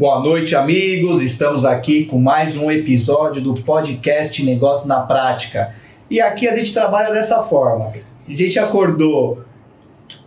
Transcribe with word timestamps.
Boa 0.00 0.18
noite, 0.18 0.56
amigos. 0.56 1.20
Estamos 1.20 1.62
aqui 1.62 2.06
com 2.06 2.18
mais 2.18 2.56
um 2.56 2.70
episódio 2.70 3.42
do 3.42 3.52
podcast 3.52 4.42
Negócio 4.42 4.88
na 4.88 5.00
Prática. 5.02 5.74
E 6.08 6.22
aqui 6.22 6.48
a 6.48 6.54
gente 6.54 6.72
trabalha 6.72 7.12
dessa 7.12 7.42
forma. 7.42 7.92
A 8.26 8.34
gente 8.34 8.58
acordou, 8.58 9.44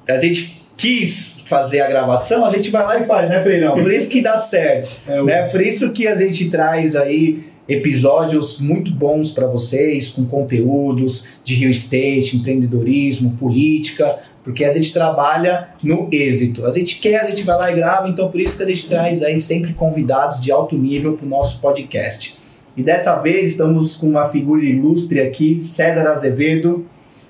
a 0.08 0.20
gente 0.20 0.62
quis 0.78 1.42
fazer 1.48 1.82
a 1.82 1.88
gravação, 1.88 2.46
a 2.46 2.52
gente 2.52 2.70
vai 2.70 2.86
lá 2.86 3.00
e 3.00 3.08
faz, 3.08 3.32
né, 3.32 3.42
Freirão? 3.42 3.74
Por 3.74 3.92
isso 3.92 4.12
que 4.12 4.22
dá 4.22 4.38
certo. 4.38 4.92
É, 5.10 5.24
né? 5.24 5.48
Por 5.50 5.60
isso 5.60 5.92
que 5.92 6.08
a 6.08 6.14
gente 6.14 6.52
traz 6.52 6.96
aí 6.96 7.44
episódios 7.68 8.62
muito 8.62 8.92
bons 8.92 9.32
para 9.32 9.48
vocês, 9.48 10.12
com 10.12 10.24
conteúdos 10.26 11.40
de 11.44 11.56
real 11.56 11.72
estate, 11.72 12.38
empreendedorismo, 12.38 13.38
política, 13.38 14.20
porque 14.44 14.66
a 14.66 14.72
gente 14.72 14.92
trabalha 14.92 15.70
no 15.82 16.10
êxito. 16.12 16.66
A 16.66 16.72
gente 16.72 17.00
quer, 17.00 17.22
a 17.22 17.28
gente 17.28 17.44
vai 17.44 17.58
lá 17.58 17.72
e 17.72 17.76
grava, 17.76 18.10
então 18.10 18.30
por 18.30 18.42
isso 18.42 18.58
que 18.58 18.64
a 18.64 18.68
gente 18.68 18.88
traz 18.88 19.24
aí 19.24 19.40
sempre 19.40 19.74
convidados 19.74 20.42
de 20.42 20.52
alto 20.52 20.78
nível 20.78 21.14
para 21.14 21.26
o 21.26 21.30
nosso 21.30 21.62
podcast. 21.62 22.36
E 22.76 22.84
dessa 22.84 23.20
vez 23.20 23.52
estamos 23.52 23.96
com 23.96 24.08
uma 24.08 24.26
figura 24.26 24.64
ilustre 24.64 25.22
aqui, 25.22 25.62
César 25.62 26.10
Azevedo, 26.10 26.86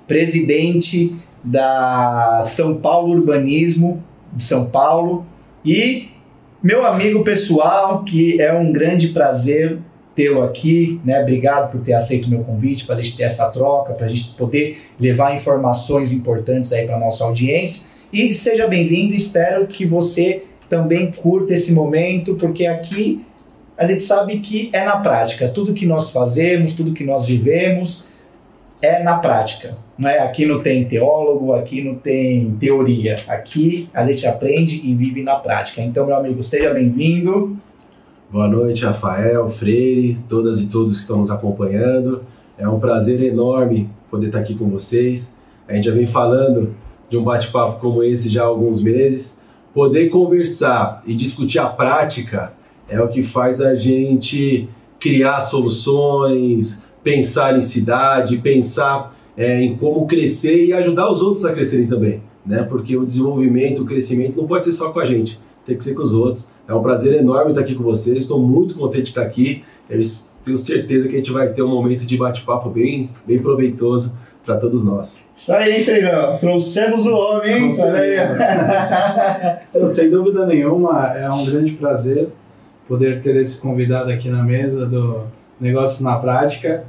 presidente 0.07 1.15
da 1.43 2.41
São 2.43 2.81
Paulo 2.81 3.13
Urbanismo 3.13 4.03
de 4.33 4.43
São 4.43 4.69
Paulo 4.71 5.25
e 5.63 6.09
meu 6.63 6.85
amigo 6.85 7.23
pessoal, 7.25 8.03
que 8.05 8.41
é 8.41 8.53
um 8.53 8.71
grande 8.71 9.09
prazer 9.09 9.79
tê-lo 10.15 10.43
aqui, 10.43 10.99
né? 11.03 11.21
Obrigado 11.21 11.71
por 11.71 11.81
ter 11.81 11.93
aceito 11.93 12.25
o 12.25 12.29
meu 12.29 12.43
convite 12.43 12.85
para 12.85 12.95
a 12.95 13.01
gente 13.01 13.17
ter 13.17 13.23
essa 13.23 13.49
troca, 13.49 13.93
para 13.93 14.05
a 14.05 14.09
gente 14.09 14.31
poder 14.35 14.81
levar 14.99 15.33
informações 15.35 16.11
importantes 16.11 16.71
aí 16.71 16.85
para 16.85 16.99
nossa 16.99 17.23
audiência. 17.23 17.87
E 18.11 18.33
seja 18.33 18.67
bem-vindo, 18.67 19.13
espero 19.13 19.65
que 19.65 19.85
você 19.85 20.43
também 20.69 21.11
curta 21.11 21.53
esse 21.53 21.71
momento, 21.71 22.35
porque 22.35 22.65
aqui 22.65 23.25
a 23.77 23.87
gente 23.87 24.03
sabe 24.03 24.39
que 24.39 24.69
é 24.71 24.85
na 24.85 24.97
prática. 24.97 25.47
Tudo 25.47 25.73
que 25.73 25.85
nós 25.85 26.11
fazemos, 26.11 26.73
tudo 26.73 26.93
que 26.93 27.03
nós 27.03 27.25
vivemos 27.25 28.13
é 28.81 29.01
na 29.01 29.17
prática. 29.17 29.77
Não 29.97 30.09
é? 30.09 30.19
Aqui 30.19 30.45
não 30.45 30.61
tem 30.61 30.85
teólogo, 30.85 31.53
aqui 31.53 31.83
não 31.83 31.95
tem 31.95 32.51
teoria. 32.59 33.15
Aqui 33.27 33.89
a 33.93 34.05
gente 34.05 34.27
aprende 34.27 34.81
e 34.83 34.93
vive 34.93 35.23
na 35.23 35.35
prática. 35.35 35.81
Então, 35.81 36.05
meu 36.05 36.15
amigo, 36.15 36.43
seja 36.43 36.71
bem-vindo. 36.73 37.57
Boa 38.33 38.47
noite, 38.47 38.83
Rafael, 38.83 39.47
Freire, 39.47 40.17
todas 40.27 40.59
e 40.59 40.65
todos 40.65 40.95
que 40.95 41.01
estão 41.01 41.19
nos 41.19 41.29
acompanhando. 41.29 42.23
É 42.57 42.67
um 42.67 42.79
prazer 42.79 43.21
enorme 43.21 43.91
poder 44.09 44.25
estar 44.25 44.39
aqui 44.39 44.55
com 44.55 44.71
vocês. 44.71 45.39
A 45.67 45.75
gente 45.75 45.85
já 45.85 45.93
vem 45.93 46.07
falando 46.07 46.73
de 47.11 47.15
um 47.15 47.23
bate-papo 47.23 47.79
como 47.79 48.01
esse 48.01 48.29
já 48.29 48.41
há 48.41 48.47
alguns 48.47 48.81
meses. 48.81 49.39
Poder 49.71 50.09
conversar 50.09 51.03
e 51.05 51.13
discutir 51.13 51.59
a 51.59 51.67
prática 51.67 52.53
é 52.89 52.99
o 52.99 53.07
que 53.07 53.21
faz 53.21 53.61
a 53.61 53.75
gente 53.75 54.67
criar 54.99 55.39
soluções, 55.39 56.91
pensar 57.03 57.55
em 57.55 57.61
cidade, 57.61 58.39
pensar 58.39 59.15
é, 59.37 59.61
em 59.61 59.77
como 59.77 60.07
crescer 60.07 60.65
e 60.65 60.73
ajudar 60.73 61.11
os 61.11 61.21
outros 61.21 61.45
a 61.45 61.53
crescerem 61.53 61.85
também, 61.85 62.23
né? 62.43 62.63
Porque 62.63 62.97
o 62.97 63.05
desenvolvimento, 63.05 63.83
o 63.83 63.85
crescimento 63.85 64.37
não 64.37 64.47
pode 64.47 64.65
ser 64.65 64.73
só 64.73 64.91
com 64.91 64.99
a 64.99 65.05
gente 65.05 65.39
tem 65.65 65.77
que 65.77 65.83
ser 65.83 65.93
com 65.93 66.01
os 66.01 66.13
outros. 66.13 66.51
É 66.67 66.73
um 66.73 66.81
prazer 66.81 67.19
enorme 67.19 67.51
estar 67.51 67.61
aqui 67.61 67.75
com 67.75 67.83
vocês, 67.83 68.17
estou 68.17 68.39
muito 68.39 68.75
contente 68.75 69.03
de 69.03 69.09
estar 69.09 69.23
aqui. 69.23 69.63
Eu 69.89 69.99
tenho 70.43 70.57
certeza 70.57 71.07
que 71.07 71.15
a 71.15 71.17
gente 71.17 71.31
vai 71.31 71.49
ter 71.49 71.63
um 71.63 71.69
momento 71.69 72.05
de 72.05 72.17
bate-papo 72.17 72.69
bem, 72.69 73.09
bem 73.25 73.39
proveitoso 73.39 74.17
para 74.45 74.57
todos 74.57 74.85
nós. 74.85 75.19
Isso 75.35 75.53
aí, 75.53 75.83
Feirão. 75.85 76.37
Trouxemos 76.37 77.05
o 77.05 77.15
homem, 77.15 77.69
hein? 77.69 77.71
Eu, 79.73 79.87
sem 79.87 80.09
dúvida 80.09 80.45
nenhuma, 80.45 81.13
é 81.15 81.29
um 81.31 81.45
grande 81.45 81.73
prazer 81.73 82.29
poder 82.87 83.21
ter 83.21 83.35
esse 83.37 83.61
convidado 83.61 84.11
aqui 84.11 84.29
na 84.29 84.43
mesa 84.43 84.85
do 84.85 85.21
Negócios 85.59 86.01
na 86.01 86.17
Prática, 86.17 86.83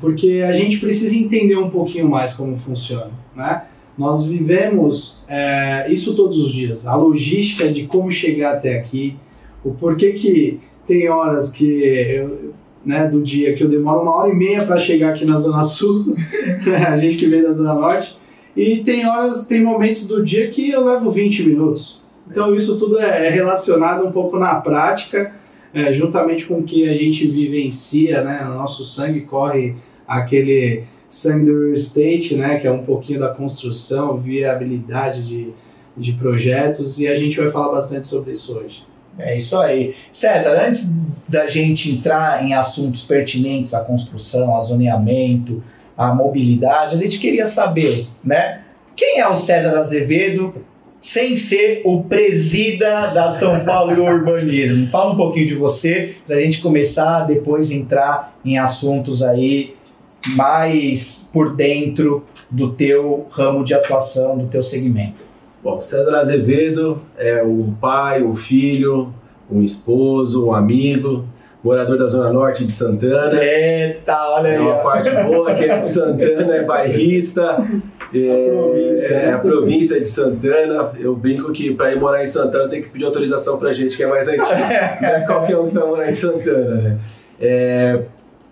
porque 0.00 0.44
a 0.46 0.52
gente 0.52 0.78
precisa 0.78 1.14
entender 1.14 1.56
um 1.56 1.70
pouquinho 1.70 2.08
mais 2.08 2.32
como 2.32 2.58
funciona, 2.58 3.10
né? 3.34 3.62
Nós 3.98 4.24
vivemos 4.24 5.24
é, 5.26 5.90
isso 5.90 6.14
todos 6.14 6.38
os 6.38 6.52
dias, 6.52 6.86
a 6.86 6.94
logística 6.94 7.68
de 7.68 7.84
como 7.84 8.10
chegar 8.10 8.54
até 8.54 8.78
aqui, 8.78 9.16
o 9.64 9.72
porquê 9.72 10.12
que 10.12 10.60
tem 10.86 11.08
horas 11.08 11.50
que 11.50 11.64
eu, 11.64 12.54
né, 12.84 13.08
do 13.08 13.20
dia 13.20 13.54
que 13.54 13.62
eu 13.64 13.68
demoro 13.68 14.02
uma 14.02 14.14
hora 14.14 14.30
e 14.30 14.36
meia 14.36 14.64
para 14.64 14.78
chegar 14.78 15.10
aqui 15.10 15.24
na 15.24 15.36
Zona 15.36 15.64
Sul, 15.64 16.14
a 16.88 16.96
gente 16.96 17.16
que 17.16 17.26
vem 17.26 17.42
da 17.42 17.50
Zona 17.50 17.74
Norte, 17.74 18.16
e 18.56 18.78
tem 18.84 19.04
horas, 19.04 19.48
tem 19.48 19.62
momentos 19.62 20.06
do 20.06 20.24
dia 20.24 20.48
que 20.48 20.70
eu 20.70 20.84
levo 20.84 21.10
20 21.10 21.42
minutos. 21.48 22.00
Então 22.30 22.54
isso 22.54 22.78
tudo 22.78 23.00
é, 23.00 23.26
é 23.26 23.30
relacionado 23.30 24.06
um 24.06 24.12
pouco 24.12 24.38
na 24.38 24.54
prática, 24.56 25.34
é, 25.74 25.92
juntamente 25.92 26.46
com 26.46 26.60
o 26.60 26.62
que 26.62 26.88
a 26.88 26.94
gente 26.94 27.26
vivencia, 27.26 28.22
né, 28.22 28.44
no 28.44 28.54
nosso 28.54 28.84
sangue 28.84 29.22
corre 29.22 29.74
aquele 30.06 30.84
sangue 31.08 31.46
do 31.46 31.62
real 31.62 31.72
estate, 31.72 32.34
né, 32.34 32.58
que 32.58 32.66
é 32.66 32.70
um 32.70 32.82
pouquinho 32.82 33.18
da 33.18 33.28
construção, 33.28 34.18
viabilidade 34.18 35.26
de, 35.26 35.48
de 35.96 36.12
projetos, 36.12 36.98
e 36.98 37.08
a 37.08 37.14
gente 37.14 37.36
vai 37.36 37.50
falar 37.50 37.72
bastante 37.72 38.06
sobre 38.06 38.32
isso 38.32 38.56
hoje. 38.56 38.86
É 39.18 39.36
isso 39.36 39.56
aí. 39.58 39.94
César, 40.12 40.64
antes 40.64 40.94
da 41.26 41.46
gente 41.46 41.90
entrar 41.90 42.44
em 42.44 42.54
assuntos 42.54 43.02
pertinentes 43.02 43.74
à 43.74 43.80
construção, 43.80 44.56
a 44.56 44.60
zoneamento, 44.60 45.62
à 45.96 46.14
mobilidade, 46.14 46.94
a 46.94 46.98
gente 46.98 47.18
queria 47.18 47.46
saber, 47.46 48.06
né? 48.22 48.60
Quem 48.94 49.18
é 49.18 49.28
o 49.28 49.34
César 49.34 49.76
Azevedo 49.78 50.54
sem 51.00 51.36
ser 51.36 51.82
o 51.84 52.02
presida 52.04 53.08
da 53.08 53.30
São 53.30 53.64
Paulo 53.64 53.92
e 53.92 54.00
Urbanismo? 54.00 54.86
Fala 54.88 55.12
um 55.12 55.16
pouquinho 55.16 55.46
de 55.46 55.54
você 55.54 56.16
para 56.26 56.36
a 56.36 56.40
gente 56.40 56.60
começar 56.60 57.20
depois 57.24 57.70
entrar 57.70 58.36
em 58.44 58.58
assuntos 58.58 59.22
aí 59.22 59.74
mais 60.26 61.30
por 61.32 61.54
dentro 61.54 62.24
do 62.50 62.72
teu 62.72 63.26
ramo 63.30 63.64
de 63.64 63.74
atuação, 63.74 64.38
do 64.38 64.46
teu 64.46 64.62
segmento? 64.62 65.24
Bom, 65.62 65.80
César 65.80 66.16
Azevedo 66.16 67.02
é 67.16 67.42
um 67.42 67.74
pai, 67.74 68.22
um 68.22 68.34
filho, 68.34 69.12
um 69.50 69.62
esposo, 69.62 70.46
um 70.46 70.54
amigo, 70.54 71.24
morador 71.62 71.98
da 71.98 72.06
Zona 72.06 72.32
Norte 72.32 72.64
de 72.64 72.72
Santana. 72.72 73.42
Eita, 73.42 74.16
olha 74.30 74.50
aí. 74.50 74.56
É 74.56 74.60
uma 74.60 74.82
parte 74.82 75.10
boa 75.10 75.54
que 75.54 75.64
é 75.64 75.78
de 75.78 75.86
Santana, 75.86 76.56
é 76.56 76.64
bairrista. 76.64 77.58
É, 78.14 78.48
a 78.48 78.50
província, 78.50 79.14
é 79.14 79.32
a 79.32 79.38
província 79.38 80.00
de 80.00 80.06
Santana. 80.06 80.92
Eu 80.98 81.14
brinco 81.14 81.52
que 81.52 81.74
para 81.74 81.92
ir 81.92 81.98
morar 81.98 82.22
em 82.22 82.26
Santana 82.26 82.68
tem 82.68 82.82
que 82.82 82.90
pedir 82.90 83.04
autorização 83.04 83.58
para 83.58 83.72
gente 83.72 83.96
que 83.96 84.02
é 84.02 84.06
mais 84.06 84.28
antigo. 84.28 84.46
Não 85.02 85.08
é 85.08 85.20
qualquer 85.26 85.58
um 85.58 85.68
que 85.68 85.74
vai 85.74 85.86
morar 85.86 86.08
em 86.08 86.14
Santana, 86.14 86.74
né? 86.76 86.98
É, 87.40 88.02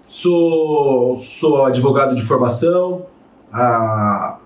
Sou, 0.06 1.19
sou 1.19 1.65
advogado 1.65 2.15
de 2.15 2.22
formação, 2.22 3.06
a, 3.53 4.39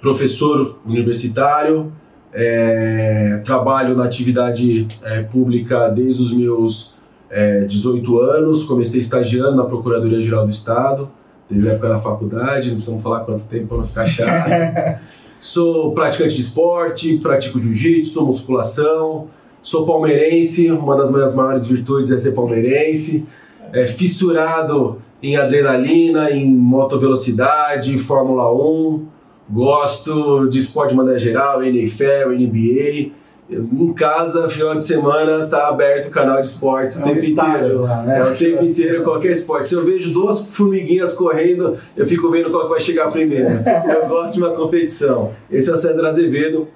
professor 0.00 0.78
universitário, 0.86 1.92
é, 2.32 3.40
trabalho 3.44 3.96
na 3.96 4.04
atividade 4.04 4.86
é, 5.02 5.22
pública 5.22 5.88
desde 5.88 6.22
os 6.22 6.32
meus 6.32 6.94
é, 7.30 7.64
18 7.64 8.20
anos, 8.20 8.62
comecei 8.64 9.00
estagiando 9.00 9.56
na 9.56 9.64
Procuradoria-Geral 9.64 10.44
do 10.44 10.52
Estado, 10.52 11.10
desde 11.48 11.68
a 11.68 11.72
época 11.72 11.88
da 11.88 11.98
faculdade, 11.98 12.68
não 12.68 12.76
precisamos 12.76 13.02
falar 13.02 13.20
quanto 13.20 13.48
tempo 13.48 13.68
para 13.68 13.76
não 13.78 13.82
ficar 13.82 14.06
chato. 14.06 15.00
sou 15.40 15.92
praticante 15.92 16.34
de 16.34 16.42
esporte, 16.42 17.18
pratico 17.18 17.60
jiu-jitsu, 17.60 18.24
musculação, 18.24 19.28
sou 19.62 19.84
palmeirense, 19.84 20.70
uma 20.70 20.96
das 20.96 21.10
minhas 21.10 21.34
maiores 21.34 21.66
virtudes 21.66 22.12
é 22.12 22.18
ser 22.18 22.32
palmeirense, 22.32 23.26
é, 23.72 23.86
fissurado 23.86 25.02
em 25.22 25.36
adrenalina, 25.36 26.30
em 26.30 26.46
motovelocidade, 26.46 27.98
Fórmula 27.98 28.52
1. 28.52 29.06
Gosto 29.50 30.46
de 30.48 30.58
esporte 30.58 30.90
de 30.90 30.96
maneira 30.96 31.18
geral, 31.18 31.62
NFL, 31.62 32.30
NBA. 32.36 33.12
em 33.50 33.92
casa, 33.94 34.48
final 34.48 34.74
de 34.74 34.84
semana, 34.84 35.46
tá 35.46 35.68
aberto 35.68 36.08
o 36.08 36.10
canal 36.10 36.38
de 36.40 36.46
esportes 36.46 36.96
é 36.96 37.00
o 37.00 37.04
tempo 37.04 37.24
inteiro. 37.24 37.80
Lá, 37.80 38.02
né? 38.02 38.18
É 38.18 38.24
o 38.24 38.36
tempo 38.36 38.62
inteiro, 38.62 39.02
qualquer 39.04 39.30
esporte. 39.30 39.68
Se 39.68 39.74
eu 39.74 39.84
vejo 39.84 40.12
duas 40.12 40.54
formiguinhas 40.54 41.14
correndo, 41.14 41.78
eu 41.96 42.06
fico 42.06 42.30
vendo 42.30 42.50
qual 42.50 42.64
que 42.64 42.68
vai 42.68 42.80
chegar 42.80 43.10
primeiro. 43.10 43.48
Eu 43.88 44.06
gosto 44.06 44.34
de 44.34 44.42
uma 44.42 44.52
competição. 44.52 45.32
Esse 45.50 45.70
é 45.70 45.72
o 45.72 45.76
César 45.78 46.06
Azevedo, 46.06 46.68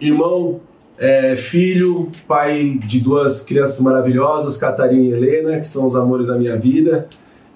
irmão, 0.00 0.60
é, 0.98 1.36
filho, 1.36 2.10
pai 2.26 2.80
de 2.84 2.98
duas 2.98 3.44
crianças 3.44 3.80
maravilhosas, 3.80 4.56
Catarina 4.56 5.04
e 5.04 5.12
Helena, 5.12 5.60
que 5.60 5.66
são 5.66 5.86
os 5.86 5.94
amores 5.94 6.26
da 6.26 6.36
minha 6.36 6.56
vida. 6.56 7.08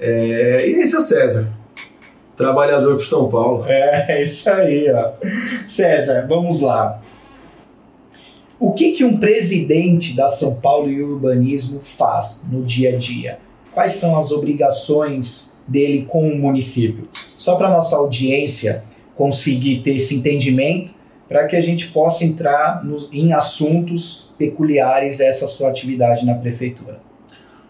É, 0.05 0.69
e 0.69 0.73
esse 0.81 0.97
é 0.97 0.99
o 0.99 1.03
César, 1.03 1.53
trabalhador 2.37 2.97
por 2.97 3.07
São 3.07 3.31
Paulo. 3.31 3.65
É, 3.69 4.17
é, 4.17 4.23
isso 4.23 4.51
aí, 4.51 4.91
ó. 4.91 5.13
César, 5.65 6.27
vamos 6.29 6.61
lá. 6.61 7.01
O 8.59 8.73
que, 8.73 8.93
que 8.93 9.05
um 9.05 9.19
presidente 9.19 10.17
da 10.17 10.29
São 10.29 10.57
Paulo 10.57 10.91
e 10.91 11.01
Urbanismo 11.01 11.81
faz 11.85 12.45
no 12.51 12.65
dia 12.65 12.95
a 12.95 12.97
dia? 12.97 13.39
Quais 13.73 13.95
são 13.95 14.19
as 14.19 14.33
obrigações 14.33 15.63
dele 15.69 16.05
com 16.09 16.29
o 16.29 16.37
município? 16.37 17.09
Só 17.37 17.55
para 17.55 17.71
nossa 17.71 17.95
audiência 17.95 18.85
conseguir 19.15 19.83
ter 19.83 19.97
esse 19.97 20.17
entendimento, 20.17 20.93
para 21.29 21.47
que 21.47 21.55
a 21.55 21.61
gente 21.61 21.89
possa 21.89 22.25
entrar 22.25 22.85
nos, 22.85 23.09
em 23.13 23.33
assuntos 23.33 24.35
peculiares 24.37 25.21
a 25.21 25.25
essa 25.25 25.47
sua 25.47 25.71
atividade 25.71 26.27
na 26.27 26.35
prefeitura. 26.35 27.01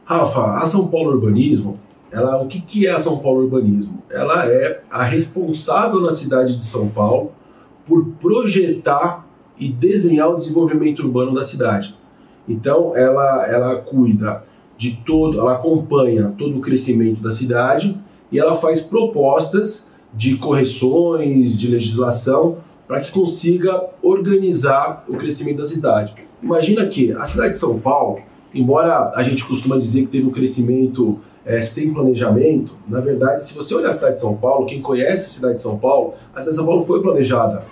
Rafa, 0.05 0.57
a 0.57 0.67
São 0.67 0.89
Paulo 0.89 1.13
Urbanismo, 1.13 1.79
ela, 2.13 2.43
o 2.43 2.47
que, 2.47 2.61
que 2.61 2.87
é 2.87 2.91
a 2.91 2.99
São 2.99 3.19
Paulo 3.19 3.45
Urbanismo? 3.45 4.03
Ela 4.11 4.47
é 4.47 4.83
a 4.91 5.03
responsável 5.03 6.01
na 6.01 6.13
cidade 6.13 6.59
de 6.59 6.67
São 6.67 6.89
Paulo 6.89 7.33
por 7.87 8.05
projetar 8.21 9.27
e 9.59 9.73
desenhar 9.73 10.31
o 10.31 10.37
desenvolvimento 10.37 11.01
urbano 11.01 11.35
da 11.35 11.43
cidade. 11.43 11.97
Então, 12.47 12.95
ela, 12.95 13.47
ela 13.47 13.77
cuida 13.77 14.45
de 14.77 14.99
todo, 15.07 15.41
ela 15.41 15.55
acompanha 15.55 16.35
todo 16.37 16.59
o 16.59 16.61
crescimento 16.61 17.23
da 17.23 17.31
cidade 17.31 17.99
e 18.31 18.39
ela 18.39 18.55
faz 18.55 18.81
propostas 18.81 19.93
de 20.13 20.37
correções, 20.37 21.59
de 21.59 21.69
legislação, 21.69 22.59
para 22.87 23.01
que 23.01 23.11
consiga 23.11 23.89
organizar 24.03 25.05
o 25.09 25.17
crescimento 25.17 25.59
da 25.59 25.67
cidade. 25.67 26.15
Imagina 26.43 26.85
que 26.87 27.13
a 27.13 27.25
cidade 27.25 27.55
de 27.55 27.59
São 27.59 27.79
Paulo, 27.81 28.21
embora 28.53 29.13
a 29.15 29.23
gente 29.23 29.45
costuma 29.45 29.79
dizer 29.79 30.03
que 30.03 30.09
teve 30.09 30.27
um 30.27 30.31
crescimento 30.31 31.21
é, 31.45 31.61
sem 31.61 31.93
planejamento, 31.93 32.75
na 32.89 33.01
verdade, 33.01 33.45
se 33.45 33.55
você 33.55 33.75
olhar 33.75 33.91
a 33.91 33.93
cidade 33.93 34.15
de 34.15 34.21
São 34.21 34.37
Paulo, 34.37 34.67
quem 34.67 34.81
conhece 34.81 35.27
a 35.27 35.35
cidade 35.35 35.55
de 35.57 35.63
São 35.63 35.79
Paulo, 35.79 36.15
a 36.35 36.41
cidade 36.41 36.51
de 36.51 36.57
São 36.57 36.67
Paulo 36.67 36.85
foi 36.85 37.03
planejada 37.03 37.65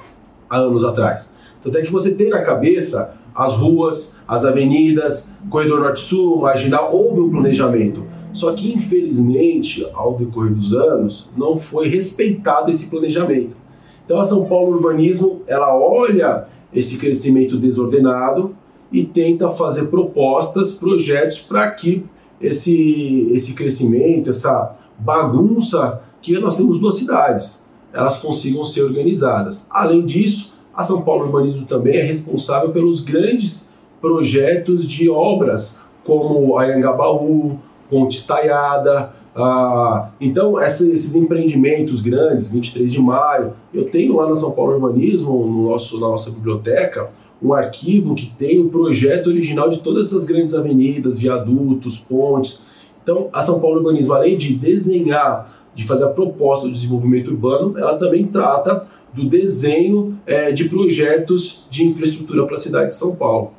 há 0.49 0.59
anos 0.59 0.85
atrás. 0.85 1.33
Tanto 1.63 1.79
é 1.79 1.83
que 1.83 1.93
você 1.93 2.15
tem 2.15 2.29
na 2.29 2.43
cabeça 2.43 3.17
as 3.35 3.55
ruas, 3.55 4.19
as 4.27 4.45
avenidas, 4.45 5.33
corredor 5.49 5.81
norte-sul, 5.81 6.41
marginal, 6.41 6.95
houve 6.95 7.21
um 7.21 7.31
planejamento. 7.31 8.05
Só 8.33 8.53
que, 8.53 8.73
infelizmente, 8.73 9.87
ao 9.93 10.17
decorrer 10.17 10.53
dos 10.53 10.75
anos, 10.75 11.29
não 11.37 11.59
foi 11.59 11.89
respeitado 11.89 12.71
esse 12.71 12.87
planejamento. 12.87 13.57
Então, 14.05 14.19
a 14.19 14.25
São 14.25 14.47
Paulo 14.47 14.75
Urbanismo, 14.75 15.43
ela 15.47 15.77
olha 15.77 16.47
esse 16.73 16.97
crescimento 16.97 17.57
desordenado 17.57 18.55
e 18.93 19.05
tenta 19.05 19.49
fazer 19.49 19.87
propostas, 19.87 20.73
projetos 20.73 21.39
para 21.39 21.71
que 21.71 22.05
esse, 22.41 23.29
esse 23.33 23.53
crescimento, 23.53 24.31
essa 24.31 24.77
bagunça 24.99 26.03
que 26.23 26.39
nós 26.39 26.57
temos 26.57 26.79
duas 26.79 26.97
cidades, 26.97 27.67
elas 27.93 28.19
consigam 28.19 28.65
ser 28.65 28.83
organizadas. 28.83 29.67
Além 29.71 30.05
disso, 30.07 30.55
a 30.75 30.85
São 30.85 31.03
Paulo 31.03 31.27
Urbanismo 31.27 31.67
também 31.67 31.97
é 31.97 32.03
responsável 32.03 32.71
pelos 32.71 33.01
grandes 33.01 33.73
projetos 34.01 34.89
de 34.89 35.11
obras, 35.11 35.79
como 36.05 36.59
a 36.59 36.65
Anhangabaú, 36.65 37.59
Ponte 37.91 38.17
Estaiada. 38.17 39.13
Ah, 39.35 40.11
então, 40.21 40.61
esses 40.61 41.15
empreendimentos 41.15 42.01
grandes, 42.01 42.51
23 42.51 42.93
de 42.93 43.01
maio, 43.01 43.53
eu 43.75 43.91
tenho 43.91 44.17
lá 44.17 44.29
na 44.29 44.37
São 44.37 44.53
Paulo 44.53 44.75
Urbanismo, 44.75 45.47
no 45.47 45.71
nosso, 45.71 46.01
na 46.01 46.09
nossa 46.09 46.31
biblioteca, 46.31 47.11
um 47.43 47.53
arquivo 47.55 48.15
que 48.15 48.27
tem 48.27 48.61
o 48.61 48.69
projeto 48.69 49.29
original 49.29 49.71
de 49.71 49.81
todas 49.81 50.09
essas 50.09 50.27
grandes 50.27 50.55
avenidas, 50.55 51.19
viadutos, 51.19 51.99
pontes. 51.99 52.63
Então, 53.03 53.29
a 53.33 53.43
São 53.43 53.61
Paulo 53.61 53.79
Urbanismo, 53.79 54.13
além 54.13 54.37
de 54.37 54.55
desenhar, 54.55 55.59
de 55.75 55.87
fazer 55.87 56.05
a 56.05 56.09
proposta 56.09 56.67
do 56.67 56.75
desenvolvimento 56.75 57.31
urbano, 57.31 57.79
ela 57.79 57.97
também 57.97 58.27
trata 58.27 58.87
do 59.13 59.29
desenho 59.29 60.19
é, 60.27 60.53
de 60.53 60.69
projetos 60.69 61.67
de 61.71 61.85
infraestrutura 61.85 62.47
para 62.47 62.57
a 62.57 62.61
cidade 62.61 62.89
de 62.89 62.95
São 62.95 63.17
Paulo. 63.17 63.53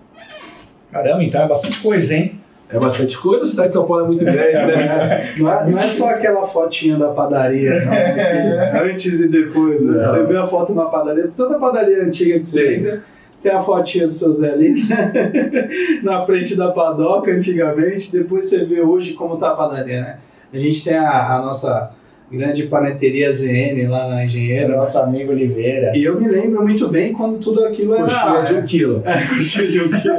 Caramba, 0.92 1.24
então 1.24 1.42
é 1.42 1.48
bastante 1.48 1.80
coisa, 1.80 2.13
hein? 2.13 2.39
É 2.69 2.80
bastante 2.80 3.18
coisa, 3.18 3.44
a 3.44 3.48
cidade 3.48 3.68
de 3.69 3.74
São 3.74 3.86
Paulo 3.86 4.06
é 4.06 4.07
muito 4.07 4.24
grande, 4.24 4.39
né? 4.39 5.34
não, 5.38 5.51
é, 5.51 5.69
não 5.69 5.77
é 5.77 5.88
só 5.89 6.10
aquela 6.10 6.45
fotinha 6.45 6.95
da 6.98 7.10
padaria, 7.10 7.84
não, 7.84 7.92
é 7.92 8.81
antes 8.92 9.19
e 9.19 9.30
depois, 9.30 9.84
né? 9.84 10.00
Você 10.00 10.24
vê 10.24 10.38
a 10.38 10.48
foto 10.48 10.74
na 10.74 10.86
padaria, 10.86 11.30
toda 11.36 11.60
padaria 11.60 12.04
antiga 12.04 12.39
de 12.39 12.45
você 12.45 13.01
tem 13.41 13.51
a 13.51 13.59
fotinha 13.59 14.07
do 14.07 14.13
seu 14.13 14.31
Zé 14.31 14.51
ali 14.53 14.83
né? 14.83 15.67
na 16.03 16.25
frente 16.25 16.55
da 16.55 16.71
padoca 16.71 17.31
antigamente, 17.31 18.11
depois 18.11 18.45
você 18.45 18.65
vê 18.65 18.81
hoje 18.81 19.13
como 19.13 19.38
tá 19.38 19.49
a 19.49 19.55
padaria, 19.55 20.01
né? 20.01 20.19
A 20.53 20.57
gente 20.57 20.83
tem 20.83 20.95
a, 20.95 21.38
a 21.38 21.41
nossa 21.41 21.91
grande 22.29 22.63
paneteria 22.63 23.31
ZN 23.31 23.88
lá 23.89 24.07
na 24.07 24.25
Engenheira. 24.25 24.75
Nosso 24.75 24.97
amigo 24.99 25.31
Oliveira. 25.31 25.91
E 25.95 26.03
eu 26.03 26.19
me 26.19 26.27
lembro 26.27 26.61
muito 26.61 26.88
bem 26.88 27.13
quando 27.13 27.39
tudo 27.39 27.63
aquilo 27.65 27.95
era. 27.95 28.03
Coxinha 28.03 28.43
de 28.43 28.53
um 28.53 28.65
quilo. 28.65 29.03
É, 29.07 29.27
coxinha 29.27 29.67
de 29.67 29.81
um 29.81 29.89
quilo. 29.89 30.15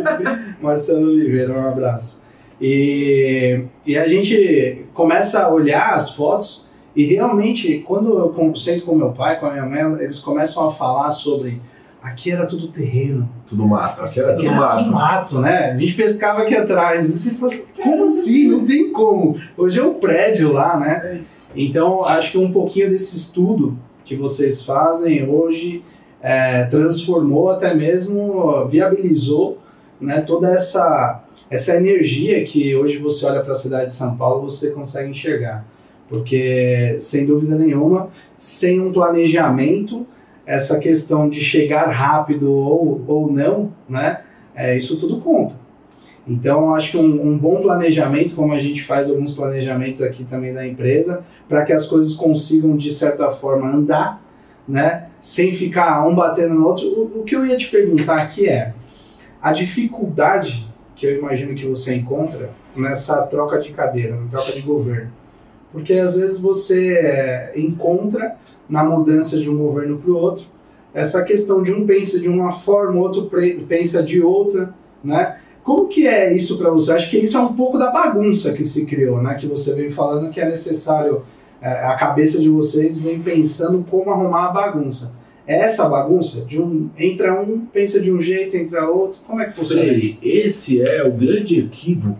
Marcelo 0.61 1.09
Oliveira, 1.09 1.53
um 1.53 1.69
abraço. 1.69 2.23
E, 2.61 3.61
e 3.85 3.99
a 3.99 4.07
gente 4.07 4.87
começa 4.95 5.43
a 5.43 5.53
olhar 5.53 5.95
as 5.95 6.11
fotos 6.11 6.63
e 6.95 7.05
realmente, 7.07 7.79
quando 7.87 8.19
eu 8.19 8.55
sento 8.55 8.85
com 8.85 8.95
meu 8.95 9.11
pai, 9.11 9.41
com 9.41 9.47
a 9.47 9.51
minha 9.51 9.65
mãe, 9.65 10.03
eles 10.03 10.19
começam 10.19 10.69
a 10.69 10.71
falar 10.71 11.11
sobre 11.11 11.61
aqui 12.03 12.33
era 12.33 12.45
tudo 12.45 12.69
terreno. 12.69 13.29
Tudo 13.47 13.67
mato, 13.67 14.03
aqui 14.03 14.19
era, 14.19 14.33
aqui 14.33 14.43
tudo, 14.43 14.49
era 14.49 14.57
mato. 14.57 14.79
tudo 14.79 14.93
mato. 14.93 15.39
né? 15.39 15.71
A 15.71 15.77
gente 15.79 15.95
pescava 15.95 16.43
aqui 16.43 16.55
atrás. 16.55 17.09
E 17.09 17.13
você 17.13 17.31
fala, 17.31 17.55
como 17.81 18.05
assim? 18.05 18.49
Não 18.49 18.65
tem 18.65 18.91
como. 18.93 19.39
Hoje 19.57 19.79
é 19.79 19.85
um 19.85 19.95
prédio 19.95 20.53
lá, 20.53 20.79
né? 20.79 21.01
É 21.05 21.15
isso. 21.17 21.49
Então, 21.55 22.05
acho 22.05 22.33
que 22.33 22.39
um 22.39 22.51
pouquinho 22.51 22.91
desse 22.91 23.17
estudo 23.17 23.79
que 24.05 24.17
vocês 24.17 24.65
fazem 24.65 25.29
hoje 25.29 25.85
é, 26.21 26.65
transformou 26.65 27.51
até 27.51 27.73
mesmo, 27.73 28.67
viabilizou 28.67 29.59
né, 30.01 30.21
toda 30.21 30.53
essa, 30.53 31.23
essa 31.49 31.77
energia 31.77 32.43
que 32.43 32.75
hoje 32.75 32.99
você 32.99 33.25
olha 33.25 33.41
para 33.41 33.53
a 33.53 33.55
cidade 33.55 33.87
de 33.87 33.93
São 33.93 34.17
Paulo 34.17 34.51
você 34.51 34.71
consegue 34.71 35.11
enxergar. 35.11 35.65
Porque, 36.09 36.97
sem 36.99 37.25
dúvida 37.25 37.57
nenhuma, 37.57 38.11
sem 38.37 38.81
um 38.81 38.93
planejamento, 38.93 40.07
essa 40.53 40.79
questão 40.79 41.31
de 41.31 41.41
chegar 41.41 41.89
rápido 41.89 42.53
ou, 42.53 43.03
ou 43.07 43.33
não, 43.33 43.73
né? 43.89 44.21
É, 44.55 44.77
isso 44.77 45.01
tudo 45.01 45.19
conta. 45.19 45.55
Então, 46.29 46.75
acho 46.75 46.91
que 46.91 46.97
um, 46.99 47.27
um, 47.27 47.39
bom 47.39 47.59
planejamento, 47.59 48.35
como 48.35 48.53
a 48.53 48.59
gente 48.59 48.83
faz 48.83 49.09
alguns 49.09 49.33
planejamentos 49.33 50.03
aqui 50.03 50.25
também 50.25 50.53
da 50.53 50.67
empresa, 50.67 51.25
para 51.49 51.65
que 51.65 51.73
as 51.73 51.87
coisas 51.87 52.13
consigam, 52.13 52.77
de 52.77 52.91
certa 52.91 53.31
forma, 53.31 53.67
andar, 53.67 54.23
né? 54.69 55.07
Sem 55.23 55.53
ficar 55.53 56.07
um 56.07 56.15
batendo 56.15 56.55
no 56.55 56.67
outro. 56.67 56.87
O, 56.87 57.21
o 57.21 57.25
que 57.25 57.35
eu 57.35 57.47
ia 57.47 57.57
te 57.57 57.69
perguntar 57.69 58.19
aqui 58.19 58.47
é 58.47 58.75
a 59.41 59.55
dificuldade 59.55 60.69
que 60.95 61.07
eu 61.07 61.19
imagino 61.19 61.55
que 61.55 61.65
você 61.65 61.95
encontra 61.95 62.51
nessa 62.77 63.27
troca 63.27 63.59
de 63.59 63.73
cadeira, 63.73 64.17
na 64.17 64.29
troca 64.29 64.53
de 64.53 64.61
governo. 64.61 65.11
Porque 65.73 65.95
às 65.95 66.15
vezes 66.15 66.39
você 66.39 66.93
é, 66.99 67.53
encontra 67.57 68.37
na 68.69 68.85
mudança 68.85 69.39
de 69.39 69.49
um 69.51 69.59
governo 69.59 69.99
para 69.99 70.11
o 70.11 70.17
outro. 70.17 70.45
Essa 70.95 71.25
questão 71.25 71.63
de 71.63 71.73
um 71.73 71.87
pensa 71.87 72.19
de 72.19 72.29
uma 72.29 72.51
forma, 72.51 73.01
o 73.01 73.03
outro 73.03 73.31
pensa 73.67 74.03
de 74.03 74.23
outra, 74.23 74.75
né? 75.03 75.39
Como 75.65 75.89
que 75.89 76.07
é 76.07 76.35
isso 76.35 76.59
para 76.59 76.71
você? 76.71 76.93
Acho 76.93 77.09
que 77.09 77.19
isso 77.19 77.37
é 77.37 77.41
um 77.41 77.55
pouco 77.55 77.79
da 77.79 77.91
bagunça 77.91 78.53
que 78.53 78.65
se 78.65 78.85
criou, 78.85 79.23
né? 79.23 79.35
Que 79.35 79.47
você 79.47 79.75
vem 79.75 79.91
falando 79.91 80.31
que 80.31 80.41
é 80.41 80.49
necessário, 80.49 81.23
é, 81.61 81.69
a 81.69 81.95
cabeça 81.95 82.39
de 82.39 82.49
vocês 82.49 82.99
vem 82.99 83.23
pensando 83.23 83.85
como 83.89 84.11
arrumar 84.11 84.47
a 84.47 84.53
bagunça. 84.53 85.21
É 85.47 85.61
essa 85.61 85.89
bagunça? 85.89 86.45
De 86.45 86.61
um, 86.61 86.91
entra 86.97 87.41
um, 87.41 87.61
pensa 87.67 88.01
de 88.01 88.13
um 88.13 88.21
jeito, 88.21 88.57
entra 88.57 88.89
outro. 88.89 89.21
Como 89.27 89.41
é 89.41 89.47
que 89.47 89.55
funciona 89.55 89.83
Freire, 89.83 90.07
isso? 90.07 90.19
Esse 90.23 90.83
é 90.83 91.05
o 91.05 91.13
grande 91.13 91.61
equívoco 91.61 92.19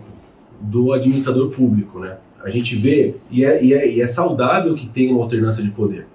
do 0.59 0.93
administrador 0.93 1.49
público, 1.49 1.99
né? 1.99 2.17
A 2.43 2.49
gente 2.49 2.75
vê, 2.75 3.15
e 3.31 3.45
é, 3.45 3.63
e 3.63 3.73
é, 3.73 3.89
e 3.89 4.01
é 4.01 4.07
saudável 4.07 4.73
que 4.75 4.87
tenha 4.87 5.13
uma 5.13 5.23
alternância 5.23 5.63
de 5.63 5.71
poder. 5.71 6.05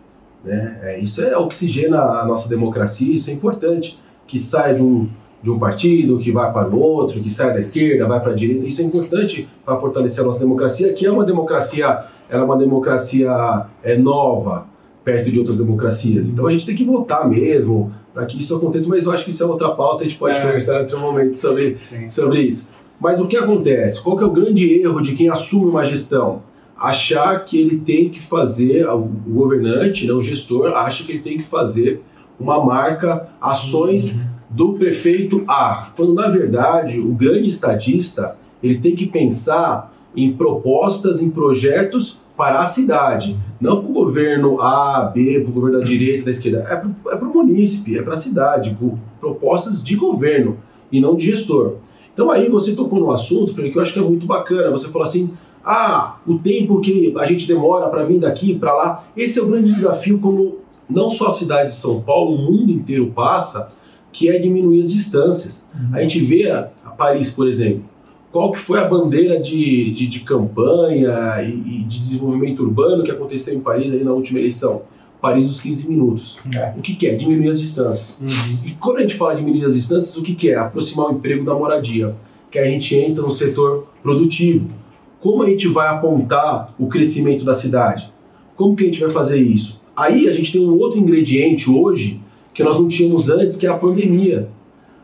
Né? 0.44 0.78
É, 0.82 0.98
isso 0.98 1.22
é 1.22 1.36
oxigena 1.36 2.00
a 2.00 2.26
nossa 2.26 2.48
democracia, 2.48 3.14
isso 3.14 3.30
é 3.30 3.32
importante. 3.32 3.98
Que 4.26 4.38
saia 4.38 4.74
de 4.74 4.82
um, 4.82 5.08
de 5.42 5.50
um 5.50 5.58
partido, 5.58 6.18
que 6.18 6.30
vai 6.30 6.52
para 6.52 6.68
o 6.68 6.78
outro, 6.78 7.20
que 7.20 7.30
saia 7.30 7.52
da 7.52 7.60
esquerda, 7.60 8.06
vai 8.06 8.20
para 8.20 8.32
a 8.32 8.34
direita, 8.34 8.66
isso 8.66 8.80
é 8.80 8.84
importante 8.84 9.48
para 9.64 9.76
fortalecer 9.76 10.22
a 10.22 10.26
nossa 10.26 10.40
democracia, 10.40 10.92
que 10.92 11.06
é 11.06 11.10
uma 11.10 11.24
democracia, 11.24 12.04
ela 12.28 12.42
é 12.42 12.44
uma 12.44 12.56
democracia 12.56 13.66
é, 13.82 13.96
nova, 13.96 14.66
perto 15.04 15.30
de 15.30 15.38
outras 15.38 15.58
democracias. 15.58 16.28
Então 16.28 16.46
a 16.46 16.52
gente 16.52 16.66
tem 16.66 16.76
que 16.76 16.84
votar 16.84 17.28
mesmo 17.28 17.92
para 18.12 18.26
que 18.26 18.38
isso 18.38 18.54
aconteça, 18.54 18.88
mas 18.88 19.06
eu 19.06 19.12
acho 19.12 19.24
que 19.24 19.30
isso 19.30 19.42
é 19.42 19.46
outra 19.46 19.70
pauta, 19.70 20.02
a 20.02 20.04
gente 20.04 20.18
pode 20.18 20.36
é. 20.36 20.40
conversar 20.40 20.78
em 20.78 20.80
outro 20.80 20.98
momento 20.98 21.38
sobre, 21.38 21.76
sobre 22.08 22.40
isso. 22.40 22.72
Mas 23.00 23.20
o 23.20 23.28
que 23.28 23.36
acontece? 23.36 24.02
Qual 24.02 24.16
que 24.16 24.24
é 24.24 24.26
o 24.26 24.30
grande 24.30 24.80
erro 24.80 25.00
de 25.00 25.14
quem 25.14 25.28
assume 25.28 25.70
uma 25.70 25.84
gestão? 25.84 26.42
Achar 26.78 27.44
que 27.44 27.58
ele 27.58 27.78
tem 27.78 28.08
que 28.08 28.20
fazer, 28.20 28.88
o 28.88 29.00
governante, 29.00 30.06
né, 30.06 30.12
o 30.12 30.22
gestor, 30.22 30.68
acha 30.76 31.04
que 31.04 31.12
ele 31.12 31.22
tem 31.22 31.36
que 31.38 31.44
fazer 31.44 32.02
uma 32.38 32.64
marca, 32.64 33.28
ações 33.40 34.14
uhum. 34.14 34.22
do 34.48 34.72
prefeito 34.74 35.42
A, 35.48 35.90
quando 35.96 36.14
na 36.14 36.28
verdade 36.28 37.00
o 37.00 37.12
grande 37.12 37.48
estadista 37.48 38.36
ele 38.62 38.78
tem 38.78 38.94
que 38.94 39.06
pensar 39.06 39.92
em 40.14 40.32
propostas, 40.32 41.20
em 41.20 41.30
projetos 41.30 42.20
para 42.36 42.60
a 42.60 42.66
cidade, 42.66 43.36
não 43.60 43.80
para 43.80 43.90
o 43.90 43.92
governo 43.92 44.60
A, 44.60 45.10
B, 45.12 45.40
para 45.40 45.50
o 45.50 45.52
governo 45.52 45.80
da 45.80 45.84
direita, 45.84 46.26
da 46.26 46.30
esquerda, 46.30 46.64
é 46.70 46.76
para 46.76 47.26
o 47.26 47.30
é 47.30 47.34
munícipe, 47.34 47.98
é 47.98 48.02
para 48.02 48.14
a 48.14 48.16
cidade, 48.16 48.76
por 48.78 48.96
propostas 49.20 49.82
de 49.82 49.96
governo 49.96 50.58
e 50.92 51.00
não 51.00 51.16
de 51.16 51.26
gestor. 51.26 51.76
Então 52.14 52.30
aí 52.30 52.48
você 52.48 52.74
tocou 52.74 53.00
no 53.00 53.10
assunto, 53.10 53.54
Felipe, 53.54 53.72
que 53.72 53.78
eu 53.78 53.82
acho 53.82 53.92
que 53.92 53.98
é 53.98 54.02
muito 54.02 54.26
bacana, 54.26 54.70
você 54.70 54.88
falou 54.88 55.06
assim, 55.06 55.32
ah, 55.70 56.16
o 56.26 56.38
tempo 56.38 56.80
que 56.80 57.14
a 57.18 57.26
gente 57.26 57.46
demora 57.46 57.90
para 57.90 58.02
vir 58.02 58.18
daqui 58.18 58.54
para 58.54 58.72
lá. 58.72 59.04
Esse 59.14 59.38
é 59.38 59.42
o 59.42 59.48
grande 59.48 59.70
desafio, 59.70 60.18
como 60.18 60.56
não 60.88 61.10
só 61.10 61.26
a 61.26 61.32
cidade 61.32 61.68
de 61.68 61.76
São 61.76 62.00
Paulo, 62.00 62.36
o 62.36 62.38
mundo 62.38 62.72
inteiro 62.72 63.08
passa, 63.14 63.70
que 64.10 64.30
é 64.30 64.38
diminuir 64.38 64.80
as 64.80 64.90
distâncias. 64.90 65.68
Uhum. 65.74 65.94
A 65.94 66.00
gente 66.00 66.20
vê 66.20 66.50
a, 66.50 66.70
a, 66.82 66.88
Paris, 66.88 67.28
por 67.28 67.46
exemplo, 67.46 67.82
qual 68.32 68.50
que 68.50 68.58
foi 68.58 68.80
a 68.80 68.84
bandeira 68.84 69.38
de, 69.38 69.92
de, 69.92 70.06
de 70.06 70.20
campanha 70.20 71.42
e, 71.42 71.50
e, 71.50 71.82
de 71.82 72.00
desenvolvimento 72.00 72.62
urbano 72.62 73.04
que 73.04 73.10
aconteceu 73.10 73.54
em 73.54 73.60
Paris 73.60 73.92
aí 73.92 74.02
na 74.02 74.12
última 74.14 74.38
eleição? 74.38 74.84
Paris 75.20 75.48
dos 75.48 75.60
15 75.60 75.86
minutos. 75.86 76.38
É. 76.54 76.72
O 76.78 76.80
que, 76.80 76.94
que, 76.94 77.06
é? 77.06 77.14
Diminuir 77.14 77.50
as 77.50 77.60
distâncias. 77.60 78.18
Uhum. 78.22 78.58
E 78.64 78.70
quando 78.80 78.96
a 78.96 79.00
gente 79.02 79.16
fala 79.16 79.34
de 79.34 79.40
diminuir 79.40 79.66
as 79.66 79.74
distâncias, 79.74 80.16
o 80.16 80.22
que, 80.22 80.34
que 80.34 80.48
é? 80.48 80.56
Aproximar 80.56 81.08
o 81.08 81.12
emprego 81.12 81.44
da 81.44 81.52
moradia. 81.54 82.16
Que 82.50 82.58
a 82.58 82.64
gente 82.64 82.94
entra 82.96 83.22
no 83.22 83.30
setor 83.30 83.86
produtivo. 84.02 84.70
Como 85.20 85.42
a 85.42 85.50
gente 85.50 85.66
vai 85.66 85.88
apontar 85.88 86.74
o 86.78 86.86
crescimento 86.86 87.44
da 87.44 87.54
cidade? 87.54 88.12
Como 88.56 88.76
que 88.76 88.84
a 88.84 88.86
gente 88.86 89.00
vai 89.00 89.10
fazer 89.10 89.40
isso? 89.40 89.82
Aí 89.96 90.28
a 90.28 90.32
gente 90.32 90.52
tem 90.52 90.60
um 90.60 90.78
outro 90.78 91.00
ingrediente 91.00 91.68
hoje 91.68 92.20
que 92.54 92.62
nós 92.62 92.78
não 92.78 92.86
tínhamos 92.86 93.28
antes, 93.28 93.56
que 93.56 93.66
é 93.66 93.70
a 93.70 93.76
pandemia. 93.76 94.48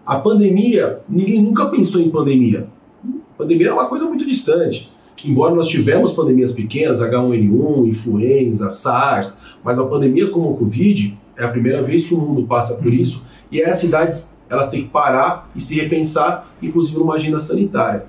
A 0.06 0.16
pandemia, 0.16 1.00
ninguém 1.08 1.42
nunca 1.42 1.66
pensou 1.66 2.00
em 2.00 2.10
pandemia. 2.10 2.68
A 3.04 3.38
pandemia 3.38 3.66
era 3.66 3.74
uma 3.74 3.88
coisa 3.88 4.04
muito 4.04 4.24
distante. 4.24 4.92
Embora 5.24 5.54
nós 5.54 5.68
tivemos 5.68 6.12
pandemias 6.12 6.52
pequenas, 6.52 7.00
H1N1, 7.00 7.88
influenza, 7.88 8.70
SARS, 8.70 9.38
mas 9.64 9.78
a 9.78 9.84
pandemia 9.84 10.30
como 10.30 10.50
o 10.50 10.56
Covid 10.56 11.18
é 11.36 11.44
a 11.44 11.48
primeira 11.48 11.82
vez 11.82 12.04
que 12.04 12.14
o 12.14 12.18
mundo 12.18 12.46
passa 12.46 12.74
por 12.74 12.92
isso 12.92 13.24
e 13.50 13.62
as 13.62 13.78
cidades 13.78 14.44
elas 14.50 14.70
têm 14.70 14.82
que 14.82 14.90
parar 14.90 15.50
e 15.56 15.60
se 15.60 15.74
repensar, 15.76 16.54
inclusive 16.62 16.98
numa 16.98 17.14
agenda 17.14 17.40
sanitária. 17.40 18.06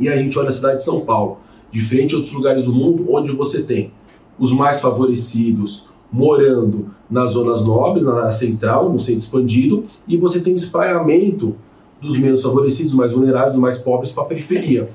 E 0.00 0.08
a 0.08 0.16
gente 0.16 0.38
olha 0.38 0.48
a 0.48 0.52
cidade 0.52 0.78
de 0.78 0.84
São 0.84 1.02
Paulo, 1.02 1.38
diferente 1.70 2.10
de 2.10 2.16
outros 2.16 2.34
lugares 2.34 2.64
do 2.64 2.72
mundo, 2.72 3.06
onde 3.08 3.30
você 3.32 3.62
tem 3.62 3.92
os 4.38 4.50
mais 4.50 4.80
favorecidos 4.80 5.86
morando 6.10 6.86
nas 7.08 7.32
zonas 7.32 7.64
nobres, 7.64 8.04
na 8.04 8.14
área 8.14 8.32
central, 8.32 8.90
no 8.90 8.98
centro 8.98 9.20
expandido, 9.20 9.84
e 10.08 10.16
você 10.16 10.40
tem 10.40 10.54
o 10.54 10.56
espraiamento 10.56 11.54
dos 12.00 12.18
menos 12.18 12.42
favorecidos, 12.42 12.94
mais 12.94 13.12
vulneráveis, 13.12 13.56
mais 13.56 13.78
pobres 13.78 14.10
para 14.10 14.24
a 14.24 14.26
periferia. 14.26 14.88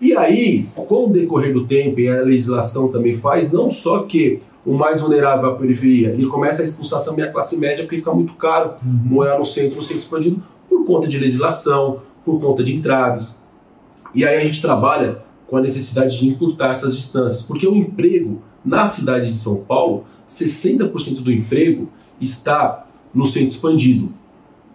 E 0.00 0.16
aí, 0.16 0.66
com 0.74 1.06
o 1.06 1.12
decorrer 1.12 1.52
do 1.52 1.66
tempo, 1.66 2.00
e 2.00 2.08
a 2.08 2.22
legislação 2.22 2.90
também 2.90 3.16
faz, 3.16 3.52
não 3.52 3.70
só 3.70 4.04
que 4.04 4.40
o 4.64 4.72
mais 4.72 5.00
vulnerável 5.00 5.50
à 5.50 5.54
periferia, 5.54 6.10
ele 6.10 6.26
começa 6.26 6.62
a 6.62 6.64
expulsar 6.64 7.04
também 7.04 7.24
a 7.24 7.32
classe 7.32 7.56
média, 7.56 7.84
porque 7.84 7.98
fica 7.98 8.12
muito 8.12 8.34
caro 8.34 8.74
uhum. 8.84 9.00
morar 9.04 9.38
no 9.38 9.44
centro, 9.44 9.76
no 9.76 9.82
centro 9.82 9.98
expandido, 9.98 10.42
por 10.68 10.84
conta 10.84 11.08
de 11.08 11.18
legislação, 11.18 12.00
por 12.24 12.40
conta 12.40 12.62
de 12.62 12.74
entraves. 12.74 13.41
E 14.14 14.24
aí 14.24 14.36
a 14.36 14.44
gente 14.44 14.60
trabalha 14.60 15.18
com 15.46 15.56
a 15.56 15.60
necessidade 15.60 16.18
de 16.18 16.26
encurtar 16.26 16.70
essas 16.70 16.96
distâncias, 16.96 17.42
porque 17.42 17.66
o 17.66 17.76
emprego 17.76 18.42
na 18.64 18.86
cidade 18.86 19.30
de 19.30 19.36
São 19.36 19.64
Paulo, 19.64 20.04
60% 20.28 21.22
do 21.22 21.32
emprego 21.32 21.88
está 22.20 22.86
no 23.12 23.26
centro 23.26 23.48
expandido, 23.48 24.08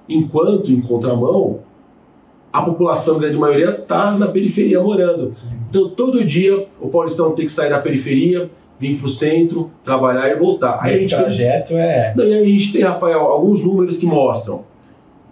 enquanto, 0.08 0.72
em 0.72 0.82
contramão, 0.82 1.62
a 2.51 2.62
população, 2.62 3.15
a 3.15 3.20
grande 3.20 3.38
maioria, 3.38 3.70
está 3.70 4.12
na 4.12 4.27
periferia 4.27 4.82
morando. 4.82 5.34
Sim. 5.34 5.50
Então, 5.70 5.89
todo 5.89 6.24
dia, 6.24 6.67
o 6.79 6.89
paulistão 6.89 7.34
tem 7.34 7.46
que 7.46 7.51
sair 7.51 7.70
da 7.70 7.79
periferia, 7.79 8.50
vir 8.79 8.98
para 8.98 9.08
o 9.08 9.10
centro, 9.10 9.72
trabalhar 9.84 10.29
e 10.29 10.36
voltar. 10.36 10.79
Aí 10.82 10.94
Esse 10.94 11.10
trajeto 11.10 11.70
tem... 11.70 11.79
é. 11.79 12.13
Não, 12.15 12.25
e 12.25 12.34
aí 12.34 12.44
a 12.44 12.50
gente 12.50 12.72
tem, 12.72 12.84
Rafael, 12.84 13.20
alguns 13.20 13.63
números 13.63 13.98
que 13.98 14.06
mostram. 14.06 14.63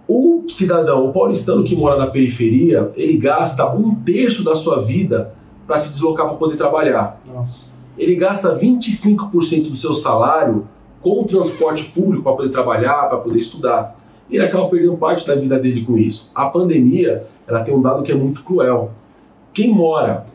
O 0.07 0.45
cidadão, 0.47 1.07
o 1.07 1.13
paulistano 1.13 1.63
que 1.63 1.75
mora 1.75 1.97
na 1.97 2.07
periferia, 2.07 2.91
ele 2.95 3.17
gasta 3.17 3.73
um 3.73 3.95
terço 3.95 4.43
da 4.43 4.55
sua 4.55 4.83
vida 4.83 5.33
para 5.65 5.77
se 5.77 5.89
deslocar 5.89 6.27
para 6.27 6.35
poder 6.35 6.57
trabalhar. 6.57 7.19
Nossa. 7.25 7.73
Ele 7.97 8.15
gasta 8.15 8.57
25% 8.57 9.69
do 9.69 9.75
seu 9.75 9.93
salário 9.93 10.67
com 11.01 11.21
o 11.21 11.25
transporte 11.25 11.85
público 11.85 12.23
para 12.23 12.33
poder 12.33 12.49
trabalhar, 12.49 13.07
para 13.09 13.17
poder 13.17 13.39
estudar. 13.39 13.95
Ele 14.29 14.43
acaba 14.43 14.67
perdendo 14.67 14.97
parte 14.97 15.25
da 15.25 15.35
vida 15.35 15.57
dele 15.57 15.85
com 15.85 15.97
isso. 15.97 16.31
A 16.35 16.47
pandemia, 16.47 17.25
ela 17.47 17.61
tem 17.61 17.75
um 17.75 17.81
dado 17.81 18.03
que 18.03 18.11
é 18.11 18.15
muito 18.15 18.43
cruel. 18.43 18.91
Quem 19.53 19.73
mora, 19.73 20.25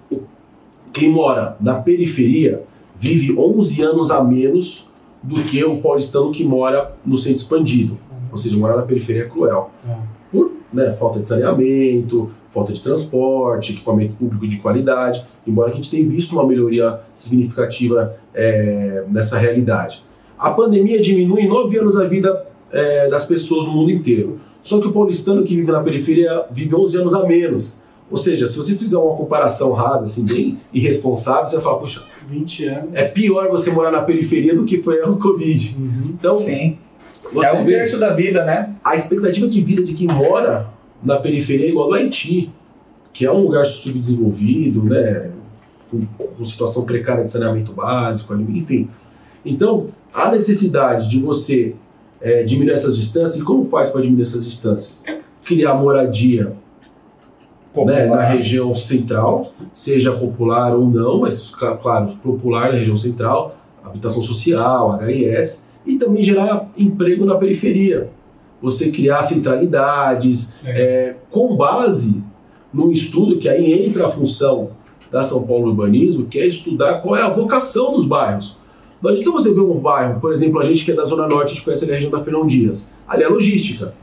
quem 0.93 1.11
mora 1.11 1.57
na 1.61 1.75
periferia 1.75 2.63
vive 2.99 3.37
11 3.37 3.83
anos 3.83 4.11
a 4.11 4.23
menos 4.23 4.89
do 5.23 5.43
que 5.43 5.63
o 5.63 5.79
paulistano 5.79 6.33
que 6.33 6.45
mora 6.45 6.97
no 7.05 7.19
centro 7.19 7.39
expandido. 7.39 7.99
Ou 8.31 8.39
seja, 8.39 8.57
morar 8.57 8.77
na 8.77 8.83
periferia 8.83 9.25
é 9.25 9.29
cruel. 9.29 9.71
É. 9.89 9.97
Por 10.31 10.53
né, 10.73 10.93
falta 10.93 11.21
de 11.21 11.27
saneamento, 11.27 12.31
falta 12.51 12.73
de 12.73 12.83
transporte, 12.83 13.73
equipamento 13.73 14.15
público 14.15 14.47
de 14.47 14.59
qualidade, 14.59 15.25
embora 15.47 15.71
a 15.71 15.75
gente 15.75 15.91
tenha 15.91 16.09
visto 16.09 16.33
uma 16.33 16.47
melhoria 16.47 17.01
significativa 17.13 18.17
é, 18.35 19.05
nessa 19.09 19.39
realidade. 19.39 20.05
A 20.39 20.51
pandemia 20.51 21.01
diminui 21.01 21.43
em 21.43 21.49
nove 21.49 21.79
anos 21.79 21.99
a 21.99 22.05
vida 22.07 22.47
é, 22.73 23.09
das 23.09 23.25
pessoas 23.25 23.67
no 23.67 23.73
mundo 23.73 23.91
inteiro. 23.91 24.41
Só 24.63 24.81
que 24.81 24.87
o 24.87 24.93
paulistano 24.93 25.43
que 25.43 25.55
vive 25.55 25.71
na 25.73 25.83
periferia 25.83 26.45
vive 26.51 26.75
11 26.75 26.99
anos 26.99 27.15
a 27.15 27.27
menos. 27.27 27.81
Ou 28.11 28.17
seja, 28.17 28.49
se 28.49 28.57
você 28.57 28.75
fizer 28.75 28.99
uma 28.99 29.17
comparação 29.17 29.73
rasa, 29.73 30.05
assim, 30.05 30.25
bem 30.25 30.61
irresponsável, 30.73 31.47
você 31.47 31.57
vai 31.57 31.65
falar, 31.65 31.79
puxa, 31.79 32.03
20 32.29 32.65
anos. 32.65 32.95
É 32.95 33.05
pior 33.05 33.49
você 33.49 33.71
morar 33.71 33.93
na 33.93 34.03
periferia 34.03 34.55
do 34.55 34.65
que 34.65 34.79
foi 34.79 35.01
o 35.03 35.17
Covid. 35.17 35.77
Uhum. 35.79 36.03
Então, 36.07 36.37
Sim. 36.37 36.77
É 37.43 37.53
um 37.53 37.65
terço 37.65 37.99
da 37.99 38.13
vida, 38.13 38.45
né? 38.45 38.75
A 38.85 38.97
expectativa 38.97 39.47
de 39.49 39.63
vida 39.63 39.83
de 39.85 39.95
quem 39.95 40.07
mora 40.07 40.69
na 41.03 41.19
periferia 41.19 41.67
é 41.67 41.69
igual 41.71 41.87
ao 41.87 41.95
Haiti, 41.95 42.51
que 43.13 43.25
é 43.25 43.33
um 43.33 43.43
lugar 43.43 43.65
subdesenvolvido, 43.65 44.85
né? 44.85 45.31
Com, 45.91 46.07
com 46.07 46.45
situação 46.45 46.85
precária 46.85 47.25
de 47.25 47.31
saneamento 47.31 47.73
básico, 47.73 48.35
enfim. 48.35 48.89
Então, 49.45 49.89
a 50.13 50.31
necessidade 50.31 51.09
de 51.09 51.19
você 51.19 51.75
é, 52.21 52.43
diminuir 52.43 52.75
essas 52.75 52.97
distâncias, 52.97 53.41
e 53.41 53.45
como 53.45 53.65
faz 53.67 53.91
para 53.91 54.03
diminuir 54.03 54.23
essas 54.23 54.45
distâncias? 54.45 55.03
Criar 55.45 55.75
moradia 55.75 56.53
né, 57.75 58.07
na 58.07 58.23
região 58.23 58.75
central, 58.75 59.53
seja 59.73 60.13
popular 60.13 60.75
ou 60.75 60.89
não, 60.89 61.21
mas 61.21 61.51
claro, 61.51 62.17
popular 62.23 62.73
na 62.73 62.79
região 62.79 62.97
central, 62.97 63.57
habitação 63.83 64.23
social, 64.23 65.01
HIS, 65.03 65.69
e 65.87 65.97
também 65.97 66.23
gerar 66.23 66.60
emprego 66.83 67.25
na 67.25 67.37
periferia. 67.37 68.11
Você 68.63 68.91
criar 68.91 69.23
centralidades 69.23 70.59
é. 70.65 70.83
É, 70.83 71.17
com 71.31 71.57
base 71.57 72.23
num 72.73 72.91
estudo 72.93 73.39
que 73.39 73.49
aí 73.49 73.87
entra 73.87 74.07
a 74.07 74.11
função 74.11 74.71
da 75.11 75.23
São 75.23 75.47
Paulo 75.47 75.69
Urbanismo, 75.69 76.27
que 76.27 76.39
é 76.39 76.47
estudar 76.47 77.01
qual 77.01 77.17
é 77.17 77.23
a 77.23 77.29
vocação 77.29 77.95
dos 77.95 78.07
bairros. 78.07 78.57
Não 79.03 79.11
adianta 79.11 79.31
você 79.31 79.53
ver 79.53 79.61
um 79.61 79.79
bairro, 79.79 80.21
por 80.21 80.33
exemplo, 80.33 80.61
a 80.61 80.65
gente 80.65 80.85
que 80.85 80.93
é 80.93 80.95
da 80.95 81.05
Zona 81.05 81.27
Norte, 81.27 81.53
a 81.53 81.55
gente 81.55 81.65
conhece 81.65 81.91
a 81.91 81.95
região 81.95 82.11
da 82.11 82.23
Fernão 82.23 82.47
Dias. 82.47 82.91
Ali 83.09 83.25
é 83.25 83.29
logística. 83.29 83.95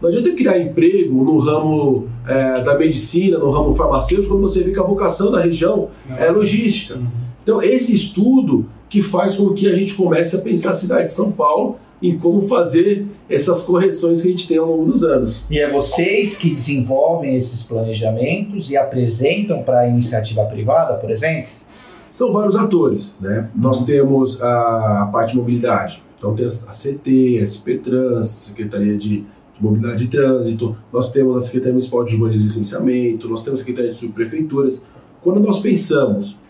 Não 0.00 0.08
adianta 0.08 0.32
criar 0.32 0.58
emprego 0.58 1.24
no 1.24 1.38
ramo 1.38 2.08
é, 2.26 2.62
da 2.62 2.78
medicina, 2.78 3.38
no 3.38 3.50
ramo 3.50 3.74
farmacêutico, 3.74 4.28
quando 4.28 4.42
você 4.42 4.62
vê 4.62 4.72
que 4.72 4.78
a 4.78 4.82
vocação 4.82 5.30
da 5.30 5.40
região 5.40 5.88
é 6.16 6.30
logística. 6.30 6.98
Uhum. 6.98 7.06
Então, 7.42 7.62
esse 7.62 7.94
estudo 7.94 8.66
que 8.88 9.02
faz 9.02 9.34
com 9.34 9.52
que 9.52 9.68
a 9.68 9.74
gente 9.74 9.94
comece 9.94 10.36
a 10.36 10.40
pensar 10.40 10.70
a 10.70 10.74
cidade 10.74 11.04
de 11.04 11.12
São 11.12 11.32
Paulo 11.32 11.76
em 12.08 12.18
como 12.18 12.46
fazer 12.46 13.06
essas 13.28 13.62
correções 13.62 14.20
que 14.20 14.28
a 14.28 14.30
gente 14.30 14.46
tem 14.46 14.58
ao 14.58 14.66
longo 14.66 14.90
dos 14.90 15.02
anos. 15.02 15.44
E 15.50 15.58
é 15.58 15.70
vocês 15.70 16.36
que 16.36 16.50
desenvolvem 16.50 17.36
esses 17.36 17.62
planejamentos 17.62 18.70
e 18.70 18.76
apresentam 18.76 19.62
para 19.62 19.80
a 19.80 19.88
iniciativa 19.88 20.44
privada, 20.44 20.94
por 20.94 21.10
exemplo? 21.10 21.50
São 22.10 22.32
vários 22.32 22.56
atores, 22.56 23.18
né? 23.20 23.48
Nós 23.54 23.84
temos 23.84 24.42
a, 24.42 25.02
a 25.02 25.06
parte 25.06 25.32
de 25.32 25.38
mobilidade, 25.38 26.02
então 26.16 26.34
tem 26.34 26.46
a 26.46 26.50
CT, 26.50 27.40
a 27.42 27.46
SP 27.48 27.78
Trans, 27.82 28.26
Secretaria 28.26 28.96
de 28.96 29.24
de 29.56 29.62
Mobilidade 29.62 30.04
e 30.04 30.08
Trânsito, 30.08 30.76
nós 30.92 31.12
temos 31.12 31.36
a 31.36 31.40
Secretaria 31.40 31.74
Municipal 31.74 32.04
de 32.04 32.14
Urbanismo 32.14 32.42
e 32.42 32.44
Licenciamento, 32.44 33.28
nós 33.28 33.42
temos 33.42 33.60
a 33.60 33.62
Secretaria 33.62 33.92
de 33.92 33.98
Subprefeituras. 33.98 34.84
Quando 35.22 35.40
nós 35.40 35.60
pensamos 35.60 36.40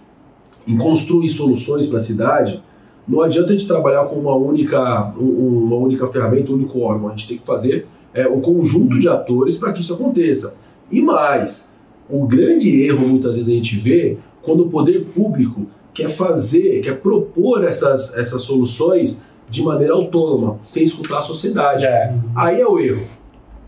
em 0.67 0.77
construir 0.77 1.29
soluções 1.29 1.87
para 1.87 1.99
a 1.99 2.03
cidade, 2.03 2.63
não 3.07 3.21
adianta 3.21 3.51
a 3.51 3.53
gente 3.53 3.67
trabalhar 3.67 4.05
com 4.05 4.17
uma 4.17 4.35
única, 4.35 5.13
uma 5.17 5.77
única 5.77 6.07
ferramenta, 6.09 6.51
um 6.51 6.55
único 6.55 6.81
órgão. 6.81 7.09
A 7.09 7.11
gente 7.11 7.29
tem 7.29 7.39
que 7.39 7.47
fazer 7.47 7.87
é, 8.15 8.27
um 8.27 8.41
conjunto 8.41 8.99
de 8.99 9.09
atores 9.09 9.59
para 9.59 9.73
que 9.73 9.81
isso 9.81 9.93
aconteça. 9.93 10.59
E 10.91 11.03
mais, 11.03 11.81
o 12.09 12.27
grande 12.27 12.83
erro 12.83 13.07
muitas 13.07 13.37
vezes 13.37 13.53
a 13.53 13.57
gente 13.57 13.77
vê 13.77 14.17
quando 14.43 14.65
o 14.65 14.69
poder 14.69 15.07
público 15.15 15.67
quer 15.93 16.09
fazer, 16.09 16.81
quer 16.81 17.01
propor 17.01 17.65
essas, 17.65 18.17
essas 18.17 18.43
soluções 18.43 19.25
de 19.49 19.63
maneira 19.63 19.95
autônoma, 19.95 20.59
sem 20.63 20.83
escutar 20.83 21.19
a 21.19 21.23
sociedade. 21.23 21.85
É. 21.85 22.15
Aí 22.35 22.61
é 22.61 22.67
o 22.67 22.79
erro. 22.79 23.05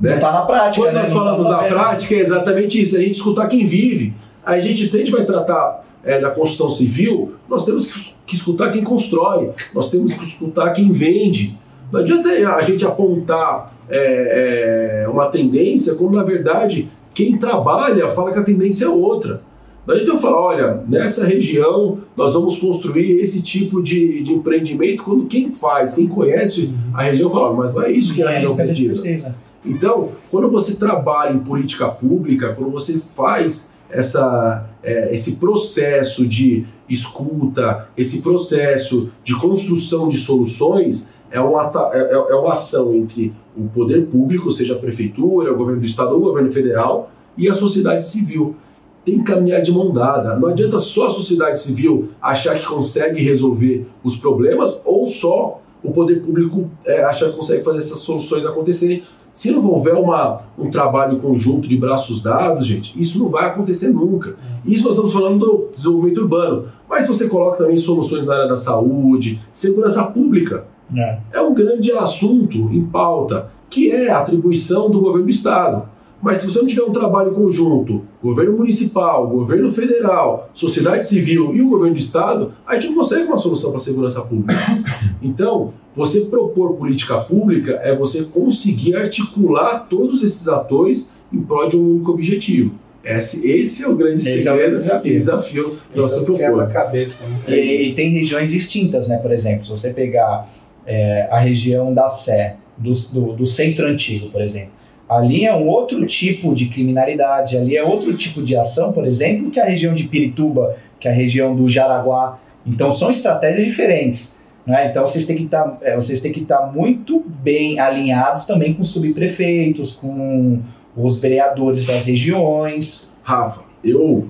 Né? 0.01 0.11
Não 0.11 0.17
está 0.17 0.33
na 0.33 0.43
prática. 0.43 0.85
Quando 0.85 0.95
né? 0.95 1.01
nós 1.01 1.13
falamos 1.13 1.43
tá 1.45 1.51
da 1.51 1.69
prática, 1.69 2.15
é 2.15 2.19
exatamente 2.19 2.81
isso. 2.81 2.97
A 2.97 3.01
gente 3.01 3.13
escutar 3.13 3.47
quem 3.47 3.67
vive. 3.67 4.15
A 4.45 4.59
gente, 4.61 4.89
se 4.89 4.97
a 4.97 4.99
gente 4.99 5.13
vai 5.13 5.25
tratar 5.25 5.85
é, 6.05 6.21
da 6.21 6.31
construção 6.31 6.71
civil, 6.71 7.35
nós 7.49 7.65
temos 7.65 7.87
que, 7.87 8.06
que, 8.27 8.35
escutar 8.35 8.73
quem 8.73 8.83
constrói, 8.83 9.51
nós 9.75 9.91
temos 9.91 10.15
que 10.15 10.25
escutar 10.25 10.73
quem 10.73 10.93
vende. 10.93 11.57
Não 11.93 12.01
adianta 12.01 12.31
a 12.31 12.61
gente 12.63 12.85
apontar 12.85 13.73
é, 13.89 15.05
é, 15.05 15.09
uma 15.09 15.27
tendência 15.27 15.95
quando, 15.95 16.17
na 16.17 16.23
verdade, 16.23 16.89
quem 17.15 17.39
trabalha 17.39 18.09
fala 18.11 18.33
que 18.33 18.39
a 18.39 18.43
tendência 18.43 18.87
é 18.87 18.89
outra. 18.89 19.41
Não 19.87 19.95
adianta 19.95 20.13
eu 20.13 20.19
falar, 20.19 20.41
olha, 20.41 20.85
nessa 20.89 21.25
região 21.25 21.99
nós 22.17 22.35
vamos 22.35 22.59
construir 22.59 23.21
esse 23.21 23.41
tipo 23.41 23.81
de, 23.81 24.23
de 24.25 24.33
empreendimento, 24.33 25.05
quando 25.05 25.27
quem 25.27 25.53
faz, 25.53 25.95
quem 25.95 26.09
conhece 26.09 26.75
a 26.93 27.05
região 27.05 27.31
fala, 27.31 27.55
mas 27.55 27.73
não 27.73 27.83
é 27.83 27.93
isso 27.93 28.13
que 28.13 28.23
a 28.23 28.31
região 28.31 28.57
precisa. 28.57 29.01
precisa. 29.01 29.35
Então, 29.65 30.11
quando 30.31 30.51
você 30.51 30.75
trabalha 30.75 31.35
em 31.35 31.39
política 31.39 31.87
pública, 31.89 32.53
quando 32.53 32.71
você 32.71 32.99
faz 32.99 33.76
essa, 33.91 34.67
é, 34.83 35.15
esse 35.15 35.37
processo 35.37 36.27
de 36.27 36.67
escuta, 36.89 37.89
esse 37.97 38.23
processo 38.23 39.11
de 39.25 39.39
construção 39.39 40.09
de 40.09 40.19
soluções, 40.19 41.15
é 41.31 41.41
uma, 41.41 41.71
é, 41.93 41.99
é, 41.99 42.13
é 42.15 42.35
uma 42.35 42.53
ação 42.53 42.95
entre 42.95 43.33
o 43.57 43.69
poder 43.69 44.07
público, 44.07 44.51
seja 44.51 44.75
a 44.75 44.79
prefeitura, 44.79 45.53
o 45.53 45.57
governo 45.57 45.81
do 45.81 45.87
estado 45.87 46.13
ou 46.13 46.19
o 46.19 46.25
governo 46.25 46.53
federal, 46.53 47.11
e 47.37 47.49
a 47.49 47.55
sociedade 47.55 48.07
civil. 48.07 48.57
Tem 49.05 49.19
que 49.19 49.25
caminhar 49.25 49.63
de 49.63 49.71
mão 49.71 49.93
dada. 49.93 50.35
Não 50.37 50.49
adianta 50.49 50.79
só 50.81 51.07
a 51.07 51.11
sociedade 51.11 51.61
civil 51.61 52.09
achar 52.21 52.59
que 52.59 52.67
consegue 52.67 53.23
resolver 53.23 53.87
os 54.03 54.17
problemas 54.17 54.77
ou 54.85 55.07
só 55.07 55.61
o 55.83 55.93
poder 55.93 56.23
público 56.23 56.69
é, 56.85 57.05
achar 57.05 57.31
que 57.31 57.37
consegue 57.37 57.63
fazer 57.63 57.79
essas 57.79 58.01
soluções 58.01 58.45
acontecerem. 58.45 59.05
Se 59.37 59.51
não 59.51 59.63
houver 59.67 59.93
uma, 59.93 60.41
um 60.59 60.71
trabalho 60.71 61.19
conjunto 61.19 61.69
de 61.69 61.77
braços 61.77 62.23
dados, 62.23 62.67
gente, 62.67 62.99
isso 62.99 63.19
não 63.19 63.29
vai 63.29 63.49
acontecer 63.49 63.91
nunca. 63.91 64.35
Isso 64.65 64.85
nós 64.85 64.95
estamos 64.95 65.13
falando 65.13 65.39
do 65.39 65.69
desenvolvimento 65.75 66.23
urbano. 66.23 66.69
Mas 66.89 67.07
você 67.07 67.29
coloca 67.29 67.59
também 67.59 67.77
soluções 67.77 68.25
na 68.25 68.33
área 68.33 68.49
da 68.49 68.57
saúde, 68.57 69.39
segurança 69.53 70.05
pública. 70.05 70.65
É. 70.97 71.19
é 71.35 71.41
um 71.43 71.53
grande 71.53 71.93
assunto 71.93 72.57
em 72.57 72.83
pauta, 72.87 73.51
que 73.69 73.91
é 73.91 74.09
a 74.09 74.21
atribuição 74.21 74.91
do 74.91 75.01
governo 75.01 75.25
do 75.25 75.31
Estado. 75.31 75.83
Mas 76.23 76.39
se 76.39 76.47
você 76.47 76.59
não 76.61 76.67
tiver 76.67 76.85
um 76.85 76.93
trabalho 76.93 77.33
conjunto, 77.33 78.05
governo 78.23 78.57
municipal, 78.57 79.29
governo 79.29 79.71
federal, 79.71 80.49
sociedade 80.55 81.07
civil 81.07 81.55
e 81.55 81.61
o 81.61 81.69
governo 81.69 81.95
do 81.95 82.01
estado, 82.01 82.55
a 82.67 82.75
gente 82.75 82.89
não 82.89 82.95
consegue 82.97 83.25
uma 83.25 83.37
solução 83.37 83.71
para 83.71 83.81
a 83.81 83.83
segurança 83.83 84.23
pública. 84.23 84.55
Então, 85.27 85.75
você 85.95 86.21
propor 86.23 86.75
política 86.75 87.19
pública 87.21 87.81
é 87.83 87.95
você 87.95 88.23
conseguir 88.23 88.97
articular 88.97 89.87
todos 89.91 90.23
esses 90.23 90.47
atores 90.47 91.11
em 91.33 91.41
prol 91.41 91.69
de 91.69 91.77
um 91.77 91.97
único 91.97 92.13
objetivo. 92.13 92.75
Esse, 93.05 93.49
esse 93.49 93.85
é 93.85 93.89
o 93.89 93.97
grande 93.97 94.17
esse 94.17 94.43
segredo, 94.43 94.61
é 94.61 94.67
o 94.67 94.71
desafio, 94.71 95.13
desafio 95.13 95.77
que 95.91 95.97
você 95.97 96.25
propor. 96.25 96.69
Cabeça, 96.73 97.25
né? 97.27 97.57
e, 97.57 97.89
e, 97.89 97.95
tem 97.95 98.11
regiões 98.11 98.51
distintas, 98.51 99.09
né? 99.09 99.17
Por 99.19 99.33
exemplo, 99.33 99.65
se 99.65 99.71
você 99.71 99.91
pegar 99.91 100.49
é, 100.85 101.29
a 101.31 101.39
região 101.39 101.95
da 101.95 102.09
Sé, 102.09 102.57
do, 102.77 102.93
do, 103.13 103.33
do 103.33 103.47
centro 103.47 103.87
antigo, 103.87 104.29
por 104.31 104.43
exemplo, 104.43 104.77
Ali 105.09 105.45
é 105.45 105.55
um 105.55 105.69
outro 105.69 106.05
tipo 106.05 106.53
de 106.53 106.67
criminalidade, 106.67 107.57
ali 107.57 107.77
é 107.77 107.85
outro 107.85 108.17
tipo 108.17 108.43
de 108.43 108.57
ação, 108.57 108.93
por 108.93 109.07
exemplo, 109.07 109.53
que 109.53 109.61
a 109.61 109.65
região 109.65 109.95
de 109.95 110.05
Pirituba, 110.05 110.77
que 110.99 111.07
é 111.07 111.11
a 111.13 111.15
região 111.15 111.55
do 111.55 111.69
Jaraguá. 111.69 112.41
Então 112.67 112.91
são 112.91 113.11
estratégias 113.11 113.65
diferentes. 113.65 114.36
Né? 114.67 114.91
Então 114.91 115.07
vocês 115.07 115.25
têm 115.25 115.37
que 115.37 115.45
estar, 115.45 115.63
tá, 115.63 115.79
é, 115.83 115.97
vocês 115.97 116.21
têm 116.21 116.33
que 116.33 116.41
estar 116.41 116.59
tá 116.59 116.67
muito 116.67 117.21
bem 117.43 117.79
alinhados 117.79 118.45
também 118.45 118.75
com 118.75 118.83
os 118.83 118.89
subprefeitos, 118.89 119.93
com 119.93 120.61
os 120.97 121.19
vereadores 121.19 121.85
das 121.85 122.05
regiões. 122.05 123.11
Rafa, 123.23 123.63
eu 123.85 124.29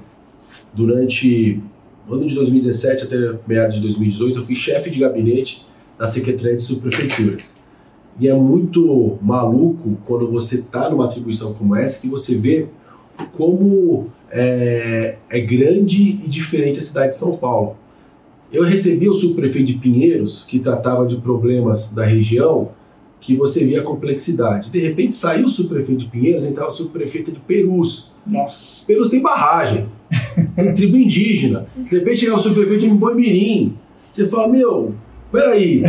durante 0.75 1.61
o 2.09 2.15
ano 2.15 2.27
de 2.27 2.35
2017 2.35 3.05
até 3.05 3.17
meados 3.47 3.77
de 3.77 3.81
2018 3.81 4.39
eu 4.39 4.45
fui 4.45 4.55
chefe 4.55 4.91
de 4.91 5.01
gabinete 5.01 5.67
da 5.99 6.07
Secretaria 6.07 6.57
de 6.57 6.63
Subprefeituras. 6.63 7.57
E 8.19 8.29
é 8.29 8.35
muito 8.35 9.19
maluco 9.21 9.99
quando 10.07 10.31
você 10.31 10.57
está 10.57 10.89
numa 10.91 11.07
atribuição 11.07 11.55
como 11.55 11.75
essa 11.77 12.01
que 12.01 12.09
você 12.09 12.35
vê 12.35 12.67
como 13.37 14.11
é, 14.31 15.17
é, 15.29 15.41
grande 15.41 16.03
e 16.03 16.29
diferente 16.29 16.81
a 16.81 16.83
cidade 16.83 17.11
de 17.11 17.17
São 17.17 17.37
Paulo. 17.37 17.77
Eu 18.53 18.65
recebi 18.65 19.09
o 19.09 19.15
subprefeito 19.15 19.67
de 19.67 19.79
Pinheiros, 19.79 20.45
que 20.47 20.59
tratava 20.59 21.07
de 21.07 21.17
problemas 21.17 21.93
da 21.93 22.05
região, 22.05 22.71
que 23.21 23.35
você 23.35 23.65
via 23.65 23.81
a 23.81 23.85
complexidade. 23.85 24.71
De 24.71 24.79
repente 24.79 25.15
saiu 25.15 25.47
o 25.47 25.49
subprefeito 25.49 26.05
de 26.05 26.11
Pinheiros, 26.11 26.47
entrava 26.47 26.69
o 26.69 26.73
subprefeito 26.73 27.33
de 27.33 27.41
Perus. 27.41 28.13
Nossa. 28.25 28.87
Perus 28.87 29.11
tem 29.11 29.21
barragem, 29.21 29.89
tem 30.55 30.75
tribo 30.75 30.97
indígena. 30.97 31.67
De 31.77 31.99
repente 31.99 32.19
chegava 32.19 32.39
o 32.39 32.43
subprefeito 32.43 32.89
de 32.89 32.95
Boimirim. 32.95 33.75
Você 34.13 34.27
fala, 34.29 34.49
meu, 34.49 34.95
peraí, 35.33 35.83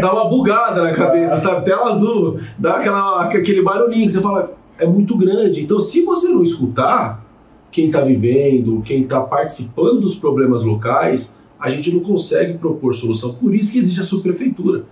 dá 0.00 0.12
uma 0.12 0.28
bugada 0.28 0.82
na 0.82 0.92
cabeça, 0.92 1.38
sabe? 1.38 1.64
Tela 1.64 1.90
azul, 1.90 2.40
dá 2.58 2.76
aquela, 2.76 3.24
aquele 3.24 3.62
barulhinho, 3.62 4.08
você 4.08 4.20
fala, 4.20 4.56
é 4.78 4.86
muito 4.86 5.16
grande. 5.16 5.62
Então, 5.62 5.78
se 5.78 6.02
você 6.02 6.28
não 6.28 6.42
escutar 6.42 7.24
quem 7.70 7.86
está 7.86 8.00
vivendo, 8.00 8.80
quem 8.82 9.02
está 9.02 9.20
participando 9.20 10.00
dos 10.00 10.14
problemas 10.14 10.64
locais, 10.64 11.36
a 11.58 11.70
gente 11.70 11.92
não 11.92 12.00
consegue 12.00 12.56
propor 12.58 12.94
solução. 12.94 13.34
Por 13.34 13.54
isso 13.54 13.72
que 13.72 13.78
existe 13.78 14.00
a 14.00 14.04
subprefeitura. 14.04 14.84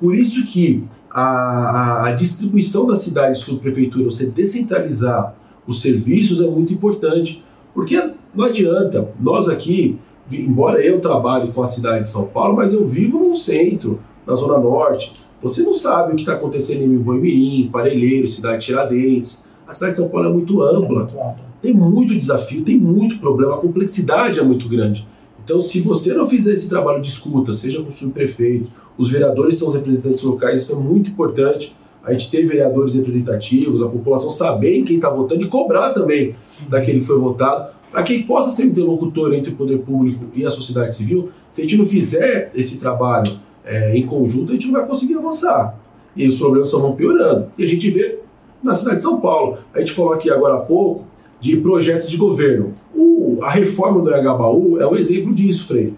Por 0.00 0.14
isso 0.14 0.46
que 0.46 0.84
a, 1.10 2.08
a, 2.08 2.12
distribuição 2.12 2.86
da 2.86 2.96
cidade 2.96 3.38
de 3.38 3.44
subprefeitura, 3.44 4.04
você 4.04 4.26
descentralizar 4.26 5.34
os 5.66 5.80
serviços 5.80 6.40
é 6.40 6.46
muito 6.46 6.72
importante. 6.72 7.42
Porque 7.74 7.96
não 8.34 8.44
adianta, 8.44 9.10
nós 9.20 9.48
aqui, 9.48 9.98
embora 10.30 10.84
eu 10.84 11.00
trabalhe 11.00 11.52
com 11.52 11.62
a 11.62 11.66
cidade 11.66 12.04
de 12.04 12.08
São 12.08 12.26
Paulo, 12.26 12.56
mas 12.56 12.72
eu 12.72 12.86
vivo 12.86 13.18
no 13.18 13.34
centro, 13.34 14.00
na 14.26 14.34
Zona 14.34 14.58
Norte. 14.58 15.14
Você 15.42 15.62
não 15.62 15.74
sabe 15.74 16.12
o 16.12 16.16
que 16.16 16.22
está 16.22 16.34
acontecendo 16.34 16.82
em 16.82 16.96
Boimirim, 16.96 17.68
Parelheiro, 17.70 18.26
Cidade 18.26 18.60
de 18.60 18.66
Tiradentes. 18.66 19.46
A 19.66 19.74
cidade 19.74 19.92
de 19.92 19.98
São 19.98 20.08
Paulo 20.08 20.28
é 20.28 20.32
muito 20.32 20.62
ampla. 20.62 21.36
Tem 21.60 21.72
muito 21.72 22.16
desafio, 22.16 22.62
tem 22.62 22.78
muito 22.78 23.18
problema, 23.18 23.54
a 23.54 23.58
complexidade 23.58 24.38
é 24.38 24.42
muito 24.42 24.68
grande. 24.68 25.06
Então, 25.46 25.60
se 25.60 25.80
você 25.80 26.12
não 26.12 26.26
fizer 26.26 26.54
esse 26.54 26.68
trabalho 26.68 27.00
de 27.00 27.08
escuta, 27.08 27.54
seja 27.54 27.80
com 27.80 27.88
o 27.88 27.92
subprefeito, 27.92 28.68
os 28.98 29.08
vereadores 29.08 29.56
são 29.56 29.68
os 29.68 29.76
representantes 29.76 30.24
locais, 30.24 30.62
isso 30.62 30.72
é 30.72 30.74
muito 30.74 31.10
importante. 31.10 31.72
A 32.02 32.10
gente 32.10 32.28
ter 32.32 32.44
vereadores 32.44 32.96
representativos, 32.96 33.80
a 33.80 33.88
população 33.88 34.32
saber 34.32 34.82
quem 34.82 34.96
está 34.96 35.08
votando 35.08 35.42
e 35.42 35.48
cobrar 35.48 35.90
também 35.90 36.34
daquele 36.68 36.98
que 36.98 37.06
foi 37.06 37.20
votado 37.20 37.76
para 37.92 38.02
que 38.02 38.24
possa 38.24 38.50
ser 38.50 38.64
interlocutor 38.64 39.32
entre 39.34 39.52
o 39.52 39.56
poder 39.56 39.78
público 39.78 40.24
e 40.34 40.44
a 40.44 40.50
sociedade 40.50 40.96
civil, 40.96 41.30
se 41.52 41.60
a 41.60 41.64
gente 41.64 41.76
não 41.76 41.86
fizer 41.86 42.50
esse 42.52 42.78
trabalho 42.78 43.38
é, 43.64 43.96
em 43.96 44.04
conjunto, 44.04 44.50
a 44.50 44.54
gente 44.54 44.66
não 44.66 44.74
vai 44.74 44.86
conseguir 44.86 45.14
avançar. 45.14 45.78
E 46.16 46.26
os 46.26 46.38
problemas 46.38 46.68
só 46.68 46.80
vão 46.80 46.96
piorando. 46.96 47.52
E 47.56 47.62
a 47.62 47.68
gente 47.68 47.88
vê 47.88 48.18
na 48.60 48.74
cidade 48.74 48.96
de 48.96 49.02
São 49.02 49.20
Paulo. 49.20 49.58
A 49.72 49.78
gente 49.78 49.92
falou 49.92 50.12
aqui 50.12 50.28
agora 50.28 50.54
há 50.54 50.58
pouco 50.58 51.04
de 51.40 51.56
projetos 51.56 52.08
de 52.08 52.16
governo. 52.16 52.72
O, 52.94 53.38
a 53.42 53.50
reforma 53.50 54.00
do 54.00 54.10
HBAU 54.10 54.80
é 54.80 54.86
um 54.86 54.96
exemplo 54.96 55.34
disso, 55.34 55.66
Frei. 55.66 55.94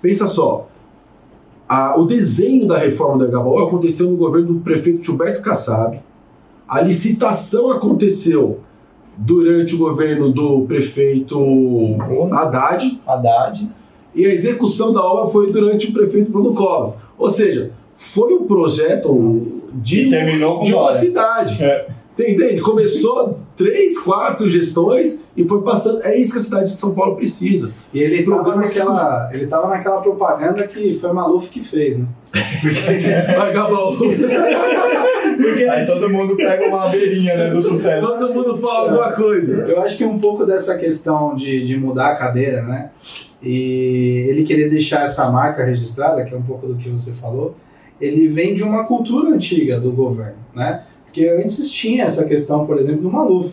Pensa 0.00 0.26
só, 0.26 0.68
a, 1.68 1.98
o 1.98 2.04
desenho 2.04 2.66
da 2.66 2.78
reforma 2.78 3.24
do 3.24 3.30
HBAU 3.30 3.66
aconteceu 3.66 4.10
no 4.10 4.16
governo 4.16 4.54
do 4.54 4.60
prefeito 4.60 5.02
Gilberto 5.02 5.42
Kassab, 5.42 6.00
a 6.68 6.80
licitação 6.80 7.70
aconteceu 7.70 8.60
durante 9.16 9.74
o 9.74 9.78
governo 9.78 10.32
do 10.32 10.62
prefeito 10.62 11.38
Haddad. 12.32 13.00
Haddad. 13.06 13.70
E 14.14 14.26
a 14.26 14.32
execução 14.32 14.92
da 14.92 15.02
obra 15.02 15.28
foi 15.28 15.52
durante 15.52 15.88
o 15.88 15.92
prefeito 15.92 16.30
Bruno 16.30 16.54
Covas. 16.54 16.96
Ou 17.18 17.28
seja, 17.28 17.72
foi 17.96 18.34
um 18.34 18.46
projeto 18.46 19.38
de, 19.74 20.08
de 20.08 20.74
uma 20.74 20.92
cidade. 20.92 21.62
É. 21.62 21.88
Entende? 22.18 22.60
Começou 22.60 23.38
três, 23.56 23.98
quatro 23.98 24.48
gestões 24.48 25.30
e 25.36 25.46
foi 25.46 25.62
passando. 25.62 26.02
É 26.02 26.16
isso 26.16 26.32
que 26.32 26.38
a 26.38 26.42
cidade 26.42 26.70
de 26.70 26.76
São 26.76 26.94
Paulo 26.94 27.16
precisa. 27.16 27.72
E 27.92 28.00
ele 28.00 28.20
estava 28.20 28.56
naquela, 28.56 29.30
ele 29.32 29.46
tava 29.46 29.68
naquela 29.68 30.00
propaganda 30.00 30.66
que 30.66 30.94
foi 30.94 31.12
Maluf 31.12 31.50
que 31.50 31.62
fez, 31.62 31.98
né? 31.98 32.06
Vai, 33.36 33.52
Gabão. 33.52 33.96
Porque 33.96 35.64
Aí 35.70 35.86
todo 35.86 36.10
mundo 36.10 36.36
pega 36.36 36.66
uma 36.66 36.88
beirinha 36.88 37.36
né, 37.36 37.50
do 37.50 37.60
sucesso. 37.60 38.06
Todo 38.06 38.34
mundo 38.34 38.56
fala 38.58 38.90
alguma 38.90 39.12
coisa. 39.12 39.64
Eu 39.68 39.82
acho 39.82 39.96
que 39.96 40.04
um 40.04 40.18
pouco 40.18 40.44
dessa 40.44 40.76
questão 40.78 41.34
de, 41.34 41.64
de 41.64 41.76
mudar 41.76 42.12
a 42.12 42.16
cadeira, 42.16 42.62
né? 42.62 42.90
E 43.42 44.26
ele 44.28 44.44
querer 44.44 44.70
deixar 44.70 45.02
essa 45.02 45.30
marca 45.30 45.64
registrada, 45.64 46.24
que 46.24 46.32
é 46.32 46.36
um 46.36 46.42
pouco 46.42 46.66
do 46.66 46.76
que 46.76 46.88
você 46.88 47.12
falou, 47.12 47.56
ele 48.00 48.28
vem 48.28 48.54
de 48.54 48.62
uma 48.62 48.84
cultura 48.84 49.34
antiga 49.34 49.80
do 49.80 49.92
governo, 49.92 50.38
né? 50.54 50.84
Porque 51.12 51.28
antes 51.28 51.70
tinha 51.70 52.04
essa 52.04 52.24
questão, 52.24 52.66
por 52.66 52.78
exemplo, 52.78 53.02
do 53.02 53.10
Maluf. 53.10 53.52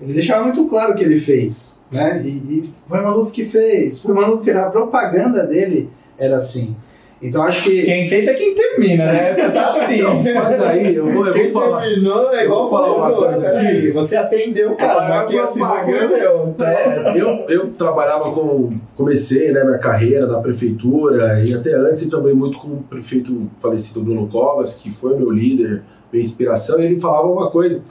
Ele 0.00 0.12
deixava 0.12 0.44
muito 0.44 0.64
claro 0.68 0.92
o 0.92 0.96
que 0.96 1.02
ele 1.02 1.16
fez, 1.16 1.88
né? 1.90 2.22
E, 2.24 2.28
e 2.28 2.70
foi 2.86 3.00
o 3.00 3.02
Maluf 3.02 3.32
que 3.32 3.44
fez, 3.44 4.00
foi 4.00 4.12
o 4.12 4.14
Maluf 4.14 4.44
que 4.44 4.50
a 4.52 4.70
propaganda 4.70 5.44
dele 5.44 5.90
era 6.16 6.36
assim. 6.36 6.76
Então 7.20 7.42
acho 7.42 7.64
que. 7.64 7.82
Quem 7.82 8.08
fez 8.08 8.28
é 8.28 8.34
quem 8.34 8.54
termina, 8.54 9.06
né? 9.06 9.34
Tá 9.50 9.70
assim. 9.70 10.00
Então, 10.00 10.22
mas 10.22 10.62
aí, 10.62 10.94
eu 10.94 11.08
vou, 11.08 11.26
eu 11.26 11.32
quem 11.32 11.50
vou 11.50 11.62
falar. 11.62 11.82
terminou 11.82 12.32
é 12.32 12.44
igual 12.44 12.70
falar 12.70 12.96
uma 12.96 13.12
coisa 13.12 13.60
aqui. 13.60 13.90
Você 13.90 14.16
atendeu 14.16 14.72
o 14.72 14.76
cara, 14.76 15.08
mas 15.08 15.30
quem 15.30 15.40
assim 15.40 15.60
pagando 15.60 16.14
é. 16.14 17.00
Eu, 17.16 17.28
eu 17.48 17.70
trabalhava 17.72 18.30
com. 18.30 18.78
Comecei 18.96 19.50
né, 19.50 19.64
minha 19.64 19.78
carreira 19.78 20.26
na 20.26 20.38
prefeitura 20.38 21.42
e 21.44 21.52
até 21.54 21.74
antes 21.74 22.04
e 22.04 22.10
também 22.10 22.34
muito 22.34 22.56
com 22.58 22.68
o 22.68 22.84
prefeito 22.88 23.50
falecido 23.60 24.00
Bruno 24.00 24.28
Covas, 24.28 24.74
que 24.74 24.92
foi 24.92 25.16
meu 25.16 25.30
líder 25.30 25.82
minha 26.14 26.24
inspiração, 26.24 26.80
e 26.80 26.86
ele 26.86 27.00
falava 27.00 27.26
uma 27.26 27.50
coisa, 27.50 27.82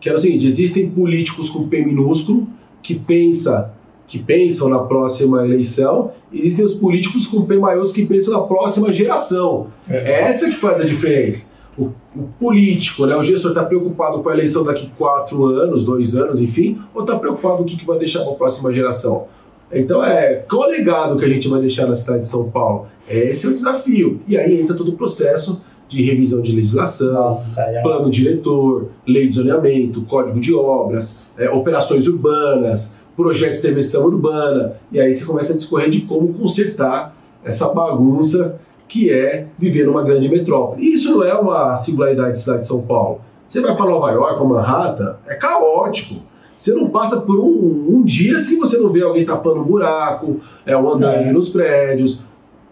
que 0.00 0.08
era 0.08 0.16
o 0.16 0.20
seguinte, 0.20 0.46
existem 0.46 0.90
políticos 0.90 1.50
com 1.50 1.68
P 1.68 1.84
minúsculo, 1.84 2.46
que 2.82 2.94
pensa 2.94 3.74
que 4.06 4.18
pensam 4.18 4.68
na 4.68 4.80
próxima 4.80 5.44
eleição, 5.44 6.10
existem 6.32 6.64
os 6.64 6.74
políticos 6.74 7.28
com 7.28 7.44
P 7.44 7.56
maiúsculo 7.56 7.94
que 7.94 8.12
pensam 8.12 8.34
na 8.34 8.40
próxima 8.40 8.92
geração. 8.92 9.68
É 9.88 10.22
essa 10.22 10.50
que 10.50 10.56
faz 10.56 10.80
a 10.80 10.84
diferença. 10.84 11.52
O, 11.78 11.92
o 12.16 12.28
político, 12.38 13.06
né, 13.06 13.14
o 13.14 13.22
gestor 13.22 13.52
está 13.52 13.64
preocupado 13.64 14.20
com 14.20 14.28
a 14.28 14.34
eleição 14.34 14.64
daqui 14.64 14.90
quatro 14.98 15.44
anos, 15.44 15.84
dois 15.84 16.16
anos, 16.16 16.42
enfim, 16.42 16.80
ou 16.92 17.02
está 17.02 17.16
preocupado 17.16 17.58
com 17.58 17.62
o 17.62 17.66
que, 17.66 17.76
que 17.76 17.86
vai 17.86 17.98
deixar 18.00 18.24
para 18.24 18.32
a 18.32 18.34
próxima 18.34 18.72
geração? 18.72 19.28
Então, 19.72 20.04
é, 20.04 20.44
qual 20.50 20.64
é 20.64 20.66
o 20.66 20.70
legado 20.70 21.16
que 21.16 21.24
a 21.24 21.28
gente 21.28 21.46
vai 21.46 21.60
deixar 21.60 21.86
na 21.86 21.94
cidade 21.94 22.22
de 22.22 22.28
São 22.28 22.50
Paulo? 22.50 22.88
Esse 23.08 23.46
é 23.46 23.50
o 23.50 23.52
desafio. 23.52 24.20
E 24.26 24.36
aí 24.36 24.60
entra 24.60 24.74
todo 24.74 24.90
o 24.90 24.96
processo 24.96 25.64
de 25.90 26.02
revisão 26.04 26.40
de 26.40 26.52
legislação, 26.54 27.12
Nossa, 27.12 27.60
é. 27.62 27.82
plano 27.82 28.08
diretor, 28.10 28.88
lei 29.06 29.28
de 29.28 29.36
zoneamento, 29.36 30.02
código 30.02 30.40
de 30.40 30.54
obras, 30.54 31.30
é, 31.36 31.50
operações 31.50 32.06
urbanas, 32.06 32.94
projetos 33.16 33.60
de 33.60 33.66
intervenção 33.66 34.04
urbana. 34.04 34.74
E 34.92 35.00
aí 35.00 35.12
você 35.14 35.24
começa 35.24 35.52
a 35.52 35.56
discorrer 35.56 35.90
de 35.90 36.02
como 36.02 36.32
consertar 36.32 37.14
essa 37.44 37.68
bagunça 37.74 38.60
que 38.88 39.10
é 39.10 39.48
viver 39.58 39.84
numa 39.86 40.02
grande 40.02 40.28
metrópole. 40.28 40.82
E 40.82 40.94
isso 40.94 41.10
não 41.10 41.24
é 41.24 41.34
uma 41.34 41.76
singularidade 41.76 42.30
da 42.30 42.36
cidade 42.36 42.60
de 42.62 42.66
São 42.68 42.82
Paulo. 42.82 43.20
Você 43.46 43.60
vai 43.60 43.74
para 43.76 43.86
Nova 43.86 44.10
York, 44.12 44.36
para 44.36 44.44
Manhattan, 44.44 45.16
é 45.26 45.34
caótico. 45.34 46.22
Você 46.54 46.72
não 46.74 46.88
passa 46.90 47.20
por 47.22 47.38
um, 47.40 47.86
um 47.96 48.02
dia 48.04 48.38
se 48.38 48.56
você 48.56 48.78
não 48.78 48.90
vê 48.90 49.02
alguém 49.02 49.24
tapando 49.24 49.60
um 49.60 49.64
buraco, 49.64 50.40
é, 50.64 50.76
um 50.76 50.88
andando 50.88 51.28
É. 51.28 51.32
nos 51.32 51.48
prédios. 51.48 52.22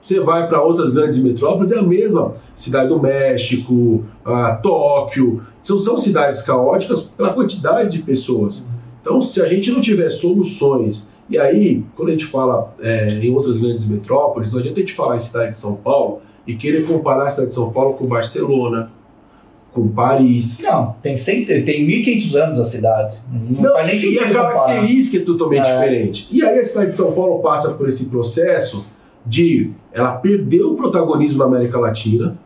Você 0.01 0.21
vai 0.21 0.49
para 0.49 0.63
outras 0.63 0.91
grandes 0.93 1.19
metrópoles, 1.19 1.73
é 1.73 1.79
a 1.79 1.83
mesma. 1.83 2.35
Cidade 2.57 2.89
do 2.89 3.01
México, 3.01 4.05
Tóquio. 4.63 5.43
São, 5.63 5.79
são 5.79 5.99
cidades 5.99 6.43
caóticas 6.43 7.03
pela 7.03 7.33
quantidade 7.33 7.91
de 7.99 8.03
pessoas. 8.03 8.63
Então, 9.01 9.21
se 9.23 9.41
a 9.41 9.47
gente 9.47 9.71
não 9.71 9.81
tiver 9.81 10.09
soluções, 10.09 11.11
e 11.29 11.39
aí, 11.39 11.85
quando 11.95 12.09
a 12.09 12.13
gente 12.13 12.25
fala 12.25 12.75
é, 12.81 13.19
em 13.23 13.31
outras 13.35 13.59
grandes 13.59 13.87
metrópoles, 13.87 14.53
não 14.53 14.61
adianta 14.61 14.79
a 14.79 14.83
gente 14.83 14.95
falar 14.95 15.17
em 15.17 15.21
cidade 15.21 15.51
de 15.51 15.57
São 15.57 15.75
Paulo 15.77 16.21
e 16.47 16.55
querer 16.55 16.87
comparar 16.87 17.25
a 17.27 17.31
cidade 17.31 17.51
de 17.51 17.55
São 17.55 17.71
Paulo 17.71 17.95
com 17.95 18.07
Barcelona, 18.07 18.91
com 19.73 19.87
Paris. 19.89 20.61
Não, 20.63 20.97
tem, 21.03 21.17
100, 21.17 21.45
tem 21.65 21.87
1.500 21.87 22.35
anos 22.43 22.59
a 22.61 22.65
cidade. 22.65 23.19
Não, 23.31 23.73
faz 23.75 23.87
nem 23.87 23.97
e 23.97 23.99
sentido 23.99 24.23
a 24.23 24.27
comparar. 24.29 24.53
característica 24.55 25.17
é 25.19 25.21
totalmente 25.21 25.67
É. 25.69 25.75
diferente. 25.75 26.29
E 26.31 26.43
aí 26.43 26.59
a 26.59 26.65
cidade 26.65 26.91
de 26.91 26.97
São 26.97 27.13
Paulo 27.13 27.41
passa 27.43 27.75
por 27.75 27.87
esse 27.89 28.07
processo 28.07 28.85
de 29.29 29.71
ela 29.93 30.13
perdeu 30.17 30.73
o 30.73 30.77
protagonismo 30.77 31.39
na 31.39 31.45
América 31.45 31.79
Latina. 31.79 32.39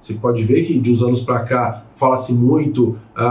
Você 0.00 0.14
pode 0.14 0.42
ver 0.44 0.64
que 0.64 0.78
de 0.78 0.92
uns 0.92 1.02
anos 1.02 1.22
para 1.22 1.40
cá 1.40 1.84
fala-se 1.96 2.32
muito 2.32 2.98
ah, 3.16 3.24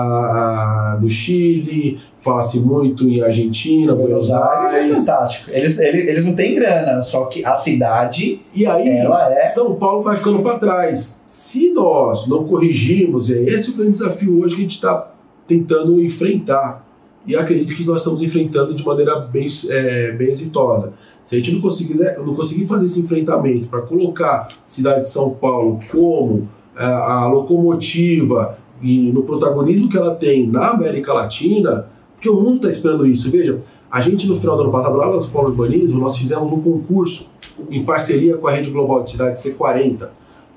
ah, 0.95 0.99
no 0.99 1.09
Chile, 1.09 1.99
fala-se 2.21 2.59
muito 2.59 3.07
em 3.07 3.21
Argentina, 3.21 3.93
Buenos 3.93 4.31
Aires 4.31 4.73
é 4.73 4.79
Aires. 4.79 4.99
fantástico. 4.99 5.51
Eles, 5.51 5.77
eles, 5.77 6.07
eles 6.07 6.25
não 6.25 6.33
têm 6.33 6.55
grana, 6.55 7.01
só 7.01 7.25
que 7.25 7.43
a 7.45 7.55
cidade, 7.55 8.41
E 8.53 8.65
aí 8.65 8.87
é. 8.87 9.45
São 9.47 9.75
Paulo 9.75 10.03
vai 10.03 10.17
ficando 10.17 10.39
para 10.39 10.57
trás. 10.57 11.25
Se 11.29 11.73
nós 11.73 12.27
não 12.27 12.45
corrigirmos, 12.45 13.29
e 13.29 13.37
é 13.37 13.53
esse 13.53 13.71
o 13.71 13.75
grande 13.75 13.93
desafio 13.93 14.41
hoje 14.41 14.55
que 14.55 14.61
a 14.61 14.63
gente 14.63 14.75
está 14.75 15.11
tentando 15.45 16.01
enfrentar. 16.01 16.83
E 17.25 17.35
acredito 17.35 17.75
que 17.75 17.85
nós 17.85 17.99
estamos 17.99 18.21
enfrentando 18.21 18.73
de 18.73 18.85
maneira 18.85 19.19
bem, 19.19 19.47
é, 19.69 20.11
bem 20.11 20.29
exitosa. 20.29 20.93
Se 21.25 21.35
a 21.35 21.37
gente 21.39 21.53
não 21.53 21.61
conseguir, 21.61 21.95
não 22.25 22.35
conseguir 22.35 22.65
fazer 22.65 22.85
esse 22.85 22.99
enfrentamento 22.99 23.67
para 23.67 23.81
colocar 23.81 24.47
a 24.49 24.67
cidade 24.67 25.01
de 25.01 25.09
São 25.09 25.31
Paulo 25.31 25.79
como 25.91 26.47
é, 26.75 26.83
a 26.83 27.27
locomotiva 27.27 28.57
e 28.81 29.11
no 29.11 29.23
protagonismo 29.23 29.89
que 29.89 29.97
ela 29.97 30.15
tem 30.15 30.45
na 30.47 30.69
América 30.71 31.13
Latina, 31.13 31.87
porque 32.15 32.29
o 32.29 32.35
mundo 32.35 32.55
está 32.57 32.67
esperando 32.67 33.05
isso. 33.05 33.31
Veja, 33.31 33.61
a 33.89 34.01
gente 34.01 34.27
no 34.27 34.37
final 34.37 34.57
do 34.57 34.63
ano 34.63 34.71
passado, 34.71 34.97
lá 34.97 35.09
no 35.09 35.19
São 35.19 35.31
Paulo 35.31 35.49
Urbanismo, 35.49 35.99
nós 35.99 36.17
fizemos 36.17 36.51
um 36.51 36.61
concurso 36.61 37.31
em 37.69 37.85
parceria 37.85 38.35
com 38.37 38.47
a 38.47 38.51
Rede 38.51 38.71
Global 38.71 39.03
de 39.03 39.11
Cidades 39.11 39.41
C40, 39.43 40.07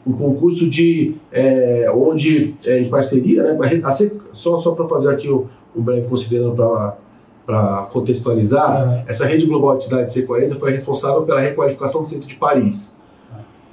um 0.07 0.13
concurso 0.13 0.69
de 0.69 1.15
é, 1.31 1.91
onde 1.95 2.55
é, 2.65 2.81
em 2.81 2.89
parceria, 2.89 3.43
né? 3.43 3.81
a 3.85 3.89
a 3.89 3.91
C- 3.93 4.19
só 4.33 4.59
só 4.59 4.73
para 4.73 4.89
fazer 4.89 5.11
aqui 5.11 5.29
um, 5.31 5.45
um 5.77 5.83
breve 5.83 6.09
considerando 6.09 6.55
para 6.55 6.97
contextualizar, 7.93 9.05
essa 9.07 9.25
Rede 9.25 9.47
Global 9.47 9.77
de 9.77 9.85
Cidades 9.85 10.15
C40 10.15 10.59
foi 10.59 10.73
responsável 10.73 11.23
pela 11.23 11.41
requalificação 11.41 12.03
do 12.03 12.09
centro 12.09 12.27
de 12.29 12.35
Paris. 12.35 12.97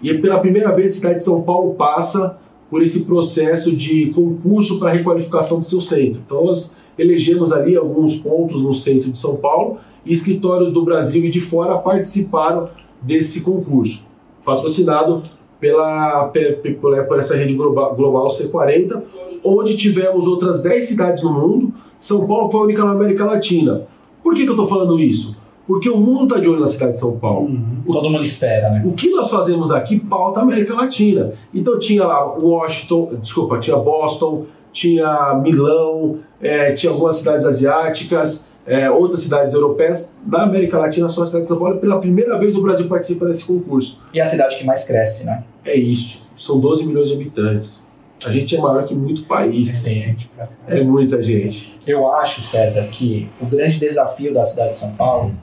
E 0.02 0.14
pela 0.16 0.40
primeira 0.40 0.72
vez 0.72 0.94
a 0.94 0.96
cidade 0.96 1.16
de 1.16 1.24
São 1.24 1.42
Paulo 1.44 1.74
passa 1.76 2.40
por 2.70 2.82
esse 2.82 3.06
processo 3.06 3.72
de 3.76 4.08
concurso 4.08 4.80
para 4.80 4.92
requalificação 4.92 5.60
do 5.60 5.64
seu 5.66 5.80
centro. 5.80 6.22
Então 6.26 6.46
nós 6.46 6.74
elegemos 6.98 7.52
ali 7.54 7.76
alguns 7.76 8.16
pontos 8.16 8.62
no 8.64 8.74
centro 8.74 9.12
de 9.12 9.18
São 9.18 9.38
Paulo 9.38 9.78
e 10.06 10.12
escritórios 10.12 10.74
do 10.74 10.84
Brasil 10.84 11.24
e 11.26 11.30
de 11.30 11.40
fora 11.42 11.78
participaram 11.78 12.70
desse 13.02 13.42
concurso, 13.42 14.04
patrocinado 14.46 15.24
pela, 15.60 16.26
pe- 16.28 16.54
pe- 16.54 16.74
por, 16.74 17.02
por 17.06 17.20
essa 17.20 17.36
rede 17.36 17.54
global, 17.54 17.96
global 17.96 18.28
C40, 18.28 19.02
onde 19.44 19.78
tivemos 19.78 20.28
outras 20.28 20.62
10 20.62 20.86
cidades 20.86 21.24
no 21.24 21.32
mundo. 21.34 21.74
São 22.04 22.28
Paulo 22.28 22.52
foi 22.52 22.60
a 22.60 22.64
única 22.66 22.84
na 22.84 22.92
América 22.92 23.24
Latina. 23.24 23.88
Por 24.22 24.34
que, 24.34 24.44
que 24.44 24.50
eu 24.50 24.56
estou 24.56 24.68
falando 24.68 25.00
isso? 25.00 25.38
Porque 25.66 25.90
o 25.90 25.96
mundo 25.96 26.24
está 26.26 26.38
de 26.38 26.50
olho 26.50 26.60
na 26.60 26.68
cidade 26.68 26.92
de 26.92 27.00
São 27.00 27.18
Paulo. 27.18 27.48
Uhum. 27.48 27.82
Todo 27.88 28.10
mundo 28.10 28.26
espera, 28.26 28.72
né? 28.72 28.84
O 28.86 28.92
que 28.92 29.10
nós 29.10 29.30
fazemos 29.30 29.72
aqui 29.72 29.98
pauta 29.98 30.42
a 30.42 30.44
América 30.44 30.74
Latina. 30.74 31.32
Então 31.54 31.80
tinha 31.80 32.06
lá 32.06 32.26
Washington, 32.26 33.14
desculpa, 33.22 33.58
tinha 33.58 33.78
Boston, 33.78 34.48
tinha 34.74 35.40
Milão, 35.42 36.18
eh, 36.42 36.74
tinha 36.74 36.92
algumas 36.92 37.16
cidades 37.16 37.46
asiáticas, 37.46 38.52
eh, 38.68 38.92
outras 38.92 39.22
cidades 39.22 39.54
europeias. 39.54 40.14
Na 40.28 40.44
América 40.44 40.78
Latina, 40.80 41.08
só 41.08 41.24
a 41.24 41.26
cidade 41.26 41.44
de 41.44 41.48
São 41.48 41.58
Paulo. 41.58 41.78
Pela 41.78 42.02
primeira 42.02 42.38
vez 42.38 42.58
o 42.58 42.62
Brasil 42.62 42.86
participa 42.90 43.26
desse 43.26 43.46
concurso. 43.46 44.02
E 44.14 44.20
a 44.20 44.28
cidade 44.28 44.58
que 44.58 44.66
mais 44.66 44.84
cresce, 44.84 45.26
né? 45.26 45.46
É 45.64 45.78
isso. 45.78 46.22
São 46.36 46.60
12 46.60 46.86
milhões 46.86 47.08
de 47.08 47.16
habitantes. 47.16 47.82
A 48.26 48.32
gente 48.32 48.56
é 48.56 48.60
maior 48.60 48.86
que 48.86 48.96
muito 48.96 49.24
país. 49.26 49.84
Gente, 49.84 50.30
cara. 50.30 50.50
É 50.68 50.84
muita 50.84 51.22
gente. 51.22 51.78
Eu 51.86 52.12
acho, 52.12 52.42
César, 52.42 52.84
que 52.88 53.30
o 53.42 53.46
grande 53.46 53.80
desafio 53.80 54.34
da 54.34 54.46
cidade 54.46 54.72
de 54.72 54.78
São 54.78 54.94
Paulo 54.94 55.34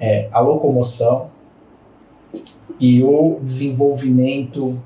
é 0.00 0.28
a 0.32 0.40
locomoção 0.40 1.30
e 2.78 3.02
o 3.02 3.38
desenvolvimento 3.42 4.80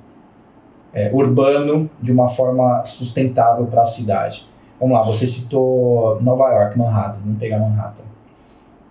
é, 0.92 1.10
urbano 1.12 1.88
de 2.00 2.12
uma 2.12 2.28
forma 2.28 2.84
sustentável 2.84 3.66
para 3.66 3.82
a 3.82 3.86
cidade. 3.86 4.48
Vamos 4.80 4.96
lá, 4.96 5.04
você 5.04 5.26
citou 5.26 6.20
Nova 6.20 6.50
York, 6.50 6.78
Manhattan, 6.78 7.20
vamos 7.20 7.38
pegar 7.38 7.58
Manhattan. 7.58 8.04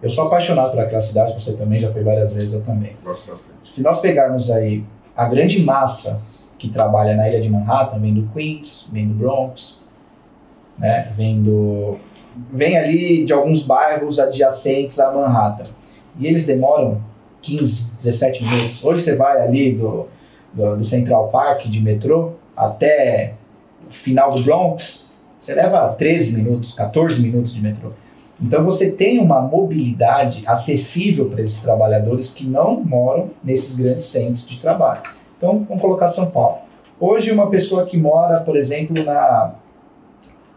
Eu 0.02 0.10
sou 0.10 0.28
apaixonado 0.28 0.72
por 0.72 0.80
aquela 0.80 1.02
cidade, 1.02 1.34
você 1.34 1.54
também 1.54 1.80
já 1.80 1.92
foi 1.92 2.04
várias 2.04 2.34
vezes, 2.34 2.54
eu 2.54 2.64
também. 2.64 2.96
Gosto 3.04 3.30
bastante. 3.30 3.74
Se 3.74 3.82
nós 3.82 4.00
pegarmos 4.00 4.50
aí 4.52 4.84
a 5.16 5.26
grande 5.26 5.62
massa 5.64 6.22
que 6.58 6.70
trabalha 6.70 7.16
na 7.16 7.28
ilha 7.28 7.42
de 7.42 7.50
Manhattan, 7.50 8.00
vem 8.00 8.14
do 8.14 8.30
Queens, 8.34 8.88
vem 8.92 9.08
do 9.08 9.14
Bronx, 9.14 9.84
né? 10.78 11.12
vem 11.16 11.42
do 11.42 11.98
vem 12.52 12.78
ali 12.78 13.24
de 13.24 13.32
alguns 13.32 13.64
bairros 13.64 14.20
adjacentes 14.20 15.00
a 15.00 15.14
Manhattan. 15.14 15.70
E 16.20 16.28
eles 16.28 16.46
demoram 16.46 17.02
15, 17.42 17.92
17 17.96 18.44
minutos. 18.44 18.84
Hoje 18.84 19.04
você 19.04 19.16
vai 19.16 19.42
ali 19.42 19.74
do, 19.74 20.08
do, 20.54 20.78
do 20.78 20.84
Central 20.84 21.30
Park 21.30 21.68
de 21.68 21.82
metrô 21.82 22.34
até 22.56 23.36
o 23.88 23.92
final 23.92 24.32
do 24.32 24.42
Bronx, 24.42 25.06
você 25.40 25.54
leva 25.54 25.90
13 25.90 26.38
minutos, 26.38 26.74
14 26.74 27.22
minutos 27.22 27.54
de 27.54 27.62
metrô. 27.62 27.92
Então 28.42 28.66
você 28.66 28.92
tem 28.92 29.20
uma 29.20 29.42
mobilidade 29.42 30.44
acessível 30.46 31.30
para 31.30 31.42
esses 31.42 31.62
trabalhadores 31.62 32.32
que 32.32 32.46
não 32.46 32.84
moram 32.84 33.30
nesses 33.44 33.78
grandes 33.78 34.06
centros 34.06 34.50
de 34.50 34.60
trabalho. 34.60 35.04
Então 35.38 35.66
vamos 35.68 35.82
colocar 35.82 36.10
São 36.10 36.32
Paulo. 36.32 36.60
Hoje 37.00 37.32
uma 37.32 37.50
pessoa 37.50 37.86
que 37.86 37.98
mora, 37.98 38.40
por 38.42 38.56
exemplo, 38.56 39.04
na 39.04 39.54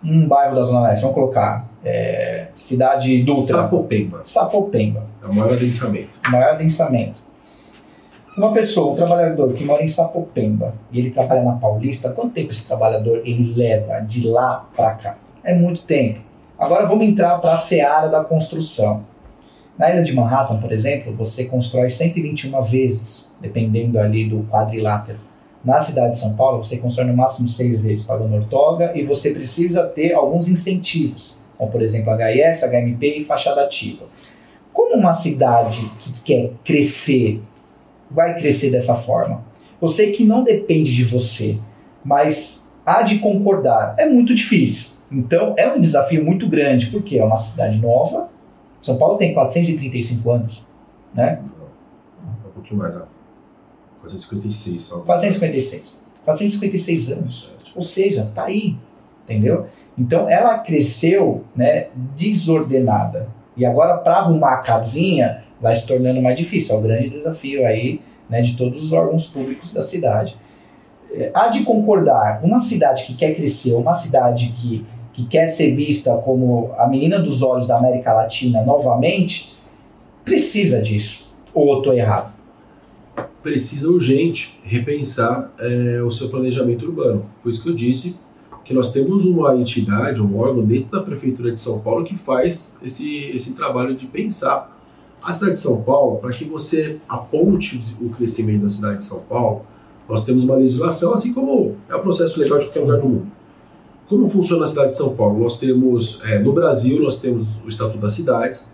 um 0.03 0.29
bairro 0.29 0.55
da 0.55 0.63
Zona 0.63 0.89
Leste, 0.89 1.03
vamos 1.03 1.15
colocar 1.17 1.69
é, 1.85 2.49
cidade 2.53 3.23
Dutra, 3.25 3.63
Sapopemba. 3.63 4.21
Sapopemba, 4.25 5.03
É 5.23 5.27
o 5.27 5.35
maior 5.35 5.53
adensamento. 5.53 6.21
maior 6.31 6.57
densamento. 6.57 7.21
Uma 8.37 8.53
pessoa, 8.53 8.93
um 8.93 8.95
trabalhador 8.97 9.53
que 9.55 9.65
mora 9.65 9.83
em 9.83 9.89
Sapopemba 9.89 10.73
e 10.93 11.01
ele 11.01 11.11
trabalha 11.11 11.43
na 11.43 11.55
Paulista, 11.55 12.13
quanto 12.13 12.35
tempo 12.35 12.53
esse 12.53 12.65
trabalhador 12.67 13.23
ele 13.25 13.53
leva 13.57 13.99
de 13.99 14.29
lá 14.29 14.69
para 14.77 14.93
cá? 14.93 15.19
É 15.43 15.53
muito 15.53 15.83
tempo. 15.83 16.21
Agora 16.57 16.87
vamos 16.87 17.05
entrar 17.05 17.39
para 17.41 17.55
a 17.55 17.57
seara 17.57 18.09
da 18.09 18.23
construção. 18.23 19.05
Na 19.77 19.91
ilha 19.91 20.03
de 20.05 20.13
Manhattan, 20.13 20.59
por 20.61 20.73
exemplo, 20.73 21.13
você 21.15 21.45
constrói 21.47 21.91
121 21.91 22.63
vezes, 22.63 23.28
dependendo 23.41 23.99
ali 23.99 24.29
do 24.29 24.45
quadrilátero. 24.51 25.19
Na 25.65 25.81
cidade 25.81 26.13
de 26.13 26.19
São 26.19 26.37
Paulo, 26.37 26.63
você 26.63 26.77
constrói 26.77 27.07
no 27.07 27.17
máximo 27.17 27.49
seis 27.49 27.81
vezes 27.81 28.05
pagando 28.05 28.37
ortoga 28.37 28.93
e 28.95 29.05
você 29.05 29.31
precisa 29.33 29.87
ter 29.87 30.15
alguns 30.15 30.49
incentivos, 30.49 31.39
como 31.57 31.71
por 31.71 31.83
exemplo 31.83 32.13
HIS, 32.13 32.63
HMP 32.63 33.19
e 33.19 33.25
fachada 33.25 33.65
ativa. 33.65 34.07
Como 34.73 34.95
uma 34.97 35.13
cidade 35.13 35.81
que 35.99 36.13
quer 36.23 36.53
crescer 36.65 37.43
vai 38.11 38.39
crescer 38.39 38.71
dessa 38.71 38.95
forma? 38.95 39.45
Eu 39.81 39.89
sei 39.89 40.13
que 40.13 40.25
não 40.25 40.43
depende 40.43 40.95
de 40.95 41.05
você, 41.05 41.59
mas 42.05 42.77
há 42.87 43.03
de 43.03 43.19
concordar. 43.19 43.95
É 43.99 44.07
muito 44.09 44.35
difícil. 44.35 44.91
Então 45.11 45.55
é 45.57 45.69
um 45.73 45.81
desafio 45.81 46.25
muito 46.25 46.49
grande, 46.49 46.87
porque 46.87 47.19
é 47.19 47.25
uma 47.25 47.37
cidade 47.37 47.79
nova, 47.79 48.29
São 48.81 48.97
Paulo 48.97 49.17
tem 49.17 49.35
435 49.35 50.31
anos, 50.31 50.67
né? 51.15 51.41
Um 52.47 52.51
pouquinho 52.51 52.79
mais, 52.79 52.97
ó. 52.97 53.18
456 54.09 54.83
só. 54.83 54.99
456. 55.01 56.01
456 56.25 57.13
anos. 57.13 57.51
Ou 57.75 57.83
seja, 57.83 58.31
tá 58.35 58.45
aí, 58.45 58.77
entendeu? 59.25 59.67
Então 59.97 60.29
ela 60.29 60.59
cresceu, 60.59 61.45
né, 61.55 61.89
desordenada. 62.17 63.29
E 63.57 63.65
agora 63.67 63.99
para 63.99 64.17
arrumar 64.17 64.55
a 64.55 64.59
casinha 64.59 65.45
vai 65.61 65.75
se 65.75 65.87
tornando 65.87 66.23
mais 66.23 66.37
difícil. 66.37 66.75
É 66.75 66.79
o 66.79 66.83
grande 66.83 67.11
desafio 67.11 67.67
aí, 67.67 68.01
né, 68.29 68.41
de 68.41 68.57
todos 68.57 68.83
os 68.83 68.93
órgãos 68.93 69.27
públicos 69.27 69.73
da 69.73 69.83
cidade. 69.83 70.37
É, 71.13 71.31
há 71.35 71.49
de 71.49 71.65
concordar, 71.65 72.41
uma 72.45 72.61
cidade 72.61 73.05
que 73.05 73.15
quer 73.15 73.35
crescer, 73.35 73.73
uma 73.75 73.95
cidade 73.95 74.53
que, 74.57 74.85
que 75.13 75.27
quer 75.27 75.49
ser 75.49 75.75
vista 75.75 76.17
como 76.19 76.73
a 76.77 76.87
menina 76.87 77.19
dos 77.19 77.43
olhos 77.43 77.67
da 77.67 77.79
América 77.79 78.13
Latina 78.13 78.63
novamente, 78.63 79.59
precisa 80.25 80.83
disso. 80.83 81.35
Ou 81.55 81.73
eu 81.73 81.79
estou 81.79 81.95
errado? 81.95 82.38
Precisa 83.43 83.89
urgente 83.89 84.59
repensar 84.63 85.53
é, 85.59 86.03
o 86.03 86.11
seu 86.11 86.29
planejamento 86.29 86.85
urbano. 86.85 87.27
Por 87.43 87.51
isso 87.51 87.63
que 87.63 87.69
eu 87.69 87.75
disse 87.75 88.17
que 88.65 88.75
nós 88.75 88.93
temos 88.93 89.25
uma 89.25 89.57
entidade, 89.57 90.21
um 90.21 90.39
órgão 90.39 90.65
dentro 90.65 90.91
da 90.91 91.01
Prefeitura 91.01 91.51
de 91.51 91.59
São 91.59 91.81
Paulo 91.81 92.05
que 92.05 92.17
faz 92.19 92.77
esse, 92.83 93.31
esse 93.35 93.55
trabalho 93.55 93.97
de 93.97 94.07
pensar 94.07 94.77
a 95.23 95.33
cidade 95.33 95.55
de 95.55 95.61
São 95.61 95.83
Paulo, 95.83 96.19
para 96.19 96.31
que 96.31 96.45
você 96.45 97.01
aponte 97.09 97.83
o 98.01 98.09
crescimento 98.11 98.63
da 98.63 98.71
cidade 98.71 98.99
de 98.99 99.05
São 99.05 99.21
Paulo, 99.21 99.63
nós 100.09 100.25
temos 100.25 100.45
uma 100.45 100.55
legislação, 100.57 101.13
assim 101.13 101.33
como 101.33 101.77
é 101.89 101.95
o 101.95 102.01
processo 102.01 102.41
legal 102.41 102.59
de 102.59 102.67
qualquer 102.67 102.81
lugar 102.81 103.01
do 103.01 103.09
mundo. 103.09 103.27
Como 104.09 104.29
funciona 104.29 104.65
a 104.65 104.69
cidade 104.69 104.91
de 104.91 104.97
São 104.97 105.15
Paulo? 105.15 105.39
Nós 105.43 105.59
temos, 105.59 106.21
é, 106.25 106.39
no 106.39 106.53
Brasil, 106.53 107.03
nós 107.03 107.21
temos 107.21 107.61
o 107.65 107.69
Estatuto 107.69 107.99
das 107.99 108.15
Cidades, 108.15 108.73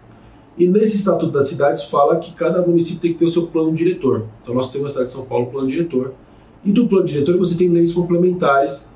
e 0.56 0.66
nesse 0.68 0.96
Estatuto 0.96 1.32
das 1.32 1.48
Cidades 1.48 1.84
fala 1.84 2.16
que 2.18 2.32
cada 2.32 2.62
município 2.62 3.00
tem 3.00 3.12
que 3.12 3.18
ter 3.18 3.24
o 3.24 3.30
seu 3.30 3.46
plano 3.48 3.72
diretor. 3.72 4.26
Então 4.42 4.54
nós 4.54 4.70
temos 4.70 4.84
na 4.84 4.90
cidade 4.90 5.08
de 5.08 5.16
São 5.16 5.26
Paulo 5.26 5.46
o 5.46 5.50
plano 5.50 5.68
diretor, 5.68 6.14
e 6.64 6.72
do 6.72 6.86
plano 6.86 7.04
diretor 7.04 7.36
você 7.36 7.54
tem 7.54 7.68
leis 7.68 7.92
complementares 7.92 8.88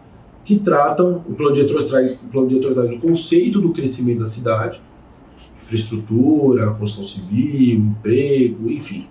que 0.45 0.59
tratam, 0.59 1.23
o 1.29 1.35
plano 1.35 1.55
diretor 1.55 1.85
traz, 1.85 2.23
o 2.23 2.27
plano 2.29 2.49
diretor 2.49 2.73
traz 2.75 2.91
o 2.93 2.99
conceito 2.99 3.61
do 3.61 3.71
crescimento 3.73 4.21
da 4.21 4.27
cidade, 4.27 4.81
infraestrutura, 5.61 6.71
construção 6.71 7.05
civil, 7.05 7.81
emprego, 7.81 8.71
enfim. 8.71 9.05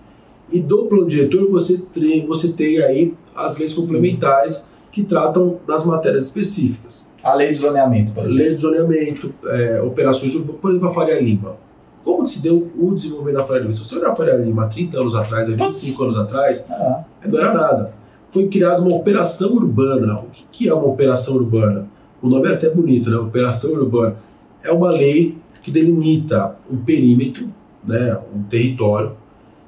E 0.51 0.59
do 0.59 0.85
plano 0.85 1.07
diretor 1.07 1.47
você 1.51 1.77
tem, 1.77 2.25
você 2.25 2.53
tem 2.53 2.79
aí 2.79 3.13
as 3.35 3.57
leis 3.59 3.73
complementares 3.73 4.67
que 4.91 5.03
tratam 5.03 5.59
das 5.67 5.85
matérias 5.85 6.25
específicas. 6.25 7.07
A 7.21 7.35
lei 7.35 7.51
de 7.51 7.57
zoneamento, 7.57 8.13
por 8.13 8.25
exemplo. 8.25 8.43
Lei 8.43 8.55
de 8.55 8.61
zoneamento, 8.61 9.33
é, 9.45 9.81
operações 9.81 10.33
urbanas, 10.33 10.61
por 10.61 10.71
exemplo, 10.71 10.87
a 10.87 10.93
Faria 10.93 11.21
Lima. 11.21 11.66
Como 12.07 12.25
se 12.25 12.41
deu 12.41 12.71
o 12.79 12.95
desenvolvimento 12.95 13.35
da 13.35 13.43
Faria 13.43 13.63
Lima? 13.63 13.73
Se 13.73 13.79
você 13.81 13.97
olhar 13.97 14.11
a 14.11 14.15
Faria 14.15 14.37
Lima 14.37 14.63
há 14.63 14.67
30 14.67 14.97
anos 14.97 15.13
atrás, 15.13 15.51
há 15.51 15.55
25 15.55 16.03
anos 16.05 16.17
atrás, 16.17 16.65
ah. 16.69 17.03
não 17.25 17.37
era 17.37 17.53
nada. 17.53 17.93
Foi 18.31 18.47
criada 18.47 18.81
uma 18.81 18.95
operação 18.95 19.51
urbana. 19.51 20.19
O 20.19 20.27
que 20.49 20.69
é 20.69 20.73
uma 20.73 20.87
operação 20.87 21.35
urbana? 21.35 21.85
O 22.21 22.29
nome 22.29 22.47
é 22.47 22.53
até 22.53 22.69
bonito, 22.69 23.09
né? 23.09 23.17
Operação 23.17 23.71
urbana. 23.71 24.15
É 24.63 24.71
uma 24.71 24.89
lei 24.89 25.37
que 25.61 25.69
delimita 25.69 26.55
um 26.71 26.77
perímetro, 26.77 27.49
né, 27.85 28.17
um 28.33 28.41
território, 28.43 29.11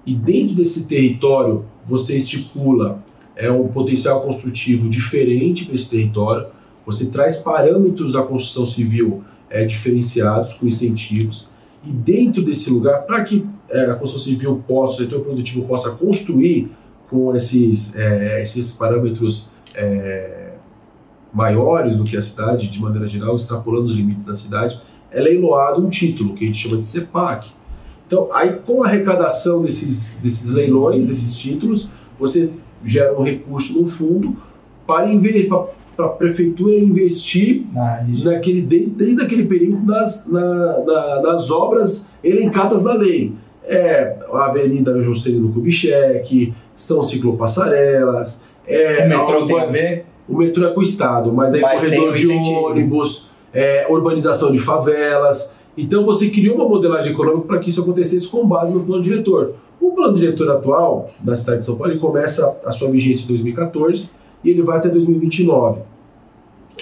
e 0.06 0.16
dentro 0.16 0.56
desse 0.56 0.88
território 0.88 1.66
você 1.86 2.16
estipula 2.16 3.04
é 3.36 3.52
um 3.52 3.68
potencial 3.68 4.22
construtivo 4.22 4.90
diferente 4.90 5.66
para 5.66 5.76
esse 5.76 5.90
território, 5.90 6.48
você 6.86 7.08
traz 7.08 7.36
parâmetros 7.36 8.14
da 8.14 8.22
construção 8.22 8.66
civil 8.66 9.26
é, 9.50 9.66
diferenciados, 9.66 10.54
com 10.54 10.66
incentivos, 10.66 11.49
e 11.86 11.92
dentro 11.92 12.44
desse 12.44 12.70
lugar, 12.70 13.04
para 13.04 13.24
que 13.24 13.46
é, 13.70 13.86
a 13.86 13.96
construção 13.96 14.32
civil 14.32 14.64
possa, 14.68 14.96
o 14.96 15.06
setor 15.06 15.22
produtivo 15.22 15.66
possa 15.66 15.92
construir 15.92 16.72
com 17.10 17.36
esses, 17.36 17.96
é, 17.96 18.42
esses 18.42 18.72
parâmetros 18.72 19.48
é, 19.76 20.54
maiores 21.34 21.96
do 21.96 22.04
que 22.04 22.18
a 22.18 22.22
cidade, 22.22 22.70
de 22.70 22.82
maneira 22.82 23.08
geral, 23.08 23.36
extrapolando 23.36 23.88
os 23.88 23.96
limites 23.96 24.26
da 24.26 24.36
cidade, 24.36 24.80
é 25.12 25.22
leiloado 25.22 25.82
um 25.82 25.90
título, 25.90 26.36
que 26.36 26.44
a 26.44 26.48
gente 26.48 26.60
chama 26.60 26.78
de 26.78 26.86
CEPAC. 26.86 27.50
Então, 28.06 28.30
aí 28.34 28.54
com 28.66 28.84
a 28.84 28.88
arrecadação 28.88 29.64
desses, 29.64 30.20
desses 30.20 30.50
leilões, 30.52 31.08
desses 31.08 31.36
títulos, 31.36 31.90
você 32.20 32.52
gera 32.84 33.18
um 33.18 33.24
recurso 33.24 33.80
no 33.80 33.88
fundo 33.88 34.36
para 34.86 35.08
para 35.48 35.68
a 36.06 36.10
prefeitura 36.10 36.76
investir 36.76 37.66
ah, 37.76 38.04
naquele, 38.24 38.62
dentro, 38.62 39.16
daquele 39.16 39.46
período 39.46 39.86
das, 39.86 40.30
na, 40.32 40.80
na, 40.80 41.22
das 41.22 41.52
obras 41.52 42.12
elencadas 42.24 42.84
na 42.84 42.94
lei. 42.94 43.34
É 43.64 44.18
a 44.32 44.46
Avenida 44.46 45.02
Juscelino 45.02 45.54
Kubitschek, 45.54 46.54
são 46.76 47.04
ciclopassarelas, 47.04 48.44
é, 48.70 49.04
o 49.04 49.10
metrô 49.10 49.46
tem 49.48 49.60
a 49.60 49.66
ver? 49.66 50.06
O 50.28 50.38
metrô 50.38 50.68
é 50.68 50.72
com 50.72 50.80
o 50.80 50.84
Estado, 50.84 51.34
mas 51.34 51.56
é 51.56 51.60
mas 51.60 51.82
corredor 51.82 52.14
de 52.14 52.28
ônibus, 52.28 53.28
é, 53.52 53.88
urbanização 53.90 54.52
de 54.52 54.60
favelas. 54.60 55.58
Então 55.76 56.06
você 56.06 56.30
criou 56.30 56.56
uma 56.56 56.70
modelagem 56.70 57.12
econômica 57.12 57.48
para 57.48 57.60
que 57.60 57.72
isso 57.72 57.82
acontecesse 57.82 58.28
com 58.28 58.48
base 58.48 58.74
no 58.74 58.82
plano 58.82 59.02
diretor. 59.02 59.56
O 59.82 59.92
plano 59.92 60.16
diretor 60.16 60.52
atual 60.52 61.10
da 61.20 61.36
cidade 61.36 61.60
de 61.60 61.66
São 61.66 61.78
Paulo 61.78 61.98
começa 62.00 62.62
a 62.64 62.72
sua 62.72 62.92
vigência 62.92 63.24
em 63.24 63.28
2014 63.28 64.10
e 64.44 64.50
ele 64.52 64.62
vai 64.62 64.78
até 64.78 64.90
2029. 64.90 65.82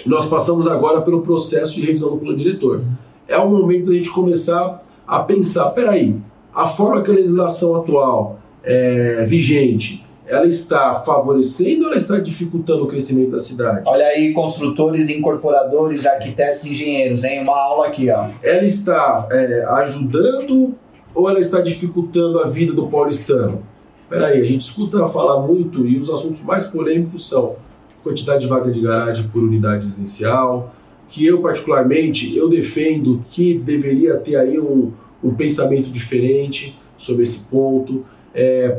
Nós 0.06 0.26
passamos 0.26 0.66
agora 0.66 1.00
pelo 1.02 1.22
processo 1.22 1.74
de 1.74 1.82
revisão 1.84 2.10
do 2.10 2.16
plano 2.18 2.36
diretor. 2.36 2.82
É 3.26 3.36
o 3.36 3.50
momento 3.50 3.86
da 3.86 3.92
gente 3.92 4.10
começar 4.10 4.84
a 5.06 5.20
pensar, 5.20 5.70
peraí, 5.70 6.16
a 6.54 6.66
forma 6.66 7.02
que 7.02 7.10
a 7.10 7.14
legislação 7.14 7.76
atual 7.76 8.38
é, 8.62 9.24
vigente 9.26 10.04
ela 10.26 10.46
está 10.46 10.94
favorecendo 10.96 11.84
ou 11.84 11.88
ela 11.88 11.96
está 11.96 12.18
dificultando 12.18 12.84
o 12.84 12.86
crescimento 12.86 13.30
da 13.30 13.40
cidade? 13.40 13.82
Olha 13.86 14.04
aí, 14.06 14.32
construtores, 14.32 15.08
incorporadores, 15.08 16.04
arquitetos, 16.04 16.66
engenheiros, 16.66 17.24
hein? 17.24 17.40
Uma 17.40 17.56
aula 17.56 17.86
aqui, 17.86 18.10
ó. 18.10 18.26
Ela 18.42 18.64
está 18.64 19.26
é, 19.30 19.64
ajudando 19.64 20.74
ou 21.14 21.30
ela 21.30 21.40
está 21.40 21.62
dificultando 21.62 22.40
a 22.40 22.46
vida 22.46 22.74
do 22.74 22.88
paulistano? 22.88 23.62
Peraí, 24.08 24.40
a 24.40 24.44
gente 24.44 24.62
escuta 24.62 25.06
falar 25.08 25.40
muito 25.40 25.86
e 25.86 25.98
os 25.98 26.10
assuntos 26.10 26.42
mais 26.42 26.66
polêmicos 26.66 27.28
são 27.28 27.56
quantidade 28.02 28.40
de 28.40 28.46
vaga 28.46 28.70
de 28.70 28.80
garagem 28.80 29.28
por 29.28 29.42
unidade 29.42 29.84
residencial, 29.84 30.74
que 31.08 31.26
eu 31.26 31.40
particularmente 31.40 32.36
eu 32.36 32.48
defendo 32.48 33.24
que 33.30 33.58
deveria 33.58 34.16
ter 34.16 34.36
aí 34.36 34.58
um, 34.58 34.92
um 35.22 35.34
pensamento 35.34 35.90
diferente 35.90 36.78
sobre 36.96 37.24
esse 37.24 37.40
ponto. 37.40 38.04
É, 38.34 38.78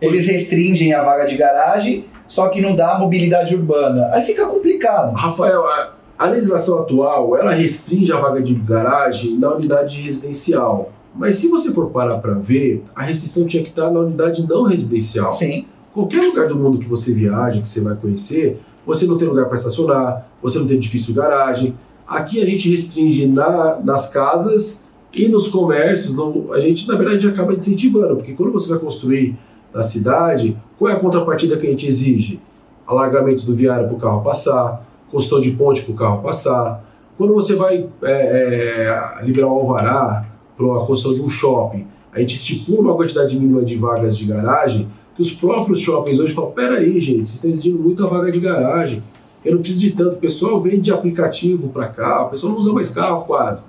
eles 0.00 0.26
restringem 0.26 0.92
a 0.92 1.02
vaga 1.02 1.26
de 1.26 1.36
garagem, 1.36 2.04
só 2.26 2.48
que 2.48 2.60
não 2.60 2.76
dá 2.76 2.98
mobilidade 2.98 3.54
urbana. 3.54 4.10
Aí 4.12 4.22
fica 4.22 4.46
complicado. 4.46 5.14
Rafael, 5.14 5.64
a, 5.66 5.94
a 6.18 6.26
legislação 6.26 6.80
atual, 6.80 7.36
ela 7.36 7.52
restringe 7.52 8.12
a 8.12 8.20
vaga 8.20 8.42
de 8.42 8.54
garagem 8.54 9.38
na 9.38 9.54
unidade 9.54 10.00
residencial. 10.00 10.92
Mas 11.14 11.36
se 11.36 11.48
você 11.48 11.72
for 11.72 11.90
parar 11.90 12.18
para 12.18 12.34
ver, 12.34 12.84
a 12.94 13.02
restrição 13.02 13.46
tinha 13.46 13.62
que 13.62 13.70
estar 13.70 13.90
na 13.90 14.00
unidade 14.00 14.46
não 14.46 14.64
residencial. 14.64 15.32
Sim. 15.32 15.66
Qualquer 15.98 16.22
lugar 16.26 16.46
do 16.46 16.54
mundo 16.54 16.78
que 16.78 16.88
você 16.88 17.12
viaja, 17.12 17.60
que 17.60 17.68
você 17.68 17.80
vai 17.80 17.96
conhecer, 17.96 18.60
você 18.86 19.04
não 19.04 19.18
tem 19.18 19.26
lugar 19.26 19.46
para 19.46 19.56
estacionar, 19.56 20.28
você 20.40 20.56
não 20.56 20.64
tem 20.64 20.76
edifício 20.76 21.12
de 21.12 21.18
garagem. 21.18 21.74
Aqui 22.06 22.40
a 22.40 22.46
gente 22.46 22.70
restringe 22.70 23.26
na, 23.26 23.80
nas 23.82 24.08
casas 24.08 24.84
e 25.12 25.26
nos 25.26 25.48
comércios, 25.48 26.16
não, 26.16 26.52
a 26.52 26.60
gente 26.60 26.86
na 26.86 26.94
verdade 26.94 27.26
acaba 27.26 27.52
incentivando, 27.52 28.14
porque 28.14 28.32
quando 28.34 28.52
você 28.52 28.70
vai 28.70 28.78
construir 28.78 29.36
na 29.74 29.82
cidade, 29.82 30.56
qual 30.78 30.88
é 30.88 30.94
a 30.94 31.00
contrapartida 31.00 31.56
que 31.56 31.66
a 31.66 31.70
gente 31.70 31.88
exige? 31.88 32.38
Alargamento 32.86 33.44
do 33.44 33.56
viário 33.56 33.88
para 33.88 33.96
o 33.96 33.98
carro 33.98 34.22
passar, 34.22 34.86
construção 35.10 35.40
de 35.40 35.50
ponte 35.50 35.82
para 35.82 35.92
o 35.92 35.96
carro 35.96 36.22
passar. 36.22 36.80
Quando 37.16 37.34
você 37.34 37.56
vai 37.56 37.88
é, 38.04 38.12
é, 38.12 39.24
liberar 39.24 39.48
um 39.48 39.50
alvará 39.50 40.26
para 40.56 40.64
a 40.64 40.86
construção 40.86 41.14
de 41.14 41.22
um 41.22 41.28
shopping, 41.28 41.88
a 42.12 42.20
gente 42.20 42.36
estipula 42.36 42.82
uma 42.82 42.94
quantidade 42.94 43.36
mínima 43.36 43.64
de 43.64 43.74
vagas 43.74 44.16
de 44.16 44.26
garagem 44.26 44.88
que 45.18 45.22
os 45.22 45.32
próprios 45.32 45.80
shoppings 45.80 46.20
hoje 46.20 46.32
falam, 46.32 46.52
peraí 46.52 47.00
gente, 47.00 47.28
vocês 47.28 47.34
estão 47.34 47.50
exigindo 47.50 47.82
muita 47.82 48.06
vaga 48.06 48.30
de 48.30 48.38
garagem, 48.38 49.02
eu 49.44 49.56
não 49.56 49.60
preciso 49.60 49.80
de 49.80 49.90
tanto, 49.90 50.14
o 50.14 50.18
pessoal 50.20 50.62
vem 50.62 50.80
de 50.80 50.92
aplicativo 50.92 51.70
para 51.70 51.88
cá, 51.88 52.24
o 52.24 52.30
pessoal 52.30 52.52
não 52.52 52.60
usa 52.60 52.72
mais 52.72 52.88
carro 52.88 53.24
quase. 53.24 53.64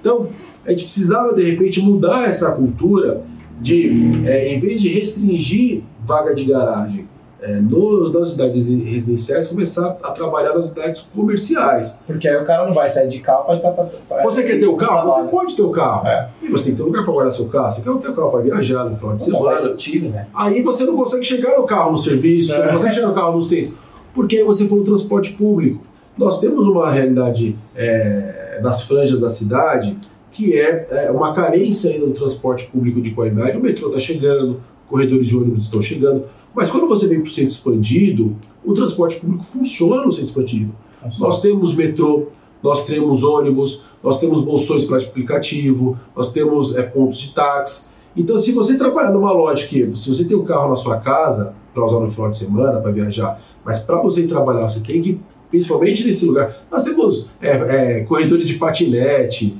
Então, 0.00 0.28
a 0.64 0.70
gente 0.70 0.84
precisava 0.84 1.34
de 1.34 1.42
repente 1.42 1.80
mudar 1.80 2.28
essa 2.28 2.52
cultura 2.52 3.24
de, 3.60 3.90
é, 4.26 4.54
em 4.54 4.60
vez 4.60 4.80
de 4.80 4.88
restringir 4.90 5.82
vaga 6.06 6.36
de 6.36 6.44
garagem 6.44 7.08
é, 7.42 7.60
no, 7.60 8.12
nas 8.12 8.30
unidades 8.30 8.68
residenciais, 8.68 9.48
começar 9.48 9.98
a 10.00 10.10
trabalhar 10.12 10.54
nas 10.54 10.70
unidades 10.70 11.08
comerciais. 11.14 12.00
Porque 12.06 12.28
aí 12.28 12.36
o 12.36 12.44
cara 12.44 12.66
não 12.66 12.72
vai 12.72 12.88
sair 12.88 13.08
de 13.08 13.18
carro 13.18 13.44
para 13.44 13.56
estar 13.56 13.70
para. 13.72 14.22
Você 14.22 14.44
quer 14.44 14.60
ter 14.60 14.66
o 14.66 14.76
carro? 14.76 15.10
Você 15.10 15.24
pode 15.24 15.56
ter 15.56 15.62
o 15.62 15.70
carro. 15.70 16.06
É. 16.06 16.28
E 16.40 16.48
você 16.48 16.64
tem 16.64 16.72
que 16.72 16.78
ter 16.78 16.82
um 16.84 16.86
lugar 16.86 17.04
para 17.04 17.12
guardar 17.12 17.32
seu 17.32 17.48
carro. 17.48 17.72
Você 17.72 17.82
quer 17.82 17.98
ter 17.98 18.08
o 18.08 18.14
carro 18.14 18.30
para 18.30 18.40
viajar 18.40 18.84
no 18.84 18.96
final 18.96 19.16
de 19.16 19.24
semana. 19.24 19.44
Não 19.44 19.50
faz 19.50 19.60
sentido, 19.60 20.08
né? 20.10 20.26
Aí 20.32 20.62
você 20.62 20.84
não 20.84 20.96
consegue 20.96 21.24
chegar 21.24 21.58
no 21.58 21.64
carro 21.64 21.90
no 21.90 21.98
serviço, 21.98 22.52
é. 22.54 22.66
não 22.66 22.74
consegue 22.74 22.94
chegar 22.94 23.08
no 23.08 23.14
carro 23.14 23.32
no 23.34 23.42
centro. 23.42 23.76
Porque 24.14 24.36
aí 24.36 24.44
você 24.44 24.68
for 24.68 24.76
no 24.76 24.84
transporte 24.84 25.32
público. 25.32 25.82
Nós 26.16 26.38
temos 26.38 26.66
uma 26.68 26.90
realidade 26.90 27.58
é, 27.74 28.60
nas 28.62 28.82
franjas 28.82 29.18
da 29.18 29.28
cidade 29.28 29.96
que 30.30 30.58
é, 30.58 30.86
é 30.90 31.10
uma 31.10 31.34
carência 31.34 31.90
ainda 31.90 32.06
no 32.06 32.14
transporte 32.14 32.66
público 32.66 33.00
de 33.00 33.10
qualidade. 33.10 33.56
O 33.56 33.60
metrô 33.60 33.88
está 33.88 34.00
chegando, 34.00 34.62
corredores 34.88 35.28
de 35.28 35.36
ônibus 35.36 35.64
estão 35.64 35.82
chegando, 35.82 36.24
mas 36.54 36.70
quando 36.70 36.86
você 36.86 37.06
vem 37.06 37.20
para 37.20 37.28
o 37.28 37.30
centro 37.30 37.50
expandido, 37.50 38.36
o 38.64 38.72
transporte 38.72 39.20
público 39.20 39.44
funciona 39.44 40.04
no 40.04 40.12
centro 40.12 40.28
expandido. 40.28 40.72
Funciona. 40.94 41.26
Nós 41.26 41.40
temos 41.40 41.74
metrô, 41.74 42.26
nós 42.62 42.84
temos 42.84 43.22
ônibus, 43.22 43.82
nós 44.02 44.20
temos 44.20 44.42
bolsões 44.42 44.84
para 44.84 44.98
aplicativo, 44.98 45.98
nós 46.14 46.32
temos 46.32 46.76
é, 46.76 46.82
pontos 46.82 47.18
de 47.18 47.34
táxi. 47.34 47.92
Então, 48.16 48.36
se 48.36 48.52
você 48.52 48.76
trabalhar 48.76 49.10
numa 49.10 49.32
loja 49.32 49.66
que, 49.66 49.96
se 49.96 50.08
você 50.08 50.24
tem 50.24 50.36
um 50.36 50.44
carro 50.44 50.68
na 50.68 50.76
sua 50.76 50.98
casa, 50.98 51.54
para 51.72 51.84
usar 51.84 52.00
no 52.00 52.10
final 52.10 52.30
de 52.30 52.36
semana, 52.36 52.80
para 52.80 52.90
viajar, 52.90 53.40
mas 53.64 53.80
para 53.80 54.00
você 54.00 54.26
trabalhar, 54.26 54.68
você 54.68 54.80
tem 54.80 55.00
que, 55.00 55.20
principalmente 55.50 56.04
nesse 56.04 56.24
lugar, 56.24 56.64
nós 56.70 56.82
temos 56.82 57.28
é, 57.40 57.50
é, 57.50 58.00
corredores 58.04 58.46
de 58.46 58.54
patinete, 58.54 59.58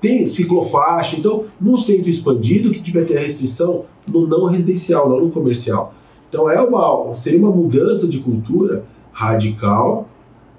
tem 0.00 0.26
ciclofaixa, 0.26 1.16
então, 1.16 1.46
no 1.60 1.76
centro 1.76 2.10
expandido, 2.10 2.70
que 2.70 2.80
tiver 2.80 3.04
ter 3.06 3.16
a 3.16 3.20
restrição 3.20 3.86
no 4.06 4.26
não 4.26 4.44
residencial, 4.46 5.08
não 5.08 5.20
no 5.20 5.30
comercial. 5.30 5.94
Então, 6.28 6.50
é 6.50 6.60
uma, 6.60 7.14
seria 7.14 7.38
uma 7.38 7.50
mudança 7.50 8.08
de 8.08 8.18
cultura 8.18 8.84
radical 9.12 10.08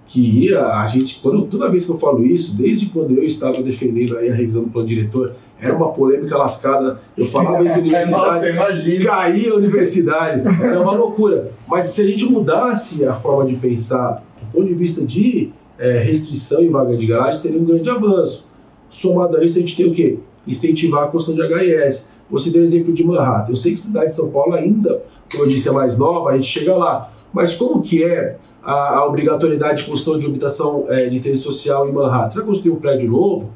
que 0.08 0.45
ia, 0.45 0.65
a 0.65 0.88
gente, 0.88 1.19
quando, 1.21 1.43
toda 1.47 1.69
vez 1.69 1.84
que 1.84 1.91
eu 1.91 1.97
falo 1.97 2.25
isso, 2.25 2.58
desde 2.58 2.88
quando 2.88 3.12
eu 3.12 3.23
estava 3.23 3.62
defendendo 3.62 4.17
aí 4.17 4.30
a 4.30 4.34
revisão 4.34 4.63
do 4.63 4.69
plano 4.69 4.88
diretor, 4.88 5.34
era 5.60 5.75
uma 5.75 5.91
polêmica 5.91 6.38
lascada. 6.38 6.99
Eu 7.17 7.25
falava 7.25 7.63
isso 7.63 7.75
na 7.75 7.82
universidade, 7.82 9.03
caía 9.03 9.51
a 9.51 9.56
universidade, 9.56 10.43
era 10.63 10.80
uma 10.80 10.93
loucura. 10.93 11.51
Mas 11.67 11.86
se 11.86 12.01
a 12.01 12.06
gente 12.06 12.25
mudasse 12.25 13.06
a 13.06 13.13
forma 13.13 13.45
de 13.45 13.56
pensar 13.56 14.23
do 14.41 14.51
ponto 14.51 14.67
de 14.67 14.73
vista 14.73 15.06
de 15.06 15.51
é, 15.77 15.99
restrição 15.99 16.62
em 16.62 16.69
vaga 16.69 16.95
de 16.95 17.06
garagem, 17.06 17.39
seria 17.39 17.60
um 17.60 17.65
grande 17.65 17.89
avanço. 17.89 18.45
Somado 18.89 19.38
a 19.38 19.43
isso, 19.43 19.58
a 19.58 19.62
gente 19.62 19.75
tem 19.75 19.88
o 19.88 19.91
quê? 19.91 20.19
Incentivar 20.47 21.03
a 21.03 21.08
construção 21.08 21.36
de 21.36 21.53
HIS. 21.53 22.10
Você 22.30 22.49
deu 22.49 22.62
o 22.62 22.65
exemplo 22.65 22.93
de 22.93 23.03
Manhattan. 23.03 23.51
Eu 23.51 23.56
sei 23.56 23.73
que 23.73 23.80
a 23.80 23.82
cidade 23.82 24.10
de 24.10 24.15
São 24.15 24.32
Paulo 24.32 24.53
ainda, 24.53 25.01
como 25.32 25.44
eu 25.44 25.48
disse, 25.48 25.68
é 25.68 25.72
mais 25.72 25.98
nova, 25.98 26.30
a 26.30 26.36
gente 26.36 26.48
chega 26.48 26.76
lá. 26.76 27.12
Mas 27.34 27.54
como 27.54 27.82
que 27.82 28.04
é 28.04 28.38
a, 28.63 28.98
a 28.98 29.06
obrigatoriedade 29.06 29.84
de 29.84 29.90
construção 29.90 30.18
de 30.18 30.26
habitação 30.26 30.86
é, 30.90 31.08
de 31.08 31.18
interesse 31.18 31.44
social 31.44 31.88
em 31.88 31.92
Manhattan? 31.92 32.30
Você 32.30 32.38
vai 32.38 32.48
construir 32.48 32.72
um 32.72 32.78
prédio 32.78 33.12
novo, 33.12 33.50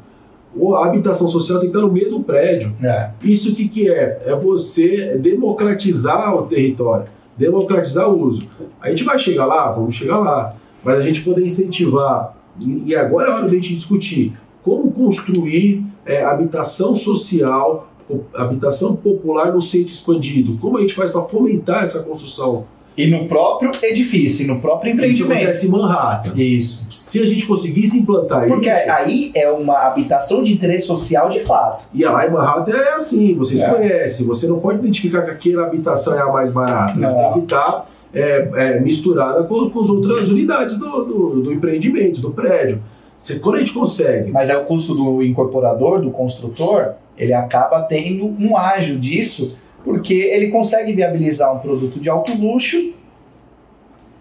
ou 0.56 0.76
a 0.76 0.86
habitação 0.86 1.28
social 1.28 1.60
tem 1.60 1.72
que 1.72 1.76
estar 1.76 1.88
no 1.88 1.94
mesmo 1.94 2.24
prédio. 2.24 2.76
É. 2.84 3.12
Isso 3.24 3.52
o 3.52 3.56
que, 3.56 3.68
que 3.68 3.90
é? 3.90 4.22
É 4.26 4.36
você 4.36 5.18
democratizar 5.18 6.36
o 6.36 6.44
território, 6.44 7.06
democratizar 7.38 8.10
o 8.10 8.22
uso. 8.22 8.48
A 8.82 8.90
gente 8.90 9.04
vai 9.04 9.18
chegar 9.18 9.46
lá? 9.46 9.72
Vamos 9.72 9.96
chegar 9.96 10.20
lá. 10.20 10.56
Mas 10.84 10.98
a 10.98 11.02
gente 11.02 11.22
poder 11.22 11.46
incentivar, 11.46 12.36
e 12.60 12.96
agora 12.96 13.30
é 13.30 13.34
hora 13.34 13.50
de 13.50 13.56
a 13.56 13.60
gente 13.60 13.76
discutir 13.76 14.34
como 14.64 14.92
construir 14.92 15.84
é, 16.06 16.24
habitação 16.24 16.96
social, 16.96 17.91
habitação 18.34 18.96
popular 18.96 19.54
no 19.54 19.62
centro 19.62 19.92
expandido. 19.92 20.58
Como 20.60 20.78
a 20.78 20.82
gente 20.82 20.94
faz 20.94 21.12
para 21.12 21.22
fomentar 21.24 21.84
essa 21.84 22.04
construção 22.04 22.66
e 22.98 23.08
no 23.08 23.26
próprio 23.26 23.72
edifício, 23.82 24.46
no 24.46 24.60
próprio 24.60 24.92
empreendimento. 24.92 25.32
Isso 25.32 25.34
acontece 25.34 25.68
em 25.68 25.70
Manhattan. 25.70 26.34
Isso. 26.36 26.88
Se 26.92 27.20
a 27.20 27.26
gente 27.26 27.46
conseguisse 27.46 27.98
implantar 27.98 28.48
Porque 28.48 28.70
isso. 28.70 28.78
Porque 28.78 28.92
aí 28.92 29.32
é 29.34 29.50
uma 29.50 29.88
habitação 29.88 30.44
de 30.44 30.54
interesse 30.54 30.88
social 30.88 31.30
de 31.30 31.40
fato. 31.40 31.90
E 31.94 32.04
lá 32.04 32.28
em 32.28 32.32
Manhattan 32.32 32.78
é 32.78 32.94
assim, 32.94 33.34
vocês 33.34 33.62
é. 33.62 33.70
conhecem. 33.70 34.26
Você 34.26 34.46
não 34.46 34.60
pode 34.60 34.80
identificar 34.80 35.22
que 35.22 35.32
aquela 35.32 35.68
habitação 35.68 36.14
é 36.14 36.22
a 36.22 36.28
mais 36.28 36.52
barata. 36.52 37.00
Não. 37.00 37.16
Tem 37.16 37.34
que 37.34 37.40
estar 37.40 37.72
tá, 37.72 37.86
é, 38.14 38.50
é, 38.56 38.80
misturada 38.82 39.44
com, 39.44 39.70
com 39.70 39.80
as 39.80 39.90
outras 39.90 40.28
unidades 40.30 40.78
do, 40.78 41.06
do, 41.06 41.42
do 41.44 41.54
empreendimento, 41.54 42.20
do 42.20 42.32
prédio. 42.32 42.82
Você, 43.18 43.40
quando 43.40 43.56
a 43.56 43.60
gente 43.60 43.74
consegue. 43.74 44.32
Mas 44.32 44.50
é 44.50 44.58
o 44.58 44.66
custo 44.66 44.94
do 44.94 45.24
incorporador, 45.24 46.02
do 46.02 46.12
construtor, 46.12 46.96
ele 47.22 47.34
acaba 47.34 47.84
tendo 47.84 48.26
um 48.26 48.58
ágio 48.58 48.98
disso 48.98 49.60
porque 49.84 50.14
ele 50.16 50.48
consegue 50.48 50.92
viabilizar 50.92 51.56
um 51.56 51.60
produto 51.60 52.00
de 52.00 52.10
alto 52.10 52.34
luxo. 52.34 52.96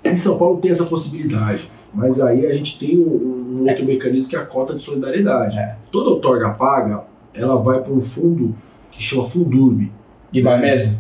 Em 0.05 0.17
São 0.19 0.39
Paulo 0.39 0.61
tem 0.61 0.71
essa 0.71 0.85
possibilidade, 0.85 1.71
mas 1.95 2.21
aí 2.21 2.47
a 2.47 2.53
gente 2.53 2.79
tem 2.79 2.99
um, 2.99 3.63
um 3.63 3.69
outro 3.69 3.87
mecanismo 3.87 4.29
que 4.29 4.37
é 4.37 4.39
a 4.39 4.45
cota 4.45 4.75
de 4.75 4.83
solidariedade. 4.83 5.59
É. 5.59 5.77
Toda 5.91 6.11
outorga 6.11 6.51
paga, 6.51 7.05
ela 7.33 7.57
vai 7.57 7.81
para 7.81 7.93
um 7.93 8.03
fundo 8.03 8.55
que 8.93 9.03
chama 9.03 9.27
Fundurb. 9.27 9.91
E 10.31 10.43
vai 10.43 10.59
é, 10.59 10.61
mesmo? 10.61 10.99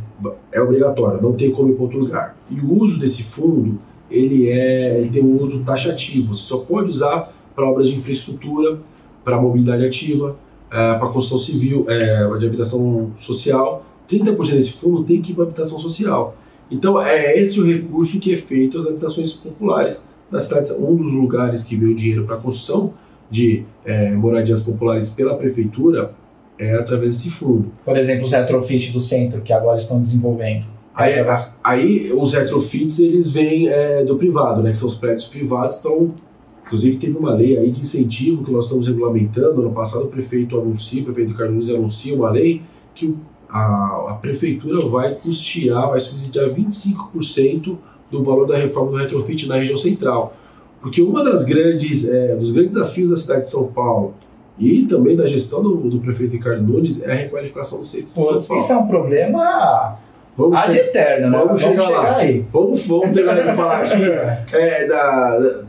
É 0.50 0.60
obrigatório, 0.60 1.20
não 1.20 1.34
tem 1.34 1.50
como 1.50 1.68
ir 1.68 1.74
para 1.74 1.82
outro 1.82 1.98
lugar. 1.98 2.36
E 2.50 2.58
o 2.60 2.80
uso 2.80 2.98
desse 2.98 3.22
fundo, 3.22 3.78
ele 4.10 4.48
é, 4.48 5.00
ele 5.00 5.10
tem 5.10 5.22
um 5.22 5.42
uso 5.42 5.62
taxativo. 5.64 6.34
Você 6.34 6.44
só 6.44 6.58
pode 6.58 6.88
usar 6.88 7.30
para 7.54 7.68
obras 7.68 7.88
de 7.88 7.94
infraestrutura, 7.94 8.78
para 9.22 9.38
mobilidade 9.38 9.84
ativa, 9.84 10.36
é, 10.70 10.94
para 10.94 11.08
construção 11.08 11.38
civil, 11.38 11.86
é, 11.88 12.38
de 12.38 12.46
habitação 12.46 13.10
social 13.18 13.84
30% 14.10 14.54
desse 14.54 14.72
fundo 14.72 15.04
tem 15.04 15.22
que 15.22 15.30
ir 15.30 15.34
para 15.34 15.44
habitação 15.44 15.78
social. 15.78 16.36
Então, 16.70 17.00
é 17.00 17.38
esse 17.38 17.60
o 17.60 17.66
recurso 17.66 18.18
que 18.18 18.34
é 18.34 18.36
feito 18.36 18.78
das 18.78 18.88
habitações 18.88 19.32
populares 19.32 20.08
das 20.30 20.44
cidades. 20.44 20.70
Um 20.72 20.96
dos 20.96 21.12
lugares 21.12 21.62
que 21.62 21.76
veio 21.76 21.94
dinheiro 21.94 22.24
para 22.24 22.36
a 22.36 22.38
construção 22.38 22.92
de 23.30 23.64
é, 23.84 24.10
moradias 24.12 24.60
populares 24.62 25.10
pela 25.10 25.36
prefeitura 25.36 26.12
é 26.58 26.74
através 26.74 27.16
desse 27.16 27.30
fundo. 27.30 27.72
Por 27.84 27.96
exemplo, 27.96 28.24
os 28.24 28.32
retrofits 28.32 28.92
do 28.92 29.00
centro, 29.00 29.40
que 29.40 29.52
agora 29.52 29.78
estão 29.78 30.00
desenvolvendo. 30.00 30.66
Aí, 30.94 31.14
aí 31.62 32.12
os 32.12 32.32
retrofits 32.32 32.98
eles 32.98 33.30
vêm 33.30 33.68
é, 33.68 34.04
do 34.04 34.16
privado, 34.16 34.62
né, 34.62 34.72
que 34.72 34.78
são 34.78 34.88
os 34.88 34.94
prédios 34.94 35.24
privados. 35.24 35.78
Então, 35.78 36.14
inclusive, 36.64 36.98
teve 36.98 37.16
uma 37.16 37.34
lei 37.34 37.56
aí 37.56 37.70
de 37.70 37.80
incentivo 37.80 38.44
que 38.44 38.50
nós 38.50 38.66
estamos 38.66 38.88
regulamentando. 38.88 39.60
Ano 39.60 39.72
passado, 39.72 40.04
o 40.04 40.08
prefeito 40.08 40.58
anuncia, 40.58 41.02
o 41.02 41.04
prefeito 41.04 41.34
Carlos 41.34 41.70
anuncia 41.70 42.14
uma 42.14 42.30
lei 42.30 42.62
que 42.94 43.16
a, 43.48 44.06
a 44.10 44.18
prefeitura 44.20 44.86
vai 44.86 45.14
custear, 45.14 45.90
vai 45.90 46.00
subsidiar 46.00 46.48
25% 46.50 47.76
do 48.10 48.22
valor 48.22 48.46
da 48.46 48.56
reforma 48.56 48.92
do 48.92 48.96
retrofit 48.96 49.46
na 49.46 49.56
região 49.56 49.76
central. 49.76 50.34
Porque 50.80 51.02
uma 51.02 51.22
das 51.22 51.44
grandes, 51.44 52.08
é, 52.08 52.34
dos 52.36 52.52
grandes 52.52 52.74
desafios 52.74 53.10
da 53.10 53.16
cidade 53.16 53.42
de 53.42 53.48
São 53.48 53.70
Paulo 53.72 54.14
e 54.58 54.84
também 54.86 55.16
da 55.16 55.26
gestão 55.26 55.62
do, 55.62 55.76
do 55.76 56.00
prefeito 56.00 56.32
Ricardo 56.32 56.62
Nunes 56.62 57.02
é 57.02 57.10
a 57.10 57.14
requalificação 57.14 57.80
do 57.80 57.86
centro 57.86 58.08
Pô, 58.14 58.20
de 58.20 58.26
São 58.44 58.48
Paulo. 58.48 58.62
Isso 58.62 58.72
é 58.72 58.76
um 58.76 58.86
problema 58.86 59.98
vamos 60.36 60.58
ad 60.58 60.76
eterno, 60.76 61.30
né? 61.30 61.38
Vamos, 61.38 61.62
vamos 61.62 61.82
chegar, 61.82 61.86
chegar 61.86 62.16
aí. 62.16 62.46
Vamos, 62.52 62.86
vamos 62.86 63.10
terminar 63.10 63.46
de 63.46 63.54
falar 63.54 63.84
aqui 63.84 64.02
é, 64.56 64.86
da, 64.86 65.38
da, 65.38 65.62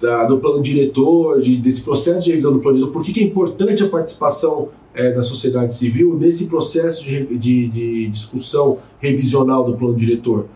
do 0.00 0.38
plano 0.38 0.62
diretor, 0.62 1.40
de, 1.40 1.56
desse 1.56 1.82
processo 1.82 2.24
de 2.24 2.30
revisão 2.30 2.52
do 2.52 2.60
plano 2.60 2.78
diretor, 2.78 2.92
por 2.92 3.04
que, 3.04 3.12
que 3.12 3.20
é 3.20 3.24
importante 3.24 3.82
a 3.82 3.88
participação 3.88 4.70
é, 4.94 5.12
da 5.12 5.22
sociedade 5.22 5.74
civil 5.74 6.16
nesse 6.18 6.46
processo 6.46 7.04
de, 7.04 7.26
de, 7.36 7.68
de, 7.68 8.08
discussão 8.08 8.78
revisional 8.98 9.64
do 9.64 9.76
plano 9.76 9.94
diretor. 9.94 10.46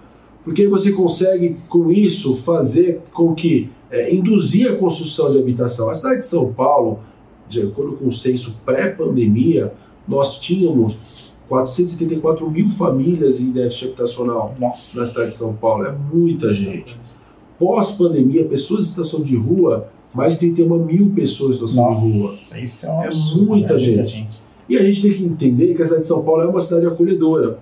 Porque 0.42 0.66
você 0.66 0.92
consegue, 0.92 1.56
com 1.68 1.90
isso, 1.90 2.36
fazer 2.36 3.00
com 3.12 3.34
que 3.34 3.70
é, 3.90 4.14
induzir 4.14 4.70
a 4.70 4.76
construção 4.76 5.32
de 5.32 5.38
habitação. 5.38 5.88
A 5.88 5.94
cidade 5.94 6.20
de 6.20 6.26
São 6.26 6.52
Paulo, 6.52 7.00
de 7.48 7.62
acordo 7.62 7.96
com 7.96 8.08
o 8.08 8.12
censo 8.12 8.58
pré-pandemia, 8.64 9.72
nós 10.06 10.38
tínhamos 10.40 11.34
474 11.48 12.50
mil 12.50 12.70
famílias 12.70 13.40
em 13.40 13.50
déficit 13.52 13.86
habitacional 13.86 14.54
Nossa. 14.58 15.00
na 15.00 15.06
cidade 15.06 15.30
de 15.30 15.36
São 15.36 15.54
Paulo. 15.54 15.86
É 15.86 15.92
muita 15.92 16.52
gente. 16.52 16.98
Pós-pandemia, 17.64 18.44
pessoas 18.44 18.86
em 18.86 18.88
situação 18.90 19.22
de 19.22 19.36
rua 19.36 19.88
mais 20.12 20.34
de 20.34 20.40
31 20.40 20.84
mil 20.84 21.10
pessoas 21.14 21.52
em 21.52 21.66
situação 21.66 21.90
de 21.90 21.96
rua. 21.96 22.30
Isso 22.62 22.86
é, 22.86 22.90
um 22.90 23.02
é 23.02 23.06
absurdo, 23.06 23.46
muita, 23.46 23.72
né? 23.72 23.78
gente. 23.78 23.96
muita 23.96 24.06
gente. 24.06 24.40
E 24.68 24.76
a 24.76 24.82
gente 24.82 25.00
tem 25.02 25.14
que 25.14 25.24
entender 25.24 25.74
que 25.74 25.82
a 25.82 25.84
cidade 25.84 26.02
de 26.02 26.08
São 26.08 26.24
Paulo 26.24 26.42
é 26.42 26.46
uma 26.46 26.60
cidade 26.60 26.86
acolhedora. 26.86 27.58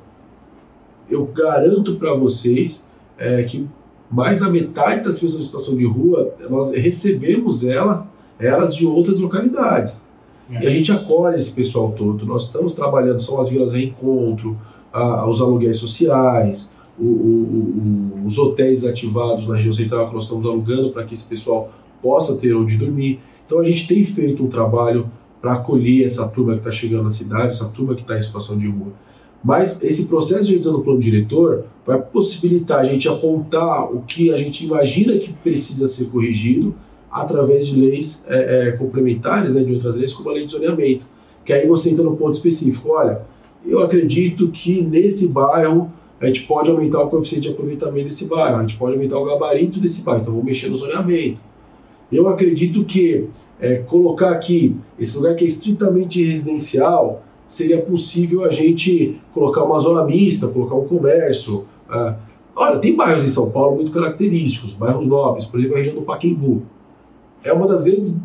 Eu 1.09 1.25
garanto 1.27 1.97
para 1.97 2.15
vocês 2.15 2.91
é, 3.17 3.45
que 3.45 3.67
mais 4.11 4.41
da 4.41 4.51
metade 4.51 5.05
das 5.05 5.19
pessoas 5.19 5.43
em 5.43 5.47
situação 5.47 5.77
de 5.77 5.87
rua, 5.87 6.35
nós 6.51 6.73
recebemos 6.73 7.65
ela, 7.65 8.07
elas 8.39 8.75
de 8.75 8.85
outras 8.85 9.19
localidades. 9.19 10.11
É. 10.51 10.65
E 10.65 10.67
a 10.67 10.71
gente 10.71 10.93
acolhe 10.93 11.37
esse 11.37 11.53
pessoal 11.53 11.93
todo. 11.93 12.27
Nós 12.27 12.45
estamos 12.45 12.75
trabalhando, 12.75 13.23
são 13.23 13.41
as 13.41 13.49
vilas 13.49 13.73
reencontro, 13.73 14.59
a, 14.93 15.27
os 15.27 15.41
aluguéis 15.41 15.79
sociais, 15.79 16.75
o, 16.99 17.05
o, 17.05 18.12
o, 18.12 18.12
os 18.25 18.39
hotéis 18.39 18.85
ativados 18.85 19.47
na 19.47 19.57
região 19.57 19.73
central 19.73 20.09
que 20.09 20.15
nós 20.15 20.25
estamos 20.25 20.47
alugando 20.47 20.91
para 20.91 21.05
que 21.05 21.15
esse 21.15 21.29
pessoal 21.29 21.73
possa 22.03 22.37
ter 22.37 22.55
onde 22.55 22.77
dormir. 22.77 23.21
Então 23.47 23.61
a 23.61 23.65
gente 23.65 23.87
tem 23.87 24.05
feito 24.05 24.43
um 24.43 24.49
trabalho 24.49 25.11
para 25.41 25.55
acolher 25.55 26.07
essa 26.07 26.27
turma 26.29 26.53
que 26.55 26.61
está 26.61 26.71
chegando 26.71 27.05
na 27.05 27.11
cidade, 27.11 27.49
essa 27.49 27.69
turma 27.69 27.95
que 27.95 28.03
está 28.03 28.17
em 28.17 28.23
situação 28.23 28.57
de 28.57 28.69
rua. 28.69 28.93
Mas 29.45 29.83
esse 29.83 30.07
processo 30.07 30.45
de 30.45 30.53
revisão 30.53 30.73
do 30.73 30.83
plano 30.83 31.01
diretor 31.01 31.65
vai 31.85 32.01
possibilitar 32.01 32.79
a 32.79 32.85
gente 32.85 33.09
apontar 33.09 33.93
o 33.93 34.03
que 34.03 34.33
a 34.33 34.37
gente 34.37 34.65
imagina 34.65 35.19
que 35.19 35.33
precisa 35.33 35.89
ser 35.89 36.07
corrigido 36.07 36.75
através 37.11 37.67
de 37.67 37.79
leis 37.79 38.25
é, 38.29 38.69
é, 38.69 38.73
complementares, 38.73 39.55
né, 39.55 39.65
de 39.65 39.75
outras 39.75 39.97
leis, 39.97 40.13
como 40.13 40.31
a 40.31 40.33
lei 40.33 40.47
de 40.47 40.53
zoneamento. 40.53 41.05
Que 41.45 41.53
aí 41.53 41.67
você 41.67 41.91
entra 41.91 42.05
no 42.05 42.17
ponto 42.17 42.35
específico. 42.35 42.91
Olha, 42.91 43.23
eu 43.67 43.81
acredito 43.81 44.49
que 44.49 44.81
nesse 44.81 45.29
bairro 45.29 45.91
a 46.23 46.27
gente 46.29 46.45
pode 46.45 46.71
aumentar 46.71 47.03
o 47.03 47.11
coeficiente 47.11 47.49
de 47.49 47.53
aproveitamento 47.53 48.07
desse 48.07 48.27
bairro, 48.27 48.57
a 48.57 48.61
gente 48.61 48.77
pode 48.77 48.95
aumentar 48.95 49.19
o 49.19 49.25
gabarito 49.25 49.81
desse 49.81 50.03
bairro, 50.03 50.21
então 50.21 50.33
vamos 50.33 50.47
mexer 50.47 50.69
no 50.69 50.77
zoneamento. 50.77 51.39
Eu 52.13 52.29
acredito 52.29 52.85
que 52.85 53.29
é, 53.61 53.79
colocar 53.79 54.31
aqui, 54.31 54.77
esse 54.99 55.17
lugar 55.17 55.35
que 55.35 55.45
é 55.45 55.47
estritamente 55.49 56.25
residencial, 56.25 57.25
seria 57.49 57.83
possível 57.83 58.45
a 58.45 58.51
gente 58.51 59.21
colocar 59.35 59.65
uma 59.65 59.79
zona 59.81 60.05
mista, 60.05 60.47
colocar 60.47 60.77
um 60.77 60.87
comércio. 60.87 61.65
Ah, 61.89 62.17
olha, 62.55 62.79
tem 62.79 62.95
bairros 62.95 63.25
em 63.25 63.29
São 63.29 63.51
Paulo 63.51 63.77
muito 63.77 63.91
característicos, 63.91 64.75
bairros 64.75 65.07
nobres, 65.07 65.45
por 65.45 65.59
exemplo, 65.59 65.77
a 65.77 65.79
região 65.79 65.97
do 65.97 66.03
Paquembu. 66.03 66.63
É 67.43 67.53
uma 67.53 67.67
das 67.67 67.83
grandes 67.83 68.23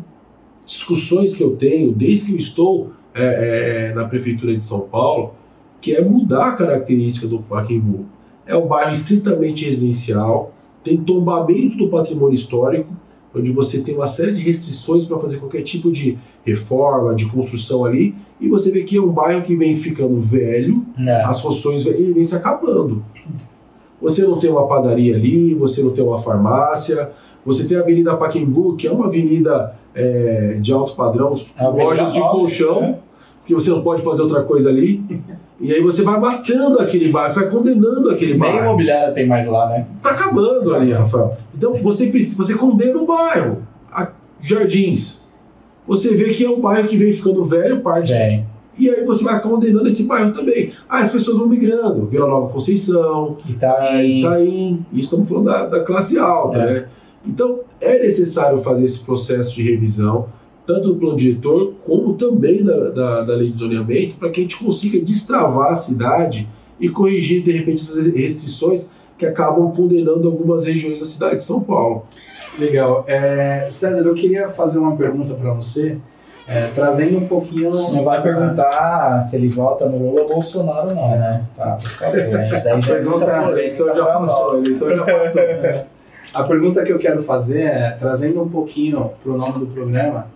discussões 0.64 1.34
que 1.34 1.42
eu 1.42 1.56
tenho 1.56 1.92
desde 1.92 2.26
que 2.26 2.32
eu 2.32 2.38
estou 2.38 2.92
é, 3.14 3.88
é, 3.90 3.94
na 3.94 4.04
Prefeitura 4.06 4.56
de 4.56 4.64
São 4.64 4.82
Paulo, 4.82 5.32
que 5.80 5.94
é 5.94 6.02
mudar 6.02 6.48
a 6.48 6.52
característica 6.52 7.26
do 7.26 7.40
Paquembu. 7.40 8.06
É 8.46 8.56
um 8.56 8.66
bairro 8.66 8.92
estritamente 8.92 9.64
residencial, 9.64 10.52
tem 10.82 10.96
tombamento 10.96 11.76
do 11.76 11.88
patrimônio 11.88 12.34
histórico, 12.34 12.92
onde 13.34 13.52
você 13.52 13.80
tem 13.82 13.94
uma 13.94 14.06
série 14.06 14.32
de 14.32 14.42
restrições 14.42 15.04
para 15.04 15.18
fazer 15.18 15.38
qualquer 15.38 15.62
tipo 15.62 15.92
de 15.92 16.18
reforma, 16.44 17.14
de 17.14 17.26
construção 17.26 17.84
ali, 17.84 18.14
e 18.40 18.48
você 18.48 18.70
vê 18.70 18.84
que 18.84 18.96
é 18.96 19.00
um 19.00 19.10
bairro 19.10 19.44
que 19.44 19.54
vem 19.54 19.76
ficando 19.76 20.20
velho, 20.20 20.84
é. 20.98 21.24
as 21.24 21.40
funções 21.40 21.84
vêm, 21.84 22.12
vem 22.12 22.24
se 22.24 22.34
acabando. 22.34 23.04
Você 24.00 24.22
não 24.22 24.38
tem 24.38 24.48
uma 24.48 24.66
padaria 24.66 25.16
ali, 25.16 25.54
você 25.54 25.82
não 25.82 25.90
tem 25.90 26.04
uma 26.04 26.18
farmácia, 26.18 27.12
você 27.44 27.66
tem 27.66 27.76
a 27.76 27.80
Avenida 27.80 28.16
Paquembu, 28.16 28.76
que 28.76 28.86
é 28.86 28.92
uma 28.92 29.06
avenida 29.06 29.74
é, 29.94 30.58
de 30.60 30.72
alto 30.72 30.94
padrão, 30.94 31.32
é 31.58 31.66
lojas 31.66 32.12
de 32.12 32.20
colchão, 32.20 32.80
né? 32.80 32.98
Porque 33.48 33.54
você 33.54 33.70
não 33.70 33.80
pode 33.80 34.02
fazer 34.02 34.20
outra 34.20 34.42
coisa 34.42 34.68
ali. 34.68 35.02
E 35.58 35.72
aí 35.72 35.80
você 35.80 36.02
vai 36.02 36.20
matando 36.20 36.78
aquele 36.80 37.10
bairro, 37.10 37.32
você 37.32 37.40
vai 37.40 37.48
condenando 37.48 38.10
aquele 38.10 38.34
bairro. 38.34 38.56
Nem 38.56 38.64
imobiliária 38.64 39.14
tem 39.14 39.26
mais 39.26 39.48
lá, 39.48 39.70
né? 39.70 39.86
Tá 40.02 40.10
acabando 40.10 40.74
ali, 40.74 40.92
Rafael. 40.92 41.34
Então 41.56 41.82
você, 41.82 42.12
você 42.12 42.54
condena 42.54 42.98
o 42.98 43.06
bairro. 43.06 43.62
A 43.90 44.12
Jardins. 44.38 45.26
Você 45.86 46.14
vê 46.14 46.34
que 46.34 46.44
é 46.44 46.50
um 46.50 46.60
bairro 46.60 46.86
que 46.86 46.98
vem 46.98 47.10
ficando 47.10 47.42
velho, 47.42 47.80
parte. 47.80 48.12
Bem. 48.12 48.46
E 48.78 48.90
aí 48.90 49.02
você 49.02 49.24
vai 49.24 49.40
condenando 49.40 49.88
esse 49.88 50.02
bairro 50.02 50.30
também. 50.30 50.72
Ah, 50.86 50.98
as 50.98 51.10
pessoas 51.10 51.38
vão 51.38 51.48
migrando. 51.48 52.04
Vila 52.04 52.28
Nova 52.28 52.52
Conceição, 52.52 53.38
Itaim. 53.48 54.18
Itaim. 54.18 54.86
Isso 54.92 55.06
estamos 55.06 55.26
falando 55.26 55.46
da, 55.46 55.66
da 55.66 55.80
classe 55.84 56.18
alta, 56.18 56.58
é. 56.58 56.74
né? 56.74 56.88
Então 57.26 57.60
é 57.80 57.98
necessário 58.00 58.60
fazer 58.60 58.84
esse 58.84 58.98
processo 58.98 59.54
de 59.54 59.62
revisão 59.62 60.26
tanto 60.68 60.92
do 60.92 60.96
plano 60.96 61.16
diretor 61.16 61.72
como 61.86 62.12
também 62.12 62.62
da, 62.62 62.90
da, 62.90 63.22
da 63.22 63.34
lei 63.34 63.50
de 63.50 63.58
zoneamento, 63.58 64.16
para 64.16 64.28
que 64.28 64.40
a 64.40 64.42
gente 64.42 64.58
consiga 64.58 65.02
destravar 65.02 65.72
a 65.72 65.74
cidade 65.74 66.46
e 66.78 66.90
corrigir, 66.90 67.42
de 67.42 67.50
repente, 67.50 67.80
essas 67.80 68.06
restrições 68.12 68.90
que 69.16 69.24
acabam 69.24 69.72
condenando 69.74 70.28
algumas 70.28 70.66
regiões 70.66 71.00
da 71.00 71.06
cidade 71.06 71.36
de 71.36 71.42
São 71.42 71.62
Paulo. 71.62 72.04
Legal. 72.58 73.02
É, 73.08 73.66
César, 73.70 74.06
eu 74.06 74.14
queria 74.14 74.50
fazer 74.50 74.78
uma 74.78 74.94
pergunta 74.94 75.32
para 75.32 75.54
você, 75.54 75.98
é, 76.46 76.68
trazendo 76.74 77.16
um 77.16 77.26
pouquinho. 77.26 77.70
Não 77.70 78.04
vai 78.04 78.22
perguntar 78.22 79.24
se 79.24 79.36
ele 79.36 79.48
vota 79.48 79.88
no 79.88 79.96
Lula 79.96 80.22
ou 80.22 80.28
Bolsonaro, 80.28 80.94
não, 80.94 81.10
né? 81.12 81.44
Tá, 81.56 81.78
por 81.80 81.88
favor. 81.88 82.18
Isso 82.18 82.68
aí 82.68 82.82
já 82.82 82.94
pergunta, 82.94 83.32
a 83.32 83.50
eleição 83.50 83.86
já 83.86 84.04
passou. 84.04 84.52
A 84.52 84.58
eleição 84.58 84.94
já 84.94 85.04
passou. 85.04 85.42
A 86.34 86.44
pergunta 86.44 86.84
que 86.84 86.92
eu 86.92 86.98
quero 86.98 87.22
fazer 87.22 87.62
é, 87.62 87.96
trazendo 87.98 88.42
um 88.42 88.48
pouquinho 88.50 89.12
para 89.22 89.32
o 89.32 89.36
nome 89.36 89.60
do 89.60 89.66
programa, 89.66 90.26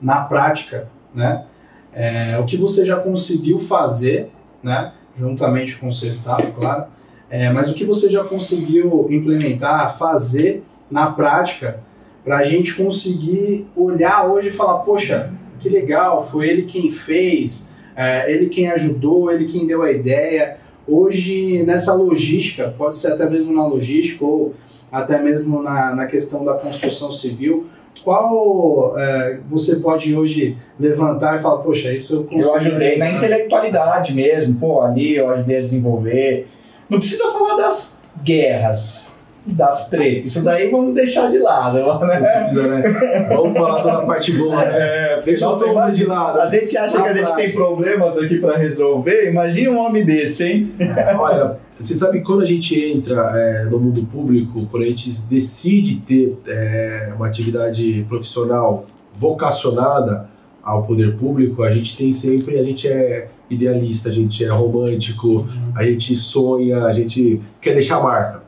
na 0.00 0.20
prática, 0.22 0.88
né? 1.14 1.44
É, 1.92 2.38
o 2.38 2.44
que 2.44 2.56
você 2.56 2.84
já 2.84 2.96
conseguiu 2.96 3.58
fazer, 3.58 4.30
né? 4.62 4.92
Juntamente 5.16 5.76
com 5.76 5.88
o 5.88 5.92
seu 5.92 6.08
staff, 6.08 6.50
claro. 6.52 6.84
É, 7.30 7.50
mas 7.50 7.68
o 7.68 7.74
que 7.74 7.84
você 7.84 8.08
já 8.08 8.24
conseguiu 8.24 9.06
implementar, 9.10 9.96
fazer 9.98 10.64
na 10.90 11.10
prática, 11.10 11.80
para 12.24 12.38
a 12.38 12.44
gente 12.44 12.74
conseguir 12.74 13.66
olhar 13.76 14.26
hoje 14.26 14.48
e 14.48 14.52
falar, 14.52 14.78
poxa, 14.78 15.32
que 15.58 15.68
legal, 15.68 16.22
foi 16.26 16.48
ele 16.48 16.62
quem 16.62 16.90
fez, 16.90 17.76
é, 17.96 18.32
ele 18.32 18.48
quem 18.48 18.70
ajudou, 18.70 19.30
ele 19.30 19.46
quem 19.46 19.66
deu 19.66 19.82
a 19.82 19.90
ideia. 19.90 20.58
Hoje, 20.86 21.62
nessa 21.64 21.92
logística, 21.92 22.74
pode 22.78 22.96
ser 22.96 23.08
até 23.12 23.28
mesmo 23.28 23.52
na 23.52 23.66
logística 23.66 24.24
ou 24.24 24.54
até 24.90 25.20
mesmo 25.20 25.62
na, 25.62 25.94
na 25.94 26.06
questão 26.06 26.44
da 26.44 26.54
construção 26.54 27.12
civil, 27.12 27.66
qual 28.04 28.94
é, 28.96 29.40
você 29.48 29.76
pode 29.76 30.14
hoje 30.14 30.56
levantar 30.78 31.38
e 31.38 31.42
falar, 31.42 31.58
poxa, 31.58 31.92
isso 31.92 32.14
eu 32.14 32.24
consegui. 32.24 32.44
Eu 32.44 32.54
ajudei 32.54 32.96
na 32.98 33.10
intelectualidade 33.10 34.14
mesmo, 34.14 34.58
pô, 34.58 34.80
ali 34.80 35.16
eu 35.16 35.28
ajudei 35.30 35.58
a 35.58 35.60
desenvolver. 35.60 36.48
Não 36.88 36.98
precisa 36.98 37.30
falar 37.30 37.56
das 37.56 38.04
guerras, 38.22 39.07
das 39.52 39.88
tretas. 39.88 40.26
Isso 40.26 40.42
daí 40.42 40.70
vamos 40.70 40.94
deixar 40.94 41.30
de 41.30 41.38
lado. 41.38 41.78
Né? 42.06 42.20
Precisa, 42.20 42.68
né? 42.68 42.82
Vamos 43.28 43.56
falar 43.56 43.78
só 43.80 44.00
da 44.00 44.06
parte 44.06 44.32
boa, 44.32 44.56
né? 44.56 44.74
É, 44.74 45.22
Deixa 45.22 45.48
o 45.48 45.90
de 45.90 46.04
lado. 46.04 46.40
A 46.40 46.48
gente 46.48 46.76
acha 46.76 47.02
que 47.02 47.08
a 47.08 47.14
gente 47.14 47.34
tem 47.34 47.52
problemas 47.52 48.18
aqui 48.18 48.38
para 48.38 48.56
resolver. 48.56 49.30
Imagina 49.30 49.70
um 49.70 49.78
homem 49.78 50.04
desse, 50.04 50.44
hein? 50.44 50.72
Olha, 51.18 51.56
você 51.74 51.94
sabe 51.94 52.18
que 52.18 52.24
quando 52.24 52.42
a 52.42 52.46
gente 52.46 52.78
entra 52.78 53.32
é, 53.34 53.64
no 53.64 53.78
mundo 53.78 54.06
público, 54.06 54.66
quando 54.70 54.82
a 54.84 54.86
gente 54.86 55.10
decide 55.22 56.00
ter 56.00 56.38
é, 56.46 57.12
uma 57.16 57.26
atividade 57.26 58.04
profissional 58.08 58.86
vocacionada 59.18 60.28
ao 60.62 60.82
poder 60.82 61.16
público, 61.16 61.62
a 61.62 61.70
gente 61.70 61.96
tem 61.96 62.12
sempre, 62.12 62.58
a 62.58 62.62
gente 62.62 62.86
é 62.86 63.28
idealista, 63.48 64.10
a 64.10 64.12
gente 64.12 64.44
é 64.44 64.48
romântico, 64.48 65.48
a 65.74 65.82
gente 65.84 66.14
sonha, 66.14 66.84
a 66.84 66.92
gente 66.92 67.40
quer 67.60 67.74
deixar 67.74 68.02
marca. 68.02 68.47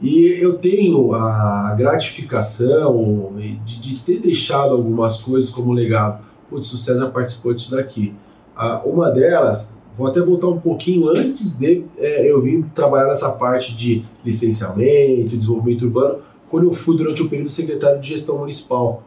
E 0.00 0.38
eu 0.40 0.58
tenho 0.58 1.12
a 1.12 1.74
gratificação 1.76 3.32
de, 3.36 3.80
de 3.80 3.98
ter 3.98 4.20
deixado 4.20 4.72
algumas 4.72 5.20
coisas 5.20 5.50
como 5.50 5.72
legado. 5.72 6.24
Putz, 6.48 6.72
o 6.72 6.76
César 6.76 7.08
participou 7.08 7.52
disso 7.52 7.72
daqui. 7.72 8.14
Ah, 8.56 8.80
uma 8.84 9.10
delas, 9.10 9.82
vou 9.96 10.06
até 10.06 10.20
voltar 10.20 10.46
um 10.46 10.60
pouquinho 10.60 11.08
antes 11.08 11.58
de 11.58 11.84
é, 11.98 12.30
eu 12.30 12.40
vir 12.40 12.64
trabalhar 12.74 13.08
nessa 13.08 13.30
parte 13.30 13.76
de 13.76 14.04
licenciamento, 14.24 15.36
desenvolvimento 15.36 15.82
urbano, 15.82 16.18
quando 16.48 16.68
eu 16.68 16.72
fui 16.72 16.96
durante 16.96 17.20
o 17.20 17.28
período 17.28 17.50
secretário 17.50 18.00
de 18.00 18.08
gestão 18.08 18.38
municipal. 18.38 19.02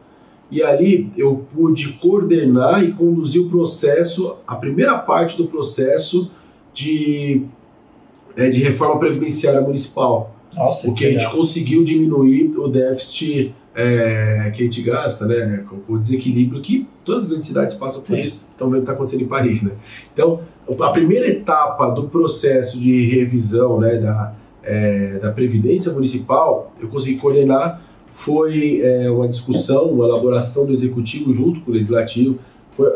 E 0.50 0.62
ali 0.62 1.10
eu 1.16 1.46
pude 1.54 1.94
coordenar 1.94 2.84
e 2.84 2.92
conduzir 2.92 3.40
o 3.40 3.48
processo, 3.48 4.36
a 4.46 4.54
primeira 4.54 4.98
parte 4.98 5.38
do 5.38 5.46
processo 5.46 6.30
de, 6.74 7.46
é, 8.36 8.50
de 8.50 8.60
reforma 8.60 8.98
previdenciária 8.98 9.62
municipal. 9.62 10.31
Nossa, 10.54 10.86
porque 10.86 11.06
a 11.06 11.10
gente 11.10 11.30
conseguiu 11.30 11.84
diminuir 11.84 12.56
o 12.58 12.68
déficit 12.68 13.54
é, 13.74 14.52
que 14.54 14.62
a 14.62 14.64
gente 14.64 14.82
gasta, 14.82 15.26
né, 15.26 15.64
o 15.88 15.96
desequilíbrio 15.96 16.60
que 16.60 16.86
todas 17.04 17.24
as 17.24 17.30
grandes 17.30 17.48
cidades 17.48 17.74
passam 17.74 18.02
por 18.02 18.14
Sim. 18.14 18.22
isso. 18.22 18.46
Estão 18.50 18.68
vendo 18.68 18.78
o 18.78 18.80
que 18.80 18.82
está 18.84 18.92
acontecendo 18.92 19.22
em 19.22 19.28
Paris, 19.28 19.62
né? 19.62 19.72
Então, 20.12 20.40
a 20.80 20.90
primeira 20.90 21.26
etapa 21.26 21.88
do 21.88 22.04
processo 22.08 22.78
de 22.78 23.06
revisão, 23.06 23.80
né, 23.80 23.96
da, 23.96 24.34
é, 24.62 25.18
da 25.18 25.32
previdência 25.32 25.90
municipal, 25.92 26.72
eu 26.80 26.88
consegui 26.88 27.16
coordenar 27.16 27.82
foi 28.12 28.80
é, 28.82 29.10
uma 29.10 29.26
discussão, 29.26 29.86
uma 29.86 30.06
elaboração 30.06 30.66
do 30.66 30.72
executivo 30.72 31.32
junto 31.32 31.60
com 31.62 31.70
o 31.70 31.74
legislativo. 31.74 32.38
Foi, 32.72 32.88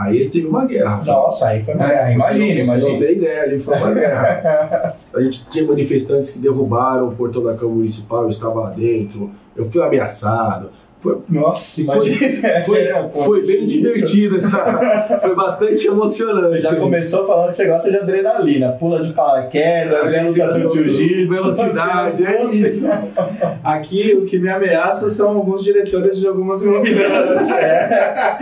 Aí 0.00 0.30
teve 0.30 0.46
uma 0.46 0.64
guerra. 0.64 1.02
Nossa, 1.04 1.48
aí 1.48 1.62
foi 1.62 1.74
uma 1.74 1.86
guerra. 1.86 2.12
Imagina, 2.12 2.60
imagina. 2.60 2.92
Não 2.92 2.98
tem 2.98 3.12
ideia, 3.12 3.42
ali 3.42 3.60
foi 3.60 3.76
uma 3.76 3.92
guerra. 3.92 4.96
a 5.14 5.20
gente 5.20 5.46
tinha 5.50 5.66
manifestantes 5.66 6.30
que 6.30 6.38
derrubaram 6.38 7.08
o 7.08 7.12
portão 7.12 7.42
da 7.42 7.52
Câmara 7.52 7.76
Municipal, 7.76 8.22
eu 8.22 8.30
estava 8.30 8.60
lá 8.60 8.70
dentro, 8.70 9.30
eu 9.54 9.66
fui 9.66 9.82
ameaçado. 9.82 10.70
Foi, 11.00 11.18
Nossa, 11.30 11.80
imagina. 11.80 12.18
Foi, 12.18 12.62
foi, 12.64 12.78
é, 12.80 13.08
foi 13.08 13.46
bem 13.46 13.66
divertido, 13.66 14.36
essa, 14.36 15.18
foi 15.22 15.34
bastante 15.34 15.86
emocionante. 15.86 16.62
Já 16.62 16.76
começou 16.76 17.26
falando 17.26 17.50
que 17.50 17.56
você 17.56 17.66
gosta 17.66 17.90
de 17.90 17.96
adrenalina, 17.96 18.72
pula 18.72 19.02
de 19.02 19.12
paraquedas, 19.14 20.12
é, 20.12 20.22
lutador 20.22 20.68
de 20.68 20.74
jiu-jitsu. 20.74 21.28
Velocidade, 21.30 22.24
é 22.24 22.44
isso. 22.44 22.86
Aqui 23.64 24.14
o 24.14 24.26
que 24.26 24.38
me 24.38 24.50
ameaça 24.50 25.08
são 25.08 25.36
alguns 25.36 25.64
diretores 25.64 26.18
de 26.18 26.26
algumas 26.26 26.62
imobiliárias. 26.62 27.50
É. 27.50 28.36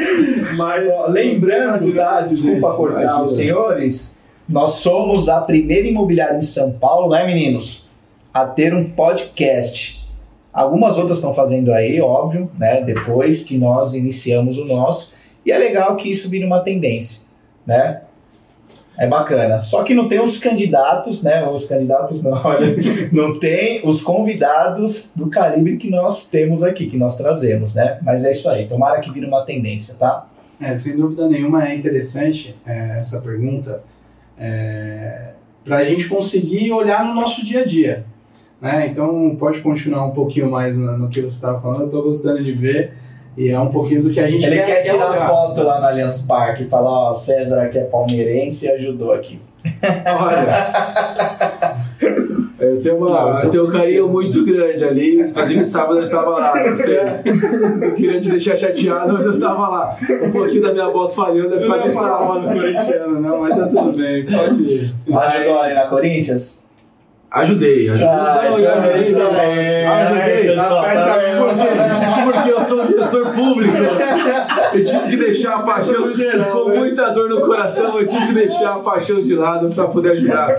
Mas, 0.56 0.88
Ó, 0.92 1.08
lembrando, 1.10 1.94
tá, 1.94 2.22
desculpa 2.22 2.74
cortar 2.74 3.22
os 3.22 3.36
senhores, 3.36 4.18
nós 4.48 4.72
somos 4.72 5.28
a 5.28 5.40
primeira 5.40 5.86
imobiliária 5.86 6.36
em 6.36 6.42
São 6.42 6.72
Paulo, 6.72 7.10
né 7.10 7.24
meninos? 7.24 7.88
A 8.34 8.46
ter 8.46 8.74
um 8.74 8.90
podcast 8.90 9.97
Algumas 10.58 10.98
outras 10.98 11.18
estão 11.18 11.32
fazendo 11.32 11.72
aí, 11.72 12.00
óbvio, 12.00 12.50
né? 12.58 12.82
Depois 12.82 13.44
que 13.44 13.56
nós 13.56 13.94
iniciamos 13.94 14.58
o 14.58 14.64
nosso. 14.64 15.14
E 15.46 15.52
é 15.52 15.56
legal 15.56 15.94
que 15.94 16.10
isso 16.10 16.28
vire 16.28 16.44
uma 16.44 16.58
tendência, 16.58 17.28
né? 17.64 18.00
É 18.98 19.06
bacana. 19.06 19.62
Só 19.62 19.84
que 19.84 19.94
não 19.94 20.08
tem 20.08 20.20
os 20.20 20.36
candidatos, 20.36 21.22
né? 21.22 21.48
Os 21.48 21.64
candidatos 21.66 22.24
não, 22.24 22.32
olha, 22.44 22.74
não 23.12 23.38
tem 23.38 23.86
os 23.86 24.02
convidados 24.02 25.12
do 25.14 25.30
calibre 25.30 25.76
que 25.76 25.88
nós 25.88 26.28
temos 26.28 26.64
aqui, 26.64 26.90
que 26.90 26.98
nós 26.98 27.16
trazemos, 27.16 27.76
né? 27.76 28.00
Mas 28.02 28.24
é 28.24 28.32
isso 28.32 28.50
aí. 28.50 28.66
Tomara 28.66 29.00
que 29.00 29.12
vire 29.12 29.26
uma 29.26 29.44
tendência, 29.44 29.94
tá? 29.94 30.26
É, 30.60 30.74
sem 30.74 30.96
dúvida 30.96 31.28
nenhuma 31.28 31.68
é 31.68 31.76
interessante 31.76 32.56
é, 32.66 32.98
essa 32.98 33.20
pergunta 33.20 33.80
é, 34.36 35.34
para 35.64 35.76
a 35.76 35.84
gente 35.84 36.08
conseguir 36.08 36.72
olhar 36.72 37.04
no 37.04 37.14
nosso 37.14 37.46
dia 37.46 37.60
a 37.60 37.64
dia. 37.64 38.07
Né? 38.60 38.88
Então 38.88 39.36
pode 39.38 39.60
continuar 39.60 40.06
um 40.06 40.10
pouquinho 40.10 40.50
mais 40.50 40.76
no, 40.76 40.98
no 40.98 41.08
que 41.08 41.20
você 41.20 41.34
estava 41.34 41.60
falando, 41.60 41.80
eu 41.82 41.86
estou 41.86 42.02
gostando 42.02 42.42
de 42.42 42.52
ver 42.52 42.92
E 43.36 43.50
é 43.50 43.60
um 43.60 43.68
pouquinho 43.68 44.02
do 44.02 44.10
que 44.10 44.18
a 44.18 44.26
gente 44.26 44.44
Ele 44.44 44.56
quer, 44.56 44.82
quer 44.82 44.90
tirar 44.90 45.28
foto 45.28 45.62
lá 45.62 45.80
no 45.80 45.86
Allianz 45.86 46.22
Parque 46.22 46.64
e 46.64 46.68
falar, 46.68 47.10
ó, 47.10 47.12
César 47.14 47.68
que 47.68 47.78
é 47.78 47.84
palmeirense 47.84 48.66
e 48.66 48.70
ajudou 48.70 49.12
aqui. 49.12 49.40
Olha. 50.20 51.78
Eu 52.58 52.80
tenho, 52.80 52.96
uma, 52.96 53.08
Não, 53.08 53.42
eu 53.42 53.50
tenho 53.50 53.68
um 53.68 53.70
carinho 53.70 54.08
muito 54.08 54.44
grande 54.44 54.84
ali. 54.84 55.20
Inclusive, 55.20 55.64
sábado 55.64 55.98
eu 55.98 56.02
estava 56.02 56.30
lá. 56.30 56.52
Eu 57.80 57.94
queria 57.94 58.20
te 58.20 58.30
deixar 58.30 58.58
chateado, 58.58 59.14
mas 59.14 59.24
eu 59.24 59.32
estava 59.32 59.68
lá. 59.68 59.96
Um 60.24 60.30
pouquinho 60.30 60.62
da 60.62 60.72
minha 60.72 60.88
voz 60.90 61.14
falhando, 61.14 61.54
é 61.54 61.64
Eu 61.64 61.82
disso. 61.82 61.98
falar 61.98 62.26
mal 62.26 62.40
do 62.40 62.48
corintiano, 62.48 63.20
não, 63.20 63.40
mas 63.40 63.56
tá 63.56 63.66
tudo 63.66 63.96
bem, 63.98 64.26
pode 64.26 64.62
ir. 64.62 64.94
Ajudou 65.16 65.58
ali 65.60 65.74
na 65.74 65.86
Corinthians? 65.86 66.64
Ajudei, 67.30 67.90
ajudei. 67.90 68.08
Ah, 68.08 68.40
então 68.42 68.56
ajudei, 68.56 68.90
é 68.90 69.00
isso 69.00 69.20
aí. 69.20 69.84
Ajudei, 69.84 70.48
Ai, 70.50 70.56
tá 70.56 70.62
pessoal, 70.62 70.82
tá 70.82 71.18
vendo? 71.18 72.32
porque, 72.32 72.50
eu 72.50 72.60
sou 72.60 72.82
um 72.82 72.88
gestor 72.88 73.34
público. 73.34 73.74
Eu 74.72 74.84
tive 74.84 75.08
que 75.10 75.16
deixar 75.16 75.56
a 75.56 75.62
paixão, 75.62 76.12
geral, 76.12 76.64
com 76.64 76.70
né? 76.70 76.78
muita 76.78 77.10
dor 77.10 77.28
no 77.28 77.40
coração, 77.42 78.00
eu 78.00 78.06
tive 78.06 78.28
que 78.28 78.32
deixar 78.32 78.76
a 78.76 78.78
paixão 78.78 79.22
de 79.22 79.34
lado 79.34 79.68
para 79.74 79.86
poder 79.88 80.12
ajudar. 80.12 80.50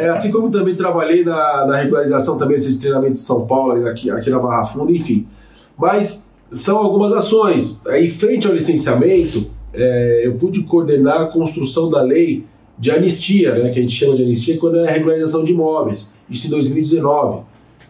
É, 0.00 0.08
assim 0.08 0.30
como 0.30 0.50
também 0.50 0.74
trabalhei 0.74 1.24
na, 1.24 1.66
na 1.66 1.76
regularização 1.76 2.36
também 2.38 2.56
de 2.58 2.78
treinamento 2.78 3.14
de 3.14 3.20
São 3.20 3.46
Paulo, 3.46 3.86
aqui, 3.86 4.10
aqui 4.10 4.28
na 4.28 4.38
Barra 4.38 4.66
Funda, 4.66 4.90
enfim. 4.90 5.26
Mas 5.78 6.36
são 6.52 6.78
algumas 6.78 7.12
ações. 7.12 7.80
Em 7.88 8.10
frente 8.10 8.46
ao 8.46 8.52
licenciamento, 8.52 9.48
é, 9.72 10.22
eu 10.24 10.34
pude 10.34 10.62
coordenar 10.62 11.22
a 11.22 11.26
construção 11.26 11.88
da 11.90 12.02
lei 12.02 12.44
de 12.78 12.90
anistia, 12.90 13.54
né, 13.54 13.70
que 13.70 13.78
a 13.78 13.82
gente 13.82 13.94
chama 13.94 14.16
de 14.16 14.22
anistia 14.22 14.58
quando 14.58 14.78
é 14.78 14.88
a 14.88 14.90
regularização 14.90 15.44
de 15.44 15.52
imóveis, 15.52 16.10
isso 16.28 16.46
em 16.46 16.50
2019. 16.50 17.42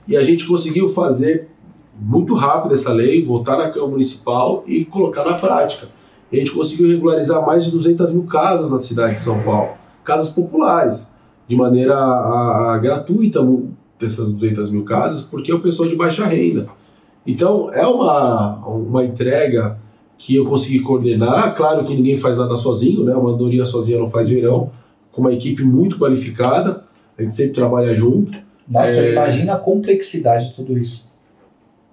E 0.08 0.16
a 0.16 0.22
gente 0.22 0.46
conseguiu 0.46 0.88
fazer 0.88 1.48
muito 1.98 2.34
rápido 2.34 2.74
essa 2.74 2.92
lei, 2.92 3.24
voltar 3.24 3.56
na 3.56 3.70
Câmara 3.70 3.90
Municipal 3.90 4.62
e 4.66 4.84
colocar 4.84 5.24
na 5.24 5.34
prática. 5.34 5.88
A 6.32 6.36
gente 6.36 6.50
conseguiu 6.50 6.88
regularizar 6.88 7.44
mais 7.46 7.64
de 7.64 7.70
200 7.70 8.12
mil 8.12 8.24
casas 8.24 8.70
na 8.70 8.78
cidade 8.78 9.14
de 9.14 9.20
São 9.20 9.40
Paulo, 9.42 9.70
casas 10.04 10.30
populares, 10.32 11.14
de 11.48 11.56
maneira 11.56 11.94
a- 11.96 12.74
a 12.74 12.78
gratuita 12.78 13.40
dessas 13.98 14.30
200 14.32 14.70
mil 14.70 14.84
casas, 14.84 15.22
porque 15.22 15.50
é 15.50 15.54
o 15.54 15.60
pessoal 15.60 15.88
de 15.88 15.94
baixa 15.96 16.26
renda. 16.26 16.66
Então, 17.26 17.70
é 17.72 17.86
uma, 17.86 18.56
uma 18.66 19.04
entrega 19.04 19.78
que 20.18 20.34
eu 20.36 20.44
consegui 20.44 20.80
coordenar. 20.80 21.54
Claro 21.56 21.84
que 21.84 21.94
ninguém 21.94 22.18
faz 22.18 22.38
nada 22.38 22.56
sozinho, 22.56 23.04
né? 23.04 23.14
Uma 23.14 23.30
andorinha 23.32 23.66
sozinha 23.66 23.98
não 23.98 24.08
faz 24.10 24.28
verão. 24.28 24.70
Com 25.12 25.22
uma 25.22 25.32
equipe 25.32 25.62
muito 25.64 25.98
qualificada, 25.98 26.84
a 27.18 27.22
gente 27.22 27.36
sempre 27.36 27.52
trabalha 27.54 27.94
junto. 27.94 28.38
Nossa, 28.70 28.90
É. 28.90 29.12
imagina 29.12 29.54
a 29.54 29.58
complexidade 29.58 30.48
de 30.48 30.54
tudo 30.54 30.76
isso. 30.78 31.06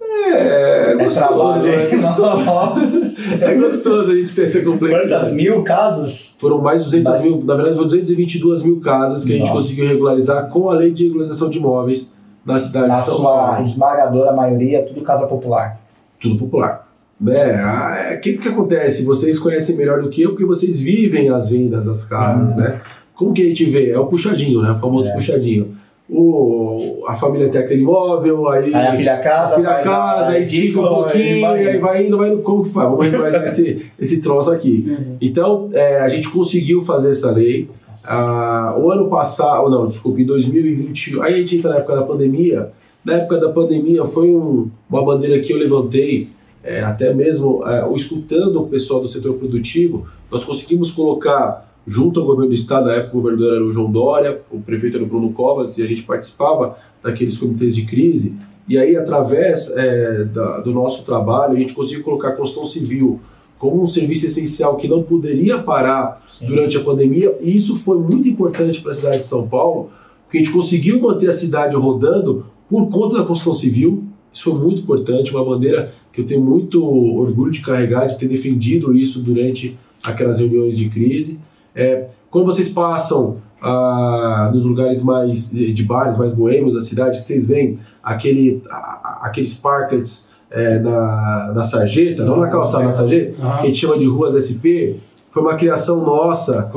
É, 0.01 0.91
É 0.91 0.95
gostoso, 0.95 1.27
trabalho, 1.27 1.67
é 1.67 1.87
gostoso. 1.95 2.37
Nossa. 2.43 3.45
É 3.45 3.55
gostoso 3.55 4.11
a 4.11 4.15
gente 4.15 4.33
ter 4.35 4.43
essa 4.43 4.59
Quantas 4.61 4.73
complexidade. 4.73 5.31
mil 5.33 5.63
casas? 5.63 6.35
Foram 6.39 6.61
mais 6.61 6.83
de 6.85 6.91
200 7.01 7.21
mil, 7.21 7.43
na 7.43 7.55
verdade 7.55 7.75
foram 7.75 7.87
222 7.89 8.63
mil 8.63 8.79
casas 8.79 9.23
que 9.23 9.33
a 9.33 9.37
gente 9.37 9.47
Nossa. 9.49 9.61
conseguiu 9.61 9.87
regularizar 9.87 10.49
com 10.49 10.69
a 10.69 10.73
lei 10.73 10.91
de 10.91 11.05
regularização 11.05 11.49
de 11.49 11.57
imóveis 11.57 12.17
na 12.45 12.59
cidade 12.59 12.87
Na 12.87 12.99
de 12.99 13.05
São 13.05 13.17
sua 13.17 13.31
Paulo. 13.47 13.61
esmagadora 13.61 14.33
maioria, 14.33 14.83
tudo 14.83 15.01
casa 15.01 15.27
popular. 15.27 15.79
tudo 16.21 16.37
popular. 16.37 16.87
Né? 17.19 17.53
Ah, 17.55 17.95
é, 18.11 18.15
O 18.15 18.21
que, 18.21 18.37
que 18.37 18.47
acontece? 18.47 19.03
Vocês 19.03 19.37
conhecem 19.39 19.75
melhor 19.77 20.01
do 20.01 20.09
que 20.09 20.21
eu, 20.21 20.31
porque 20.31 20.45
vocês 20.45 20.79
vivem 20.79 21.29
as 21.29 21.49
vendas 21.49 21.85
das 21.85 22.03
casas, 22.05 22.55
Uhum. 22.55 22.61
né? 22.61 22.81
Como 23.15 23.33
que 23.33 23.43
a 23.43 23.47
gente 23.47 23.65
vê? 23.65 23.91
É 23.91 23.99
o 23.99 24.05
puxadinho, 24.07 24.61
né? 24.61 24.71
O 24.71 24.75
famoso 24.77 25.09
É. 25.09 25.13
puxadinho. 25.13 25.75
O, 26.09 27.03
a 27.07 27.15
família 27.15 27.49
tem 27.49 27.61
aquele 27.61 27.81
imóvel, 27.81 28.47
aí, 28.49 28.65
Aí 28.73 28.87
a 28.87 28.93
filha 28.95 29.13
a 29.15 29.17
casa, 29.19 29.55
filha 29.55 29.69
faz 29.69 29.83
casa, 29.87 30.31
a 30.31 30.33
aí 30.35 30.41
estica 30.41 30.79
um 30.81 30.87
pouquinho, 30.87 31.41
vai 31.41 31.63
e 31.63 31.67
aí 31.69 31.77
vai 31.79 32.05
indo, 32.05 32.17
vai 32.17 32.29
indo, 32.31 32.41
como 32.41 32.63
que 32.63 32.69
faz? 32.69 32.89
Vamos 32.89 33.05
regularizar 33.05 33.43
esse, 33.45 33.85
esse 33.99 34.21
troço 34.21 34.51
aqui. 34.51 35.15
Então, 35.21 35.69
é, 35.73 35.99
a 36.01 36.07
gente 36.09 36.29
conseguiu 36.29 36.83
fazer 36.83 37.11
essa 37.11 37.31
lei. 37.31 37.69
Ah, 38.07 38.75
o 38.79 38.91
ano 38.91 39.07
passado, 39.07 39.69
não, 39.69 39.87
desculpe, 39.87 40.21
em 40.21 40.25
2020, 40.25 41.21
aí 41.21 41.35
a 41.35 41.37
gente 41.37 41.57
entra 41.57 41.71
na 41.71 41.77
época 41.77 41.95
da 41.95 42.01
pandemia. 42.03 42.69
Na 43.05 43.13
época 43.15 43.37
da 43.37 43.49
pandemia 43.49 44.05
foi 44.05 44.29
um- 44.29 44.69
uma 44.89 45.03
bandeira 45.05 45.39
que 45.39 45.51
eu 45.53 45.57
levantei, 45.57 46.27
é, 46.63 46.81
até 46.81 47.13
mesmo 47.13 47.65
é, 47.67 47.87
escutando 47.95 48.61
o 48.61 48.67
pessoal 48.67 49.01
do 49.01 49.07
setor 49.07 49.33
produtivo, 49.35 50.05
nós 50.31 50.43
conseguimos 50.43 50.89
colocar 50.91 51.72
junto 51.85 52.19
ao 52.19 52.25
governo 52.25 52.49
do 52.49 52.55
estado, 52.55 52.87
na 52.87 52.93
época 52.93 53.17
o 53.17 53.21
governador 53.21 53.55
era 53.55 53.65
o 53.65 53.71
João 53.73 53.91
Dória, 53.91 54.41
o 54.51 54.59
prefeito 54.59 54.97
era 54.97 55.03
o 55.03 55.07
Bruno 55.07 55.31
Covas, 55.33 55.77
e 55.77 55.83
a 55.83 55.87
gente 55.87 56.03
participava 56.03 56.77
daqueles 57.01 57.37
comitês 57.37 57.75
de 57.75 57.85
crise, 57.85 58.37
e 58.67 58.77
aí 58.77 58.95
através 58.95 59.69
é, 59.75 60.23
da- 60.25 60.59
do 60.61 60.71
nosso 60.71 61.03
trabalho 61.03 61.55
a 61.55 61.59
gente 61.59 61.73
conseguiu 61.73 62.03
colocar 62.03 62.29
a 62.29 62.35
construção 62.35 62.65
civil 62.65 63.19
como 63.59 63.81
um 63.81 63.87
serviço 63.87 64.25
essencial 64.25 64.77
que 64.77 64.87
não 64.87 65.03
poderia 65.03 65.57
parar 65.57 66.23
Sim. 66.27 66.47
durante 66.47 66.77
a 66.77 66.81
pandemia, 66.81 67.35
e 67.41 67.55
isso 67.55 67.75
foi 67.77 67.97
muito 67.97 68.27
importante 68.27 68.81
para 68.81 68.91
a 68.91 68.95
cidade 68.95 69.19
de 69.19 69.25
São 69.25 69.47
Paulo, 69.47 69.89
porque 70.23 70.37
a 70.37 70.41
gente 70.41 70.53
conseguiu 70.53 70.99
manter 71.01 71.29
a 71.29 71.33
cidade 71.33 71.75
rodando 71.75 72.45
por 72.69 72.89
conta 72.89 73.17
da 73.17 73.23
construção 73.23 73.53
civil. 73.53 74.03
Isso 74.33 74.43
foi 74.49 74.53
muito 74.59 74.81
importante, 74.81 75.31
uma 75.31 75.45
bandeira 75.45 75.93
que 76.11 76.21
eu 76.21 76.25
tenho 76.25 76.41
muito 76.41 76.83
orgulho 76.83 77.51
de 77.51 77.61
carregar, 77.61 78.07
de 78.07 78.17
ter 78.17 78.27
defendido 78.27 78.93
isso 78.95 79.19
durante 79.19 79.77
aquelas 80.01 80.39
reuniões 80.39 80.77
de 80.77 80.89
crise. 80.89 81.39
É, 81.75 82.05
quando 82.29 82.45
vocês 82.45 82.69
passam 82.69 83.37
ah, 83.61 84.51
nos 84.53 84.65
lugares 84.65 85.01
mais 85.03 85.51
de 85.51 85.83
bares, 85.83 86.17
mais 86.17 86.33
boêmios 86.35 86.73
da 86.73 86.81
cidade, 86.81 87.17
que 87.17 87.23
vocês 87.23 87.47
veem 87.47 87.79
aquele, 88.03 88.61
a- 88.69 89.21
aqueles 89.23 89.53
parklets 89.53 90.29
é, 90.51 90.79
na, 90.79 91.51
na 91.55 91.63
sarjeta, 91.63 92.23
não 92.25 92.37
na 92.39 92.47
calçada, 92.47 92.83
na 92.83 92.91
sarjeta, 92.91 93.41
Aham. 93.41 93.57
que 93.57 93.63
a 93.63 93.65
gente 93.65 93.77
chama 93.77 93.97
de 93.97 94.05
ruas 94.05 94.35
SP, 94.35 94.97
foi 95.31 95.41
uma 95.41 95.55
criação 95.55 96.03
nossa 96.05 96.69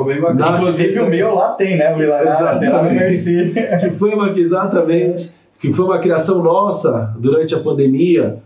Inclusive 0.63 0.99
o 1.01 1.11
meu 1.11 1.35
lá 1.35 1.53
tem, 1.53 1.77
né? 1.77 1.95
O 1.95 1.99
Vila 1.99 2.23
Exatamente. 2.23 2.73
lá 2.73 2.83
no 2.85 2.91
Merci. 2.91 3.55
que 3.81 3.91
foi 3.99 4.15
uma 4.15 4.31
exatamente 4.31 5.35
que 5.61 5.73
foi 5.73 5.85
uma 5.85 5.99
criação 5.99 6.43
nossa 6.43 7.15
durante 7.19 7.55
a 7.55 7.61
pandemia, 7.61 8.39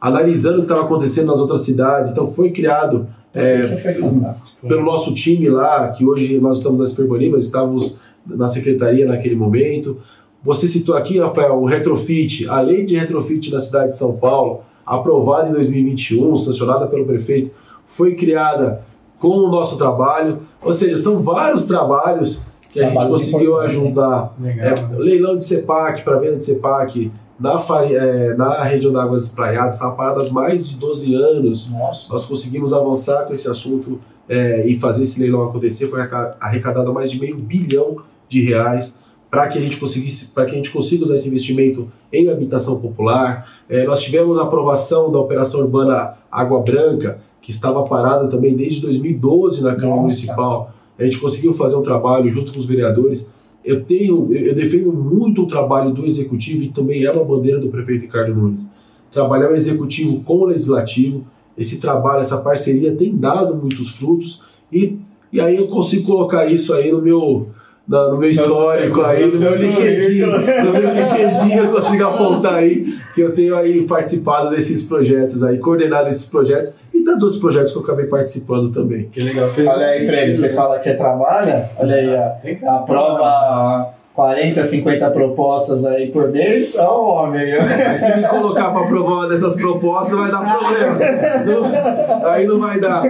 analisando 0.00 0.56
o 0.56 0.58
que 0.58 0.64
estava 0.64 0.82
acontecendo 0.82 1.26
nas 1.28 1.40
outras 1.40 1.62
cidades. 1.62 2.12
Então 2.12 2.30
foi 2.30 2.50
criado 2.50 3.06
é, 3.36 3.58
Isso 3.58 3.78
foi 3.80 3.92
fantástico. 3.92 4.66
pelo 4.66 4.84
nosso 4.84 5.14
time 5.14 5.48
lá, 5.48 5.88
que 5.88 6.04
hoje 6.04 6.38
nós 6.40 6.58
estamos 6.58 6.78
na 6.78 6.86
Superbolim, 6.86 7.30
mas 7.30 7.46
estávamos 7.46 7.96
na 8.26 8.48
secretaria 8.48 9.06
naquele 9.06 9.36
momento. 9.36 9.98
Você 10.42 10.68
citou 10.68 10.96
aqui, 10.96 11.18
Rafael, 11.18 11.54
o 11.60 11.64
retrofit, 11.64 12.48
a 12.48 12.60
lei 12.60 12.84
de 12.84 12.96
retrofit 12.96 13.52
na 13.52 13.60
cidade 13.60 13.90
de 13.90 13.96
São 13.96 14.16
Paulo, 14.18 14.60
aprovada 14.84 15.48
em 15.48 15.52
2021, 15.52 16.36
sancionada 16.36 16.86
pelo 16.86 17.04
prefeito, 17.04 17.50
foi 17.86 18.14
criada 18.14 18.82
com 19.18 19.28
o 19.28 19.50
nosso 19.50 19.76
trabalho. 19.76 20.40
Ou 20.62 20.72
seja, 20.72 20.96
são 20.96 21.22
vários 21.22 21.64
trabalhos 21.64 22.46
que 22.72 22.80
a 22.80 22.90
gente 22.90 23.06
conseguiu 23.06 23.58
ajudar 23.60 24.34
Legal. 24.38 24.66
é, 24.66 24.96
leilão 24.98 25.36
de 25.36 25.44
CEPAC, 25.44 26.02
para 26.02 26.18
venda 26.18 26.36
de 26.36 26.44
CEPAC, 26.44 27.10
na, 27.38 27.62
é, 27.90 28.34
na 28.34 28.62
região 28.64 28.92
da 28.92 29.02
Águas 29.02 29.24
Espraiadas, 29.24 29.74
está 29.76 29.90
parada 29.90 30.22
há 30.26 30.30
mais 30.30 30.68
de 30.68 30.76
12 30.76 31.14
anos. 31.14 31.68
Nossa. 31.70 32.12
Nós 32.12 32.24
conseguimos 32.24 32.72
avançar 32.72 33.26
com 33.26 33.34
esse 33.34 33.48
assunto 33.48 34.00
é, 34.28 34.66
e 34.66 34.78
fazer 34.78 35.02
esse 35.02 35.20
leilão 35.20 35.42
acontecer. 35.42 35.88
Foi 35.88 36.00
arreca- 36.00 36.36
arrecadado 36.40 36.92
mais 36.92 37.10
de 37.10 37.20
meio 37.20 37.36
bilhão 37.36 37.96
de 38.28 38.42
reais 38.42 39.04
para 39.30 39.48
que 39.48 39.58
a 39.58 39.60
gente 39.60 39.76
conseguisse, 39.76 40.32
para 40.32 40.44
que 40.46 40.52
a 40.52 40.54
gente 40.54 40.70
consiga 40.70 41.04
usar 41.04 41.14
esse 41.14 41.28
investimento 41.28 41.88
em 42.12 42.30
habitação 42.30 42.80
popular. 42.80 43.46
É, 43.68 43.84
nós 43.84 44.02
tivemos 44.02 44.38
a 44.38 44.42
aprovação 44.42 45.12
da 45.12 45.18
operação 45.18 45.60
urbana 45.60 46.14
Água 46.30 46.60
Branca, 46.62 47.18
que 47.42 47.50
estava 47.50 47.82
parada 47.84 48.28
também 48.28 48.56
desde 48.56 48.80
2012 48.80 49.62
na 49.62 49.74
Câmara 49.74 49.88
Nossa. 49.90 50.02
Municipal. 50.02 50.70
A 50.98 51.04
gente 51.04 51.18
conseguiu 51.18 51.52
fazer 51.52 51.76
um 51.76 51.82
trabalho 51.82 52.30
junto 52.32 52.52
com 52.52 52.58
os 52.58 52.66
vereadores. 52.66 53.30
Eu 53.66 53.82
tenho, 53.84 54.28
eu 54.30 54.46
eu 54.46 54.54
defendo 54.54 54.92
muito 54.92 55.42
o 55.42 55.46
trabalho 55.46 55.90
do 55.92 56.06
executivo 56.06 56.62
e 56.62 56.68
também 56.68 57.04
é 57.04 57.10
uma 57.10 57.24
bandeira 57.24 57.58
do 57.58 57.68
prefeito 57.68 58.02
Ricardo 58.02 58.34
Nunes. 58.34 58.66
Trabalhar 59.10 59.50
o 59.50 59.56
executivo 59.56 60.20
com 60.22 60.38
o 60.38 60.44
legislativo, 60.46 61.24
esse 61.58 61.78
trabalho, 61.78 62.20
essa 62.20 62.38
parceria 62.38 62.94
tem 62.94 63.14
dado 63.16 63.54
muitos 63.56 63.88
frutos 63.90 64.42
e, 64.72 64.96
e 65.32 65.40
aí 65.40 65.56
eu 65.56 65.66
consigo 65.68 66.04
colocar 66.06 66.46
isso 66.46 66.72
aí 66.72 66.92
no 66.92 67.02
meu 67.02 67.48
na- 67.88 68.10
no 68.10 68.18
meu 68.18 68.28
histórico 68.30 69.00
aí, 69.02 69.24
no 69.26 69.38
meu 69.38 69.54
LinkedIn, 69.56 70.20
no 70.20 70.72
meu 70.72 70.94
LinkedIn 70.94 71.52
eu 71.56 71.72
consigo 71.72 72.04
apontar 72.04 72.54
aí 72.54 72.94
que 73.14 73.20
eu 73.20 73.32
tenho 73.32 73.54
aí 73.56 73.82
participado 73.86 74.50
desses 74.50 74.82
projetos 74.82 75.42
aí, 75.44 75.58
coordenado 75.58 76.08
esses 76.08 76.26
projetos 76.28 76.74
tantos 77.06 77.22
outros 77.22 77.40
projetos 77.40 77.72
que 77.72 77.78
eu 77.78 77.82
acabei 77.82 78.06
participando 78.06 78.70
também. 78.70 79.04
Que 79.08 79.20
legal. 79.20 79.48
Fez 79.50 79.66
Olha 79.66 79.86
aí, 79.86 80.06
Fred, 80.06 80.34
você 80.34 80.48
né? 80.48 80.54
fala 80.54 80.76
que 80.78 80.84
você 80.84 80.94
trabalha, 80.94 81.70
olha 81.78 81.94
aí, 81.94 82.14
ó. 82.14 82.42
Vem 82.44 82.56
cá. 82.56 82.76
aprova 82.76 83.94
40, 84.14 84.64
50 84.64 85.10
propostas 85.10 85.84
aí 85.84 86.10
por 86.10 86.30
mês, 86.30 86.74
ó 86.78 87.02
o 87.02 87.08
homem. 87.08 87.52
Aí 87.52 87.96
se 87.98 88.16
me 88.16 88.26
colocar 88.26 88.70
para 88.70 88.84
aprovar 88.84 89.12
uma 89.12 89.28
dessas 89.28 89.54
propostas 89.56 90.18
vai 90.18 90.30
dar 90.30 90.58
problema. 90.58 90.98
Não- 91.44 92.26
aí 92.30 92.46
não 92.46 92.58
vai 92.58 92.80
dar. 92.80 93.02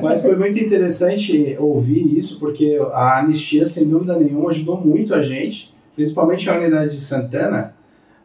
Mas 0.00 0.22
foi 0.22 0.36
muito 0.36 0.58
interessante 0.58 1.56
ouvir 1.58 2.16
isso, 2.16 2.38
porque 2.38 2.80
a 2.92 3.18
anistia, 3.18 3.64
sem 3.64 3.88
dúvida 3.88 4.16
nenhuma, 4.16 4.50
ajudou 4.50 4.80
muito 4.80 5.14
a 5.14 5.20
gente, 5.22 5.74
principalmente 5.96 6.48
a 6.48 6.54
unidade 6.54 6.90
de 6.90 7.00
Santana. 7.00 7.74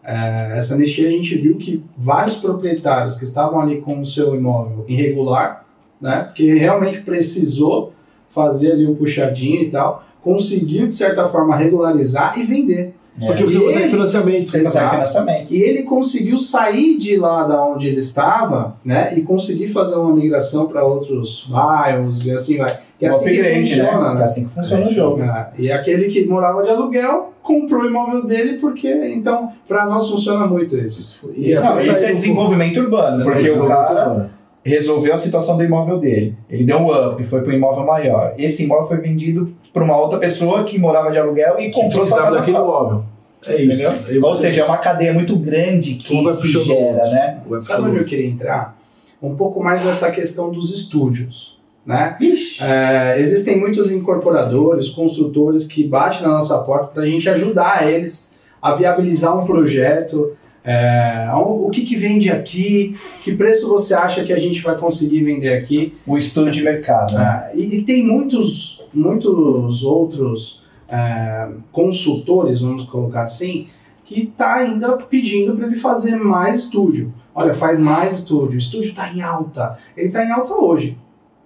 É, 0.10 0.58
essa 0.58 0.74
anistia 0.74 1.10
a 1.10 1.12
gente 1.12 1.36
viu 1.36 1.58
que 1.58 1.84
vários 1.98 2.36
proprietários 2.36 3.18
que 3.18 3.26
estavam 3.26 3.60
ali 3.60 3.82
com 3.82 4.00
o 4.00 4.06
seu 4.06 4.34
imóvel 4.36 4.86
irregular, 4.88 5.66
né, 6.00 6.24
porque 6.28 6.54
realmente 6.54 7.02
precisou 7.02 7.92
fazer 8.30 8.72
ali 8.72 8.86
o 8.86 8.96
puxadinho 8.96 9.64
e 9.64 9.70
tal, 9.70 10.06
conseguiu 10.22 10.88
de 10.88 10.94
certa 10.94 11.28
forma 11.28 11.58
regularizar 11.58 12.40
e 12.40 12.44
vender. 12.44 12.96
É. 13.20 13.26
Porque 13.26 13.44
você 13.44 13.60
consegue 13.60 13.90
financiamento. 13.90 14.56
Exato. 14.56 14.92
financiamento. 14.92 15.54
E 15.54 15.62
ele 15.62 15.84
conseguiu 15.84 16.38
sair 16.38 16.98
de 16.98 17.18
lá 17.18 17.44
da 17.44 17.66
onde 17.66 17.88
ele 17.90 17.98
estava, 18.00 18.78
né? 18.86 19.18
E 19.18 19.22
conseguir 19.22 19.68
fazer 19.70 19.96
uma 19.96 20.16
migração 20.16 20.68
para 20.68 20.86
outros 20.86 21.48
bairros 21.50 22.26
e 22.26 22.32
assim 22.32 22.58
vai. 22.58 22.80
Que 22.98 23.06
é 23.06 23.10
assim 23.10 23.30
que 23.30 23.56
funciona, 23.56 24.14
né? 24.14 24.22
É 24.22 24.24
assim 24.24 24.44
que 24.46 24.54
funciona 24.54 24.84
é, 24.84 24.88
o 24.88 24.94
jogo. 24.94 25.24
É. 25.24 25.50
E 25.58 25.72
aquele 25.72 26.06
que 26.06 26.26
morava 26.26 26.64
de 26.64 26.70
aluguel 26.70 27.34
comprou 27.44 27.84
o 27.84 27.88
imóvel 27.88 28.26
dele 28.26 28.58
porque, 28.58 28.90
então, 29.16 29.54
para 29.68 29.86
nós 29.86 30.08
funciona 30.08 30.48
muito 30.48 30.76
isso. 30.78 31.32
E 31.36 31.54
Não, 31.54 31.80
isso 31.80 32.06
é 32.06 32.14
desenvolvimento 32.14 32.80
urbano, 32.80 33.24
porque 33.24 33.50
o 33.50 33.66
cara 33.66 34.30
resolveu 34.64 35.14
a 35.14 35.18
situação 35.18 35.56
do 35.56 35.64
imóvel 35.64 35.98
dele. 35.98 36.36
Ele 36.50 36.66
deu 36.66 36.78
um 36.78 36.92
up, 36.92 37.24
foi 37.24 37.42
para 37.42 37.54
um 37.54 37.56
imóvel 37.56 37.86
maior. 37.86 38.34
Esse 38.38 38.64
imóvel 38.64 38.88
foi 38.88 38.98
vendido 38.98 39.56
para 39.72 39.84
uma 39.84 39.98
outra 39.98 40.20
pessoa 40.20 40.66
que 40.66 40.78
morava 40.78 41.10
de 41.12 41.18
aluguel 41.18 41.58
e 41.60 41.70
que 41.70 41.82
comprou 41.82 42.06
sua 42.06 42.18
casa 42.18 42.40
daquele 42.40 42.58
imóvel. 42.58 43.04
É 43.48 43.62
isso. 43.62 43.82
É 43.84 44.20
Ou 44.22 44.36
seja, 44.36 44.62
é 44.62 44.66
uma 44.66 44.78
cadeia 44.78 45.14
muito 45.14 45.36
grande 45.38 45.94
que 45.94 46.34
se 46.34 46.52
gera, 46.66 47.10
né? 47.10 47.40
Sabe 47.60 47.88
onde 47.88 47.98
eu 47.98 48.06
queria 48.06 48.28
entrar? 48.28 48.78
Um 49.22 49.36
pouco 49.36 49.64
mais 49.64 49.86
nessa 49.86 50.12
questão 50.12 50.52
dos 50.52 50.70
estúdios. 50.72 51.57
Né? 51.88 52.18
É, 52.62 53.18
existem 53.18 53.58
muitos 53.58 53.90
incorporadores, 53.90 54.90
construtores 54.90 55.66
que 55.66 55.88
batem 55.88 56.22
na 56.22 56.34
nossa 56.34 56.58
porta 56.60 56.88
para 56.88 57.04
a 57.04 57.06
gente 57.06 57.30
ajudar 57.30 57.90
eles 57.90 58.36
a 58.62 58.76
viabilizar 58.76 59.40
um 59.40 59.46
projeto, 59.46 60.36
é, 60.70 61.30
o 61.34 61.70
que, 61.70 61.84
que 61.84 61.96
vende 61.96 62.30
aqui? 62.30 62.94
Que 63.24 63.34
preço 63.34 63.70
você 63.70 63.94
acha 63.94 64.26
que 64.26 64.34
a 64.34 64.38
gente 64.38 64.62
vai 64.62 64.78
conseguir 64.78 65.24
vender 65.24 65.54
aqui? 65.54 65.94
O 66.06 66.18
estudo 66.18 66.52
de 66.52 66.62
mercado. 66.62 67.14
Né? 67.14 67.52
É, 67.54 67.58
e, 67.58 67.78
e, 67.78 67.84
tem 67.84 68.06
muitos, 68.06 68.86
muitos 68.94 69.82
outros 69.86 70.66
é, 70.90 71.48
consultores, 71.72 72.60
vamos 72.60 72.84
colocar 72.84 73.22
assim, 73.22 73.70
que 74.04 74.24
está 74.24 74.56
ainda 74.56 74.98
pedindo 74.98 75.56
para 75.56 75.68
ele 75.68 75.76
fazer 75.76 76.18
mais 76.18 76.58
estúdio. 76.58 77.14
Olha, 77.34 77.54
faz 77.54 77.80
mais 77.80 78.12
estúdio. 78.12 78.56
O 78.56 78.58
estúdio 78.58 78.90
está 78.90 79.10
em 79.14 79.22
alta. 79.22 79.78
Ele 79.96 80.08
está 80.08 80.26
em 80.26 80.32
alta 80.32 80.54
hoje. 80.54 80.98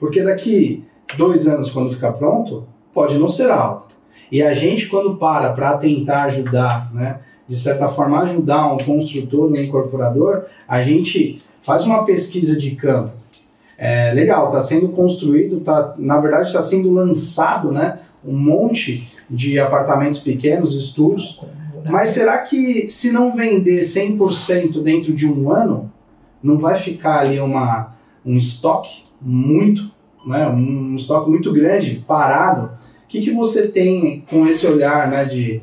Porque 0.02 0.24
daqui 0.24 0.84
dois 1.16 1.48
anos, 1.48 1.70
quando 1.70 1.94
ficar 1.94 2.14
pronto, 2.14 2.68
pode 2.92 3.20
não 3.20 3.30
ser 3.30 3.52
alta. 3.52 3.86
E 4.32 4.42
a 4.42 4.52
gente, 4.52 4.88
quando 4.88 5.16
para 5.16 5.54
para 5.54 5.78
tentar 5.78 6.24
ajudar, 6.24 6.92
né? 6.92 7.20
de 7.48 7.56
certa 7.56 7.88
forma, 7.88 8.22
ajudar 8.22 8.74
um 8.74 8.78
construtor, 8.78 9.52
um 9.52 9.56
incorporador, 9.56 10.46
a 10.68 10.82
gente 10.82 11.44
faz 11.62 11.86
uma 11.86 12.04
pesquisa 12.04 12.56
de 12.56 12.72
campo. 12.72 13.12
É, 13.78 14.12
legal, 14.14 14.48
está 14.48 14.62
sendo 14.62 14.90
construído, 14.90 15.60
tá, 15.60 15.94
na 15.98 16.20
verdade 16.20 16.48
está 16.48 16.62
sendo 16.62 16.92
lançado 16.94 17.72
né, 17.72 18.00
um 18.26 18.38
monte 18.38 19.12
de 19.30 19.60
apartamentos 19.60 20.20
pequenos, 20.20 20.74
estúdios, 20.74 21.44
mas 21.90 22.10
será 22.10 22.38
que 22.40 22.88
se 22.88 23.12
não 23.12 23.36
vender 23.36 23.82
100% 23.82 24.82
dentro 24.82 25.14
de 25.14 25.28
um 25.28 25.52
ano, 25.52 25.92
não 26.42 26.58
vai 26.58 26.76
ficar 26.76 27.20
ali 27.20 27.40
uma, 27.40 27.96
um 28.26 28.36
estoque 28.36 29.04
muito, 29.22 29.91
né, 30.26 30.48
um 30.48 30.96
estoque 30.96 31.30
muito 31.30 31.52
grande, 31.52 32.04
parado? 32.08 32.72
O 33.04 33.08
que, 33.08 33.22
que 33.22 33.32
você 33.32 33.68
tem 33.68 34.24
com 34.30 34.48
esse 34.48 34.66
olhar 34.66 35.10
né, 35.10 35.26
de 35.26 35.62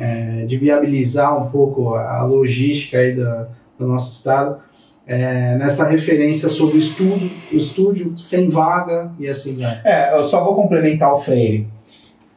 é, 0.00 0.46
de 0.46 0.56
viabilizar 0.56 1.36
um 1.40 1.50
pouco 1.50 1.94
a 1.94 2.22
logística 2.22 2.98
aí 2.98 3.12
do, 3.14 3.46
do 3.78 3.86
nosso 3.86 4.10
estado, 4.10 4.58
é, 5.06 5.56
nessa 5.56 5.84
referência 5.86 6.48
sobre 6.48 6.78
estudo, 6.78 7.30
estúdio 7.52 8.16
sem 8.16 8.48
vaga 8.48 9.12
e 9.18 9.28
assim 9.28 9.56
vai. 9.58 9.80
É, 9.84 10.16
eu 10.16 10.22
só 10.22 10.42
vou 10.42 10.54
complementar 10.54 11.12
o 11.12 11.18
Freire. 11.18 11.68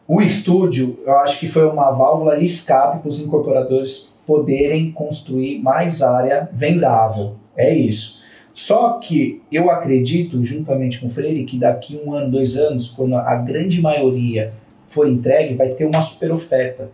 O 0.06 0.22
estúdio, 0.22 1.00
eu 1.06 1.18
acho 1.20 1.40
que 1.40 1.48
foi 1.48 1.66
uma 1.66 1.92
válvula 1.92 2.38
de 2.38 2.44
escape 2.44 3.00
para 3.00 3.08
os 3.08 3.20
incorporadores 3.20 4.10
poderem 4.28 4.92
construir 4.92 5.60
mais 5.60 6.02
área 6.02 6.50
vendável. 6.52 7.36
É 7.56 7.74
isso. 7.74 8.23
Só 8.54 9.00
que 9.00 9.42
eu 9.52 9.70
acredito, 9.72 10.44
juntamente 10.44 11.00
com 11.00 11.08
o 11.08 11.10
Freire, 11.10 11.44
que 11.46 11.58
daqui 11.58 12.00
um 12.06 12.14
ano, 12.14 12.32
dois 12.32 12.56
anos, 12.56 12.88
quando 12.88 13.16
a 13.16 13.36
grande 13.36 13.82
maioria 13.82 14.54
for 14.88 15.08
entregue, 15.08 15.56
vai 15.56 15.70
ter 15.70 15.86
uma 15.86 16.02
super 16.02 16.32
oferta 16.32 16.92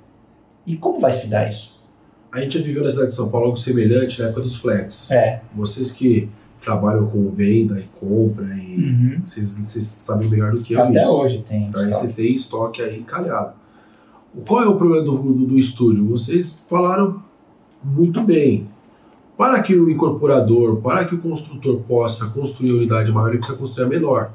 e 0.66 0.78
como 0.78 0.99
vai 0.99 1.12
se 1.12 1.28
dar 1.28 1.49
isso? 1.49 1.80
A 2.32 2.39
gente 2.39 2.60
já 2.60 2.64
viveu 2.64 2.84
na 2.84 2.91
cidade 2.91 3.10
de 3.10 3.16
São 3.16 3.32
Paulo 3.32 3.47
algo 3.47 3.57
semelhante 3.57 4.22
na 4.22 4.28
época 4.28 4.41
dos 4.41 4.55
flats. 4.55 5.10
É. 5.10 5.41
Vocês 5.55 5.91
que 5.91 6.30
trabalham 6.62 7.07
com 7.07 7.30
venda 7.32 7.80
e 7.80 7.86
compra 7.99 8.45
e 8.55 8.76
uhum. 8.76 9.22
vocês, 9.26 9.57
vocês, 9.57 9.86
sabem 9.86 10.30
melhor 10.30 10.51
do 10.51 10.62
que 10.62 10.74
eu 10.74 10.82
Até 10.82 11.01
isso. 11.01 11.12
hoje 11.12 11.43
tem 11.47 11.64
então, 11.64 11.89
Você 11.89 12.10
tem 12.10 12.36
estoque 12.36 12.82
aí 12.84 12.99
encalhado. 12.99 13.53
Qual 14.47 14.62
é 14.62 14.68
o 14.68 14.78
problema 14.78 15.03
do, 15.03 15.18
do, 15.18 15.47
do 15.47 15.57
estúdio? 15.57 16.05
Vocês 16.05 16.66
falaram 16.70 17.24
muito 17.84 18.22
bem. 18.22 18.68
Para 19.39 19.63
que 19.63 19.73
o 19.73 19.89
incorporador, 19.89 20.81
para 20.81 21.05
que 21.05 21.15
o 21.15 21.19
construtor 21.19 21.79
possa 21.87 22.27
construir 22.27 22.71
a 22.71 22.73
unidade 22.73 23.09
maior, 23.09 23.29
ele 23.29 23.37
precisa 23.37 23.57
construir 23.57 23.85
a 23.85 23.87
menor. 23.87 24.31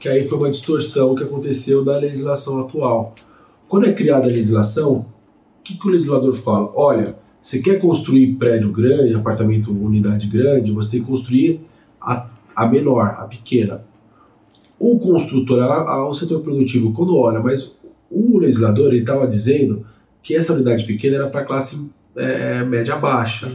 Que 0.00 0.08
aí 0.08 0.26
foi 0.26 0.38
uma 0.38 0.50
distorção 0.50 1.14
que 1.14 1.22
aconteceu 1.22 1.84
da 1.84 1.98
legislação 1.98 2.60
atual. 2.60 3.14
Quando 3.68 3.86
é 3.86 3.92
criada 3.92 4.26
a 4.26 4.30
legislação, 4.30 5.04
que, 5.66 5.76
que 5.76 5.88
o 5.88 5.90
legislador 5.90 6.32
fala? 6.34 6.70
Olha, 6.76 7.18
você 7.42 7.58
quer 7.58 7.80
construir 7.80 8.34
prédio 8.36 8.70
grande, 8.70 9.14
apartamento, 9.14 9.72
unidade 9.72 10.28
grande, 10.28 10.70
você 10.70 10.92
tem 10.92 11.00
que 11.00 11.06
construir 11.06 11.60
a, 12.00 12.28
a 12.54 12.66
menor, 12.66 13.16
a 13.18 13.24
pequena. 13.24 13.82
O 14.78 14.98
construtor, 15.00 15.60
a, 15.60 15.90
a, 15.90 16.08
o 16.08 16.14
setor 16.14 16.40
produtivo, 16.40 16.92
quando 16.92 17.16
olha, 17.16 17.40
mas 17.40 17.76
o 18.08 18.38
legislador 18.38 18.94
estava 18.94 19.26
dizendo 19.26 19.84
que 20.22 20.36
essa 20.36 20.52
unidade 20.52 20.84
pequena 20.84 21.16
era 21.16 21.28
para 21.28 21.44
classe 21.44 21.90
é, 22.14 22.62
média 22.62 22.96
baixa. 22.96 23.52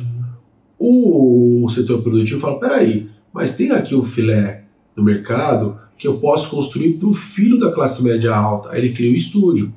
O 0.84 1.70
setor 1.70 2.02
produtivo 2.02 2.42
fala: 2.42 2.60
peraí, 2.60 3.08
mas 3.32 3.56
tem 3.56 3.70
aqui 3.70 3.94
um 3.94 4.02
filé 4.02 4.64
no 4.96 5.04
mercado 5.04 5.78
que 5.96 6.08
eu 6.08 6.18
posso 6.18 6.50
construir 6.50 6.94
para 6.94 7.08
o 7.08 7.14
filho 7.14 7.60
da 7.60 7.72
classe 7.72 8.04
média 8.04 8.36
alta. 8.36 8.72
Aí 8.72 8.80
ele 8.80 8.94
cria 8.94 9.12
o 9.12 9.16
estúdio. 9.16 9.72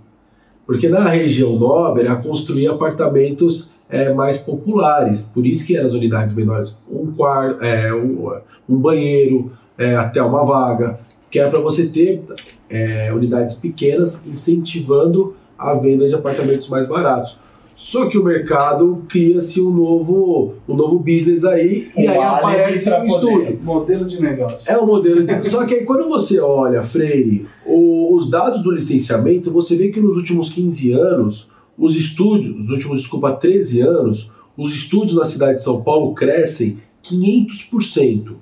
Porque 0.67 0.89
na 0.89 1.07
região 1.07 1.59
nobre 1.59 2.05
era 2.05 2.17
construir 2.17 2.69
apartamentos 2.69 3.75
é, 3.91 4.15
mais 4.15 4.39
populares, 4.39 5.21
por 5.21 5.45
isso 5.45 5.67
que 5.67 5.77
eram 5.77 5.89
as 5.89 5.93
unidades 5.93 6.35
menores, 6.35 6.75
um 6.91 7.13
quarto, 7.13 7.63
é, 7.63 7.93
um, 7.95 8.41
um, 8.67 8.77
banheiro, 8.79 9.53
é, 9.77 9.95
até 9.95 10.23
uma 10.23 10.43
vaga, 10.43 10.99
que 11.31 11.39
era 11.39 11.51
para 11.51 11.61
você 11.61 11.87
ter 11.87 12.23
é, 12.71 13.13
unidades 13.13 13.57
pequenas 13.57 14.27
incentivando 14.27 15.37
a 15.59 15.75
venda 15.75 16.09
de 16.09 16.15
apartamentos 16.15 16.67
mais 16.69 16.89
baratos. 16.89 17.39
Só 17.77 18.07
que 18.07 18.17
o 18.17 18.25
mercado 18.25 19.03
cria-se 19.09 19.61
um 19.61 19.71
novo, 19.71 20.55
um 20.69 20.77
novo 20.77 20.99
business 20.99 21.45
aí 21.45 21.91
e 21.97 22.07
aí 22.07 22.19
aparece 22.19 22.91
um 22.91 23.07
estúdio. 23.07 23.59
Modelo 23.63 24.05
de 24.05 24.23
negócio. 24.23 24.71
É 24.71 24.79
o 24.79 24.85
um 24.85 24.87
modelo 24.87 25.25
de 25.25 25.51
Só 25.51 25.67
que 25.67 25.75
aí 25.75 25.85
quando 25.85 26.09
você 26.09 26.39
olha, 26.39 26.83
Freire, 26.85 27.47
o, 27.67 28.15
os 28.15 28.31
dados 28.31 28.63
do 28.63 28.71
licenciamento, 28.71 29.51
você 29.51 29.75
vê 29.75 29.89
que 29.89 30.01
nos 30.01 30.17
últimos 30.17 30.51
15 30.51 30.93
anos, 30.93 31.49
os 31.77 31.97
estúdios, 31.97 32.55
nos 32.55 32.71
últimos, 32.71 33.01
desculpa, 33.01 33.33
13 33.33 33.81
anos, 33.81 34.31
os 34.57 34.73
estúdios 34.73 35.19
na 35.19 35.25
cidade 35.25 35.55
de 35.55 35.63
São 35.63 35.83
Paulo 35.83 36.15
crescem 36.15 36.79
500% 37.05 38.35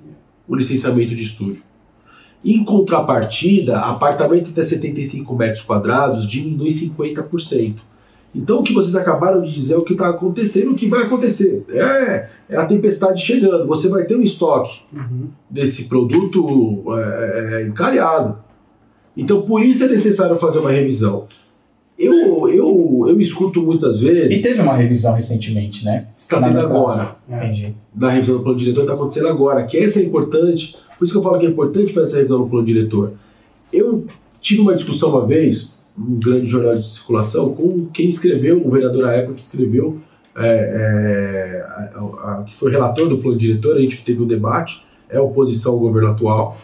o 0.47 0.55
licenciamento 0.55 1.15
de 1.15 1.23
estúdio. 1.23 1.63
Em 2.45 2.63
contrapartida, 2.63 3.79
apartamento 3.79 4.51
até 4.51 4.61
75 4.61 5.33
metros 5.35 5.63
quadrados 5.63 6.27
diminui 6.27 6.69
50%. 6.69 7.75
Então 8.35 8.59
o 8.59 8.63
que 8.63 8.73
vocês 8.73 8.95
acabaram 8.95 9.41
de 9.41 9.53
dizer 9.53 9.75
é 9.75 9.77
o 9.77 9.83
que 9.83 9.93
está 9.93 10.09
acontecendo, 10.09 10.71
o 10.71 10.75
que 10.75 10.87
vai 10.87 11.03
acontecer. 11.03 11.63
É, 11.69 12.29
é, 12.49 12.57
a 12.57 12.65
tempestade 12.65 13.21
chegando. 13.21 13.67
Você 13.67 13.87
vai 13.87 14.05
ter 14.05 14.15
um 14.15 14.23
estoque 14.23 14.81
uhum. 14.91 15.27
desse 15.49 15.85
produto 15.85 16.83
é, 16.97 17.61
é, 17.61 17.67
encalhado. 17.67 18.37
Então 19.15 19.43
por 19.43 19.63
isso 19.63 19.83
é 19.83 19.87
necessário 19.87 20.35
fazer 20.37 20.59
uma 20.59 20.71
revisão. 20.71 21.27
Eu, 21.97 22.49
eu, 22.49 23.05
eu 23.07 23.21
escuto 23.21 23.61
muitas 23.61 24.01
vezes. 24.01 24.39
E 24.39 24.41
teve 24.41 24.59
uma 24.59 24.73
revisão 24.73 25.13
recentemente, 25.13 25.85
né? 25.85 26.07
Está 26.17 26.41
tendo 26.41 26.59
agora. 26.59 27.15
Entendi. 27.29 27.75
Da 27.93 28.09
revisão 28.09 28.37
do 28.37 28.43
plano 28.43 28.57
diretor 28.57 28.81
está 28.81 28.93
acontecendo 28.95 29.27
agora. 29.27 29.63
Que 29.63 29.77
essa 29.77 29.99
é 29.99 30.03
importante. 30.03 30.75
Por 30.97 31.03
isso 31.05 31.13
que 31.13 31.19
eu 31.19 31.23
falo 31.23 31.37
que 31.37 31.45
é 31.45 31.49
importante 31.49 31.93
fazer 31.93 32.07
essa 32.07 32.17
revisão 32.17 32.39
do 32.39 32.49
plano 32.49 32.65
diretor. 32.65 33.13
Eu 33.71 34.05
tive 34.41 34.61
uma 34.61 34.75
discussão 34.75 35.09
uma 35.09 35.25
vez 35.25 35.73
um 35.97 36.19
grande 36.19 36.47
jornal 36.47 36.77
de 36.77 36.87
circulação, 36.87 37.53
com 37.53 37.87
quem 37.87 38.09
escreveu, 38.09 38.65
o 38.65 38.71
vereador 38.71 39.05
à 39.05 39.21
que 39.21 39.39
escreveu, 39.39 39.99
é, 40.35 40.47
é, 40.47 41.65
a, 41.95 42.39
a, 42.39 42.43
que 42.43 42.55
foi 42.55 42.71
relator 42.71 43.07
do 43.07 43.19
plano 43.19 43.37
diretor, 43.37 43.77
a 43.77 43.79
gente 43.79 44.03
teve 44.03 44.21
um 44.21 44.27
debate, 44.27 44.83
é 45.09 45.19
oposição 45.19 45.73
ao 45.73 45.79
governo 45.79 46.09
atual, 46.09 46.57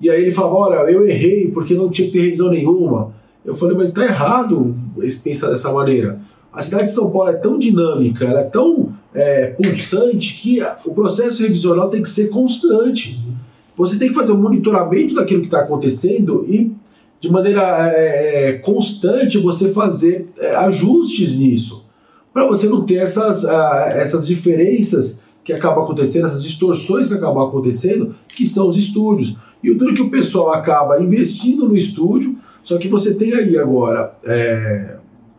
e 0.00 0.08
aí 0.08 0.22
ele 0.22 0.32
falava, 0.32 0.54
olha, 0.54 0.90
eu 0.90 1.06
errei 1.06 1.50
porque 1.50 1.74
não 1.74 1.90
tinha 1.90 2.06
que 2.06 2.12
ter 2.12 2.24
revisão 2.24 2.50
nenhuma. 2.50 3.12
Eu 3.44 3.54
falei, 3.54 3.76
mas 3.76 3.88
está 3.88 4.04
errado 4.04 4.74
pensar 5.24 5.50
dessa 5.50 5.72
maneira. 5.72 6.20
A 6.52 6.62
cidade 6.62 6.84
de 6.84 6.92
São 6.92 7.10
Paulo 7.10 7.30
é 7.30 7.34
tão 7.34 7.58
dinâmica, 7.58 8.24
ela 8.24 8.40
é 8.40 8.44
tão 8.44 8.92
é, 9.14 9.46
pulsante 9.48 10.40
que 10.40 10.60
o 10.84 10.94
processo 10.94 11.42
revisional 11.42 11.88
tem 11.88 12.02
que 12.02 12.08
ser 12.08 12.28
constante. 12.28 13.20
Você 13.76 13.98
tem 13.98 14.08
que 14.08 14.14
fazer 14.14 14.32
um 14.32 14.40
monitoramento 14.40 15.14
daquilo 15.14 15.40
que 15.40 15.46
está 15.46 15.60
acontecendo 15.60 16.44
e, 16.48 16.72
de 17.20 17.30
maneira 17.30 17.92
é, 17.92 18.50
é, 18.50 18.52
constante, 18.54 19.38
você 19.38 19.70
fazer 19.70 20.28
é, 20.38 20.54
ajustes 20.56 21.38
nisso. 21.38 21.86
Para 22.32 22.46
você 22.46 22.68
não 22.68 22.84
ter 22.84 22.96
essas, 22.96 23.44
essas 23.44 24.26
diferenças 24.26 25.22
que 25.42 25.52
acabam 25.52 25.82
acontecendo, 25.82 26.26
essas 26.26 26.42
distorções 26.42 27.08
que 27.08 27.14
acabam 27.14 27.48
acontecendo, 27.48 28.14
que 28.28 28.46
são 28.46 28.68
os 28.68 28.76
estúdios. 28.76 29.36
E 29.62 29.70
o 29.70 29.76
duro 29.76 29.94
que 29.94 30.02
o 30.02 30.10
pessoal 30.10 30.52
acaba 30.52 31.02
investindo 31.02 31.66
no 31.66 31.76
estúdio, 31.76 32.36
só 32.62 32.78
que 32.78 32.86
você 32.86 33.14
tem 33.14 33.32
aí 33.32 33.58
agora 33.58 34.14
é, 34.24 34.96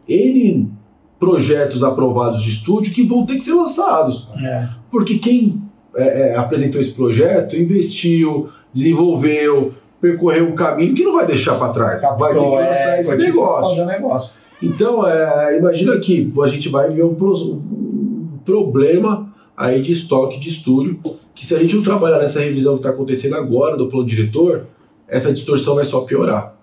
N 0.07 0.71
projetos 1.19 1.83
aprovados 1.83 2.41
de 2.41 2.49
estúdio 2.49 2.93
que 2.93 3.03
vão 3.03 3.25
ter 3.25 3.35
que 3.35 3.43
ser 3.43 3.53
lançados. 3.53 4.27
É. 4.41 4.67
Porque 4.89 5.19
quem 5.19 5.61
é, 5.95 6.31
é, 6.31 6.35
apresentou 6.35 6.79
esse 6.79 6.91
projeto 6.91 7.55
investiu, 7.55 8.49
desenvolveu, 8.73 9.73
percorreu 10.01 10.47
um 10.47 10.55
caminho 10.55 10.95
que 10.95 11.03
não 11.03 11.13
vai 11.13 11.25
deixar 11.25 11.55
para 11.55 11.73
trás. 11.73 12.01
Captou, 12.01 12.19
vai 12.19 12.33
ter 12.33 12.39
que 12.39 12.45
lançar 12.45 12.97
é, 12.97 13.01
esse 13.01 13.17
negócio. 13.17 13.85
negócio. 13.85 14.33
Então, 14.61 15.07
é, 15.07 15.57
imagina 15.57 15.97
que 15.99 16.31
a 16.41 16.47
gente 16.47 16.69
vai 16.69 16.89
ver 16.89 17.03
um, 17.03 17.11
um 17.11 18.39
problema 18.45 19.33
aí 19.55 19.81
de 19.81 19.91
estoque 19.91 20.39
de 20.39 20.49
estúdio, 20.49 20.99
que 21.35 21.45
se 21.45 21.53
a 21.55 21.59
gente 21.59 21.75
não 21.75 21.83
trabalhar 21.83 22.19
nessa 22.19 22.39
revisão 22.39 22.73
que 22.73 22.79
está 22.79 22.89
acontecendo 22.89 23.35
agora 23.35 23.77
do 23.77 23.87
plano 23.87 24.05
diretor, 24.05 24.67
essa 25.07 25.33
distorção 25.33 25.75
vai 25.75 25.85
só 25.85 26.01
piorar. 26.01 26.55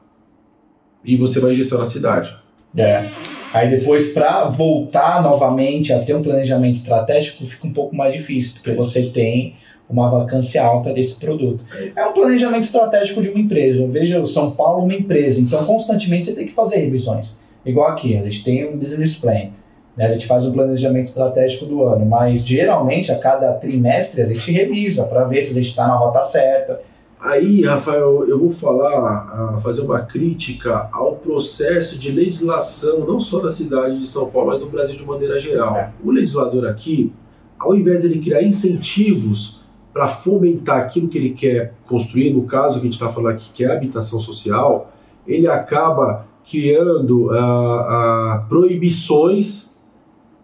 E 1.05 1.17
você 1.17 1.39
vai 1.39 1.53
injetar 1.53 1.79
na 1.79 1.87
cidade. 1.87 2.35
É. 2.77 3.07
Aí 3.53 3.71
depois, 3.71 4.13
para 4.13 4.45
voltar 4.45 5.23
novamente 5.23 5.93
a 5.93 5.99
ter 6.01 6.15
um 6.15 6.23
planejamento 6.23 6.77
estratégico, 6.77 7.45
fica 7.47 7.67
um 7.67 7.73
pouco 7.73 7.95
mais 7.95 8.13
difícil, 8.13 8.55
porque 8.55 8.73
você 8.73 9.03
tem 9.03 9.55
uma 9.89 10.09
vacância 10.11 10.63
alta 10.65 10.93
desse 10.93 11.15
produto. 11.17 11.65
É 11.95 12.05
um 12.07 12.13
planejamento 12.13 12.65
estratégico 12.65 13.23
de 13.23 13.29
uma 13.29 13.39
empresa. 13.39 13.87
Veja 13.87 14.21
o 14.21 14.27
São 14.27 14.51
Paulo 14.51 14.85
uma 14.85 14.95
empresa, 14.95 15.41
então 15.41 15.65
constantemente 15.65 16.27
você 16.27 16.33
tem 16.33 16.47
que 16.47 16.55
fazer 16.55 16.77
revisões. 16.77 17.39
Igual 17.65 17.89
aqui, 17.89 18.17
a 18.17 18.23
gente 18.23 18.45
tem 18.45 18.69
um 18.69 18.77
business 18.77 19.15
plan, 19.15 19.51
né? 19.97 20.07
a 20.07 20.13
gente 20.13 20.27
faz 20.27 20.47
um 20.47 20.53
planejamento 20.53 21.07
estratégico 21.07 21.67
do 21.67 21.85
ano, 21.85 22.07
mas 22.07 22.47
geralmente 22.47 23.11
a 23.11 23.19
cada 23.19 23.53
trimestre 23.55 24.23
a 24.23 24.27
gente 24.27 24.53
revisa 24.53 25.05
para 25.05 25.25
ver 25.25 25.43
se 25.43 25.51
a 25.51 25.55
gente 25.55 25.71
está 25.71 25.87
na 25.87 25.97
rota 25.97 26.23
certa, 26.23 26.81
Aí, 27.19 27.65
Rafael, 27.65 28.29
eu 28.29 28.39
vou 28.39 28.53
falar, 28.53 29.59
fazer 29.61 29.81
uma 29.81 30.01
crítica 30.01 30.89
ao 30.93 31.17
processo 31.17 31.99
de 31.99 32.13
legislação, 32.13 33.01
não 33.01 33.21
só 33.21 33.41
da 33.41 33.51
cidade 33.51 33.99
de 33.99 34.07
São 34.07 34.31
Paulo, 34.31 34.49
mas 34.49 34.61
do 34.61 34.69
Brasil 34.69 34.97
de 34.97 35.05
maneira 35.05 35.39
geral. 35.39 35.75
É. 35.77 35.91
O 36.05 36.11
legislador 36.11 36.67
aqui, 36.69 37.13
ao 37.59 37.75
invés 37.75 38.03
de 38.03 38.09
ele 38.09 38.21
criar 38.21 38.43
incentivos 38.43 39.61
para 39.97 40.09
fomentar 40.09 40.77
aquilo 40.77 41.09
que 41.09 41.17
ele 41.17 41.31
quer 41.31 41.73
construir, 41.87 42.31
no 42.31 42.43
caso 42.43 42.75
que 42.75 42.81
a 42.81 42.83
gente 42.83 43.01
está 43.01 43.09
falando 43.09 43.33
aqui, 43.33 43.49
que 43.55 43.65
é 43.65 43.69
a 43.69 43.73
habitação 43.73 44.21
social, 44.21 44.93
ele 45.27 45.49
acaba 45.49 46.27
criando 46.47 47.29
uh, 47.29 47.31
uh, 47.33 48.47
proibições 48.47 49.81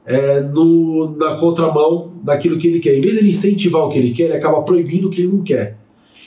é, 0.06 0.40
no, 0.40 1.14
na 1.18 1.36
contramão 1.36 2.12
daquilo 2.22 2.56
que 2.56 2.66
ele 2.66 2.80
quer. 2.80 2.96
Em 2.96 3.02
vez 3.02 3.12
de 3.12 3.20
ele 3.20 3.28
incentivar 3.28 3.82
o 3.82 3.90
que 3.90 3.98
ele 3.98 4.14
quer, 4.14 4.22
ele 4.22 4.32
acaba 4.38 4.62
proibindo 4.62 5.08
o 5.08 5.10
que 5.10 5.20
ele 5.20 5.32
não 5.32 5.42
quer. 5.42 5.76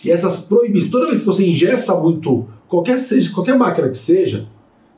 E 0.04 0.12
essas 0.12 0.46
proibições, 0.46 0.92
toda 0.92 1.08
vez 1.08 1.22
que 1.22 1.26
você 1.26 1.50
ingessa 1.50 2.00
muito, 2.00 2.46
qualquer, 2.68 3.00
seja, 3.00 3.34
qualquer 3.34 3.58
máquina 3.58 3.90
que 3.90 3.98
seja, 3.98 4.48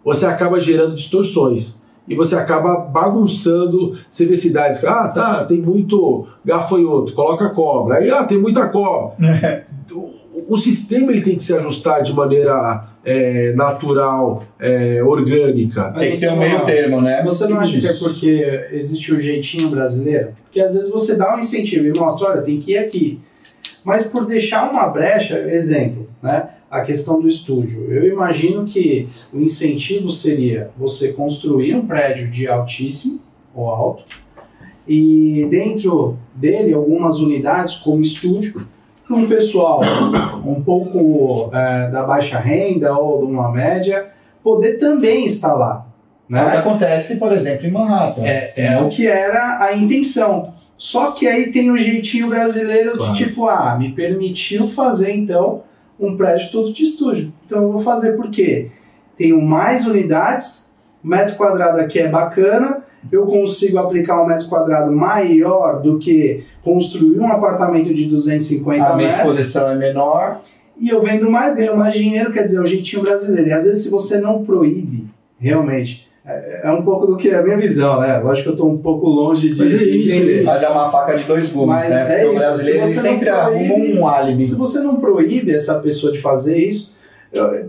você 0.03 0.25
acaba 0.25 0.59
gerando 0.59 0.95
distorções. 0.95 1.81
E 2.07 2.15
você 2.15 2.35
acaba 2.35 2.77
bagunçando. 2.77 3.97
Você 4.09 4.25
vê 4.25 4.35
cidades 4.37 4.83
ah, 4.85 5.07
tá, 5.09 5.43
tem 5.45 5.61
muito 5.61 6.27
gafanhoto, 6.43 7.13
coloca 7.13 7.49
cobra. 7.49 7.97
Aí, 7.97 8.09
ah, 8.09 8.23
tem 8.23 8.37
muita 8.37 8.67
cobra. 8.69 9.15
É. 9.25 9.63
O, 9.91 10.53
o, 10.53 10.57
sistema 10.57 11.11
ele 11.11 11.21
tem 11.21 11.35
que 11.35 11.43
se 11.43 11.53
ajustar 11.53 12.01
de 12.03 12.13
maneira 12.13 12.85
é, 13.03 13.53
natural, 13.53 14.43
é, 14.59 15.01
orgânica. 15.03 15.93
Tem 15.97 16.11
que 16.11 16.17
ser 16.17 16.31
um 16.31 16.37
meio 16.37 16.63
termo, 16.63 17.01
né? 17.01 17.23
Você 17.23 17.47
não 17.47 17.59
acha 17.59 17.79
que 17.79 17.87
é 17.87 17.93
porque 17.93 18.67
existe 18.71 19.13
o 19.13 19.19
jeitinho 19.19 19.69
brasileiro? 19.69 20.33
Porque 20.43 20.61
às 20.61 20.73
vezes 20.73 20.91
você 20.91 21.15
dá 21.15 21.35
um 21.35 21.39
incentivo 21.39 21.87
e 21.87 21.97
mostra, 21.97 22.29
olha, 22.29 22.41
tem 22.41 22.59
que 22.59 22.73
ir 22.73 22.77
aqui 22.77 23.21
mas 23.87 24.05
por 24.05 24.25
deixar 24.25 24.69
uma 24.69 24.85
brecha, 24.87 25.39
exemplo, 25.39 26.09
né? 26.21 26.49
A 26.69 26.81
questão 26.81 27.21
do 27.21 27.27
estúdio. 27.27 27.91
Eu 27.91 28.05
imagino 28.11 28.65
que 28.65 29.07
o 29.33 29.39
incentivo 29.39 30.09
seria 30.09 30.71
você 30.77 31.13
construir 31.13 31.75
um 31.75 31.87
prédio 31.87 32.29
de 32.29 32.47
altíssimo 32.47 33.21
ou 33.55 33.69
alto 33.69 34.03
e 34.87 35.47
dentro 35.49 36.17
dele 36.33 36.73
algumas 36.73 37.19
unidades 37.19 37.75
como 37.75 38.01
estúdio 38.01 38.65
para 39.05 39.15
um 39.15 39.27
pessoal 39.27 39.81
um 40.45 40.61
pouco 40.63 41.49
é, 41.53 41.89
da 41.89 42.03
baixa 42.03 42.39
renda 42.39 42.97
ou 42.97 43.25
de 43.25 43.31
uma 43.31 43.51
média 43.51 44.07
poder 44.43 44.77
também 44.77 45.25
instalar. 45.25 45.87
Né? 46.29 46.39
É 46.39 46.43
o 46.43 46.51
que 46.51 46.57
acontece, 46.57 47.17
por 47.17 47.31
exemplo, 47.31 47.67
em 47.67 47.71
Manhattan. 47.71 48.21
É, 48.23 48.53
é 48.55 48.81
o 48.81 48.89
que 48.89 49.07
era 49.07 49.63
a 49.63 49.75
intenção. 49.75 50.53
Só 50.77 51.11
que 51.11 51.27
aí 51.27 51.51
tem 51.51 51.71
o 51.71 51.77
jeitinho 51.77 52.29
brasileiro 52.29 52.97
claro. 52.97 53.13
de 53.13 53.25
tipo, 53.25 53.47
ah, 53.47 53.75
me 53.77 53.91
permitiu 53.93 54.67
fazer 54.67 55.15
então 55.15 55.63
um 55.99 56.15
prédio 56.15 56.51
todo 56.51 56.71
de 56.71 56.83
estúdio. 56.83 57.31
Então 57.45 57.63
eu 57.63 57.71
vou 57.71 57.81
fazer 57.81 58.15
por 58.15 58.29
quê? 58.29 58.69
Tenho 59.15 59.41
mais 59.41 59.85
unidades, 59.85 60.77
metro 61.03 61.35
quadrado 61.35 61.79
aqui 61.79 61.99
é 61.99 62.07
bacana, 62.07 62.83
eu 63.11 63.25
consigo 63.25 63.77
aplicar 63.77 64.21
um 64.21 64.27
metro 64.27 64.47
quadrado 64.47 64.91
maior 64.91 65.81
do 65.81 65.97
que 65.97 66.43
construir 66.63 67.19
um 67.19 67.31
apartamento 67.31 67.93
de 67.93 68.05
250 68.05 68.71
metros. 68.71 68.91
A 68.91 68.95
minha 68.95 69.09
exposição 69.09 69.69
é 69.71 69.75
menor. 69.75 70.41
E 70.79 70.89
eu 70.89 71.01
vendo 71.01 71.29
mais, 71.29 71.55
ganho 71.55 71.75
mais 71.75 71.93
dinheiro, 71.93 72.31
quer 72.31 72.43
dizer, 72.43 72.57
é 72.57 72.61
o 72.61 72.65
jeitinho 72.65 73.01
brasileiro. 73.01 73.49
E 73.49 73.53
às 73.53 73.65
vezes 73.65 73.83
se 73.83 73.89
você 73.89 74.19
não 74.19 74.43
proíbe, 74.43 75.07
realmente, 75.39 76.06
é, 76.27 76.61
é 76.65 76.71
um 76.71 76.83
pouco 76.83 77.07
do 77.07 77.15
que 77.15 77.29
é 77.29 77.37
a 77.37 77.41
minha 77.41 77.57
visão, 77.57 78.01
né? 78.01 78.17
Lógico 78.17 78.43
que 78.43 78.49
eu 78.49 78.53
estou 78.53 78.69
um 78.69 78.77
pouco 78.77 79.07
longe 79.07 79.49
de, 79.49 79.63
mas 79.63 79.73
é 79.73 79.77
isso, 79.77 80.15
entender. 80.15 80.43
Mas 80.43 80.61
é 80.61 80.67
uma 80.67 80.91
faca 80.91 81.15
de 81.15 81.23
dois 81.23 81.47
gumes, 81.49 81.67
mas 81.67 81.89
né? 81.89 82.01
É 82.01 82.25
Porque 82.25 82.33
isso. 82.35 82.43
o 82.43 82.47
brasileiro 82.47 82.87
sempre 82.87 83.29
arruma 83.29 83.75
um 83.75 84.07
álibi. 84.07 84.45
Se 84.45 84.55
você 84.55 84.79
não 84.79 84.97
proíbe 84.97 85.53
essa 85.53 85.79
pessoa 85.79 86.11
de 86.11 86.19
fazer 86.19 86.57
isso, 86.57 86.97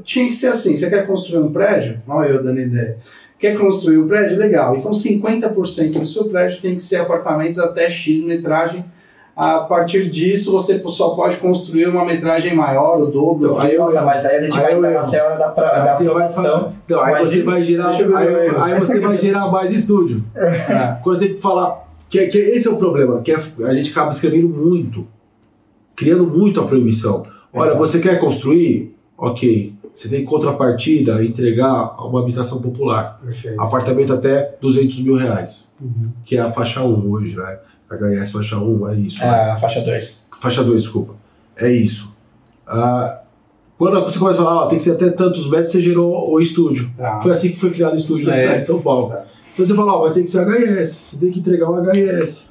tinha 0.03 0.27
que 0.27 0.35
ser 0.35 0.49
assim. 0.49 0.77
Você 0.77 0.91
quer 0.91 1.07
construir 1.07 1.43
um 1.43 1.53
prédio? 1.53 2.03
Olha 2.09 2.31
eu 2.31 2.43
dando 2.43 2.61
ideia. 2.61 2.97
Quer 3.39 3.57
construir 3.57 3.99
um 3.99 4.09
prédio? 4.09 4.37
Legal. 4.37 4.77
Então 4.77 4.91
50% 4.91 6.01
do 6.01 6.07
seu 6.07 6.25
prédio 6.25 6.61
tem 6.61 6.75
que 6.75 6.83
ser 6.83 6.97
apartamentos 6.97 7.61
até 7.61 7.89
X 7.89 8.25
metragem 8.25 8.85
a 9.39 9.61
partir 9.61 10.11
disso 10.11 10.51
você 10.51 10.81
só 10.89 11.11
pode 11.11 11.37
construir 11.37 11.87
uma 11.87 12.05
metragem 12.05 12.57
maior, 12.57 13.01
o 13.01 13.07
dobro. 13.07 13.53
Então, 13.53 13.61
aí, 13.61 13.79
nossa, 13.79 14.03
mas 14.03 14.27
aí 14.27 14.37
a 14.37 14.41
gente 14.41 14.59
aí 14.59 14.65
vai 14.65 14.75
entrar 14.75 14.91
na 14.95 15.03
senhora 15.05 15.37
da, 15.37 15.49
pra, 15.51 15.85
da 15.85 15.93
aprovação. 15.93 16.73
Então, 16.85 17.01
aí 17.01 17.25
você 17.25 17.43
vai 17.45 17.63
gerar, 17.63 17.91
aí, 17.91 18.73
aí, 18.73 18.81
você 18.81 18.99
vai 18.99 19.17
gerar 19.17 19.47
mais 19.47 19.73
estúdio. 19.73 20.25
É. 20.69 20.99
Quando 21.03 21.17
você 21.17 21.35
falar 21.39 21.89
que, 22.11 22.27
que 22.27 22.39
esse 22.39 22.67
é 22.67 22.71
o 22.71 22.79
problema, 22.79 23.21
que 23.21 23.31
é, 23.31 23.39
a 23.65 23.75
gente 23.75 23.93
acaba 23.93 24.11
escrevendo 24.11 24.49
muito, 24.49 25.07
criando 25.95 26.27
muito 26.27 26.61
a 26.61 26.67
proibição. 26.67 27.25
Olha, 27.53 27.71
é. 27.71 27.77
você 27.77 28.01
quer 28.01 28.19
construir? 28.19 28.97
Ok. 29.17 29.73
Você 29.95 30.09
tem 30.09 30.25
contrapartida 30.25 31.25
entregar 31.25 31.95
uma 32.05 32.21
habitação 32.21 32.61
popular. 32.61 33.21
Perfeito. 33.25 33.61
Apartamento 33.61 34.13
até 34.13 34.57
200 34.61 35.01
mil 35.01 35.15
reais, 35.15 35.69
uhum. 35.81 36.11
que 36.25 36.37
é 36.37 36.41
a 36.41 36.51
faixa 36.51 36.83
1 36.83 37.11
hoje, 37.11 37.37
né? 37.37 37.59
HS 37.91 38.33
faixa 38.33 38.59
1, 38.59 38.89
é 38.89 38.95
isso. 38.97 39.23
É, 39.23 39.27
né? 39.27 39.59
faixa 39.59 39.81
2. 39.81 40.29
Faixa 40.41 40.63
2, 40.63 40.83
desculpa. 40.83 41.15
É 41.57 41.71
isso. 41.71 42.13
Ah, 42.67 43.21
quando 43.79 44.03
você 44.03 44.19
começa 44.19 44.41
a 44.41 44.45
falar, 44.45 44.65
ó, 44.65 44.67
tem 44.67 44.79
que 44.79 44.85
ser 44.85 44.93
até 44.93 45.09
tantos 45.11 45.49
metros, 45.49 45.71
você 45.71 45.81
gerou 45.81 46.31
o 46.31 46.41
estúdio. 46.41 46.91
Tá. 46.97 47.21
Foi 47.23 47.33
assim 47.33 47.51
que 47.51 47.61
foi 47.61 47.71
criado 47.71 47.95
o 47.95 47.97
estúdio 47.97 48.27
na 48.27 48.37
é. 48.37 48.41
cidade 48.41 48.61
de 48.61 48.67
São 48.67 48.83
Paulo. 48.83 49.09
Tá. 49.09 49.25
Então 49.55 49.65
você 49.65 49.75
fala, 49.75 49.95
ó, 49.95 50.03
vai 50.03 50.13
ter 50.13 50.23
que 50.23 50.31
ser 50.31 50.45
HS, 50.45 50.91
você 50.91 51.21
tem 51.21 51.31
que 51.31 51.41
entregar 51.41 51.71
um 51.71 51.83
HS, 51.83 52.51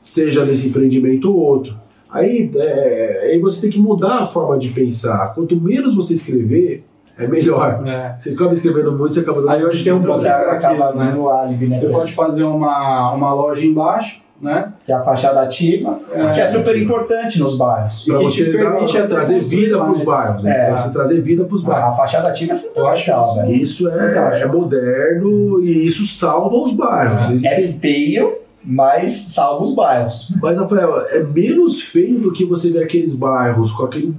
seja 0.00 0.44
nesse 0.44 0.68
empreendimento 0.68 1.30
ou 1.30 1.36
outro. 1.36 1.74
Aí, 2.10 2.50
é, 2.54 3.30
aí 3.30 3.40
você 3.40 3.62
tem 3.62 3.70
que 3.70 3.78
mudar 3.78 4.18
a 4.18 4.26
forma 4.26 4.58
de 4.58 4.68
pensar. 4.68 5.34
Quanto 5.34 5.60
menos 5.60 5.94
você 5.94 6.14
escrever, 6.14 6.84
é 7.18 7.26
melhor. 7.26 7.82
É. 7.86 8.16
Você 8.18 8.30
acaba 8.30 8.52
escrevendo 8.52 8.92
muito, 8.92 9.14
você 9.14 9.20
acaba 9.20 9.40
dando. 9.40 9.50
Aí 9.50 9.64
hoje 9.64 9.82
tem 9.82 9.92
um 9.92 10.02
processo 10.02 10.50
acaba 10.50 10.92
né? 10.94 11.12
no 11.14 11.28
álibi, 11.28 11.66
né? 11.66 11.76
Você 11.76 11.88
pode 11.88 12.12
fazer 12.12 12.44
uma, 12.44 13.12
uma 13.12 13.32
loja 13.32 13.64
embaixo 13.64 14.25
né? 14.40 14.72
Que 14.84 14.92
é 14.92 14.94
a 14.94 15.02
fachada 15.02 15.40
ativa, 15.40 15.98
é, 16.12 16.32
que 16.32 16.40
é 16.40 16.46
super 16.46 16.76
importante 16.80 17.38
nos 17.38 17.56
bairros. 17.56 18.04
Para 18.04 18.18
você 18.18 18.44
te 18.44 18.50
permite 18.52 19.02
trazer 19.02 19.40
vida 19.40 19.78
para 19.78 19.92
os 19.92 20.04
bairros. 20.04 20.42
Né? 20.42 20.68
É. 20.68 20.72
Você 20.72 20.92
trazer 20.92 21.20
vida 21.20 21.44
para 21.44 21.56
os 21.56 21.62
bairros. 21.62 21.92
A 21.92 21.96
fachada 21.96 22.28
ativa 22.28 22.52
é 22.52 22.56
fundamental. 22.56 23.36
Né? 23.36 23.52
Isso 23.52 23.88
é, 23.88 24.40
é 24.42 24.46
moderno 24.46 25.62
e 25.62 25.86
isso 25.86 26.04
salva 26.06 26.56
os 26.56 26.72
bairros. 26.72 27.44
É 27.44 27.62
feio, 27.62 28.38
mas 28.62 29.12
salva 29.12 29.62
os 29.62 29.74
bairros. 29.74 30.34
Mas, 30.42 30.58
Rafael, 30.58 31.06
é 31.08 31.22
menos 31.22 31.82
feio 31.82 32.18
do 32.18 32.32
que 32.32 32.44
você 32.44 32.70
ver 32.70 32.82
aqueles 32.82 33.14
bairros 33.14 33.72
com 33.72 33.84
aquele 33.84 34.14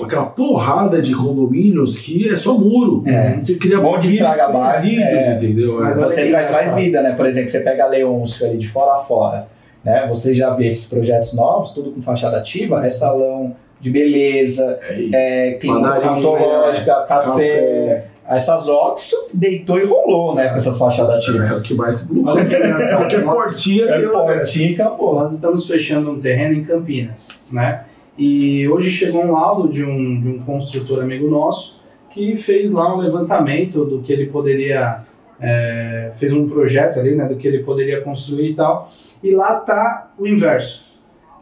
aquela 0.00 0.26
porrada 0.26 1.00
de 1.00 1.14
condomínios 1.14 1.96
que 1.98 2.28
é 2.28 2.36
só 2.36 2.54
muro. 2.54 3.02
É. 3.06 3.36
Você 3.40 3.56
cria 3.56 3.80
Bom 3.80 3.98
de 3.98 4.08
estraga 4.08 4.48
presídios, 4.48 5.02
é. 5.08 5.34
entendeu? 5.36 5.78
Mas 5.80 5.98
É. 5.98 6.02
Você 6.02 6.24
que 6.24 6.30
traz 6.30 6.50
mais 6.50 6.74
vida, 6.74 7.02
né? 7.02 7.12
Por 7.12 7.26
exemplo, 7.26 7.50
você 7.50 7.60
pega 7.60 7.84
a 7.84 7.88
Leôncio 7.88 8.46
ali 8.46 8.58
de 8.58 8.68
fora 8.68 8.94
a 8.94 8.98
fora, 8.98 9.46
né? 9.84 10.06
Você 10.08 10.34
já 10.34 10.50
vê 10.54 10.66
esses 10.66 10.86
projetos 10.88 11.34
novos, 11.34 11.72
tudo 11.72 11.90
com 11.92 12.02
fachada 12.02 12.38
ativa, 12.38 12.80
né? 12.80 12.90
Salão 12.90 13.54
de 13.80 13.90
beleza, 13.90 14.78
é, 15.12 15.58
clínica 15.60 15.88
Padaria, 15.88 16.10
odontológica, 16.12 16.94
café. 17.08 17.24
Café. 17.24 18.04
Essas 18.28 18.68
Oxo 18.68 19.16
deitou 19.34 19.78
e 19.80 19.84
rolou, 19.84 20.34
né? 20.34 20.48
Com 20.48 20.54
essas 20.56 20.78
fachadas 20.78 21.16
ativas. 21.16 21.50
É 21.50 21.54
o 21.54 21.60
que 21.60 21.74
mais 21.74 21.96
se 21.96 22.18
Olha 22.24 22.44
que 22.46 22.54
engraçado. 22.54 22.98
Qualquer 22.98 23.24
Nós- 23.24 23.34
portinha 23.44 23.84
É 23.86 24.00
portinha 24.08 24.70
e 24.70 24.74
acabou. 24.74 25.14
Nós 25.16 25.32
estamos 25.34 25.66
fechando 25.66 26.12
um 26.12 26.20
terreno 26.20 26.54
em 26.54 26.64
Campinas, 26.64 27.28
né? 27.50 27.82
E 28.16 28.68
hoje 28.68 28.90
chegou 28.90 29.24
um 29.24 29.32
laudo 29.32 29.68
de 29.68 29.84
um, 29.84 30.20
de 30.20 30.28
um 30.28 30.38
construtor 30.40 31.02
amigo 31.02 31.28
nosso 31.30 31.80
que 32.10 32.36
fez 32.36 32.72
lá 32.72 32.94
um 32.94 32.98
levantamento 32.98 33.84
do 33.84 34.02
que 34.02 34.12
ele 34.12 34.26
poderia, 34.26 35.02
é, 35.40 36.12
fez 36.14 36.32
um 36.32 36.46
projeto 36.48 36.98
ali, 36.98 37.16
né, 37.16 37.26
do 37.26 37.36
que 37.36 37.48
ele 37.48 37.60
poderia 37.60 38.02
construir 38.02 38.50
e 38.50 38.54
tal. 38.54 38.90
E 39.22 39.34
lá 39.34 39.56
tá 39.56 40.12
o 40.18 40.26
inverso. 40.26 40.92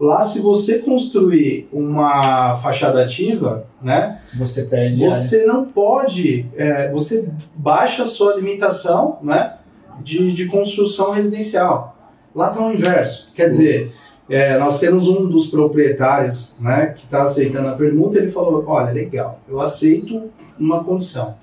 Lá, 0.00 0.22
se 0.22 0.38
você 0.38 0.78
construir 0.78 1.68
uma 1.70 2.56
fachada 2.56 3.02
ativa, 3.02 3.66
né, 3.82 4.20
Você 4.38 4.62
perde. 4.62 5.04
você 5.04 5.44
não 5.44 5.66
pode, 5.66 6.46
é, 6.56 6.90
você 6.90 7.30
baixa 7.54 8.02
a 8.02 8.06
sua 8.06 8.34
limitação 8.36 9.18
né, 9.22 9.56
de, 10.02 10.32
de 10.32 10.46
construção 10.46 11.10
residencial. 11.10 11.96
Lá 12.34 12.48
está 12.48 12.66
o 12.66 12.72
inverso. 12.72 13.30
Quer 13.34 13.48
dizer, 13.48 13.92
é, 14.30 14.56
nós 14.58 14.78
temos 14.78 15.08
um 15.08 15.26
dos 15.26 15.48
proprietários 15.48 16.56
né, 16.60 16.94
que 16.96 17.04
está 17.04 17.22
aceitando 17.22 17.68
a 17.68 17.72
permuta, 17.72 18.16
ele 18.16 18.28
falou, 18.28 18.62
olha, 18.66 18.92
legal, 18.92 19.40
eu 19.48 19.60
aceito 19.60 20.30
uma 20.58 20.84
condição. 20.84 21.34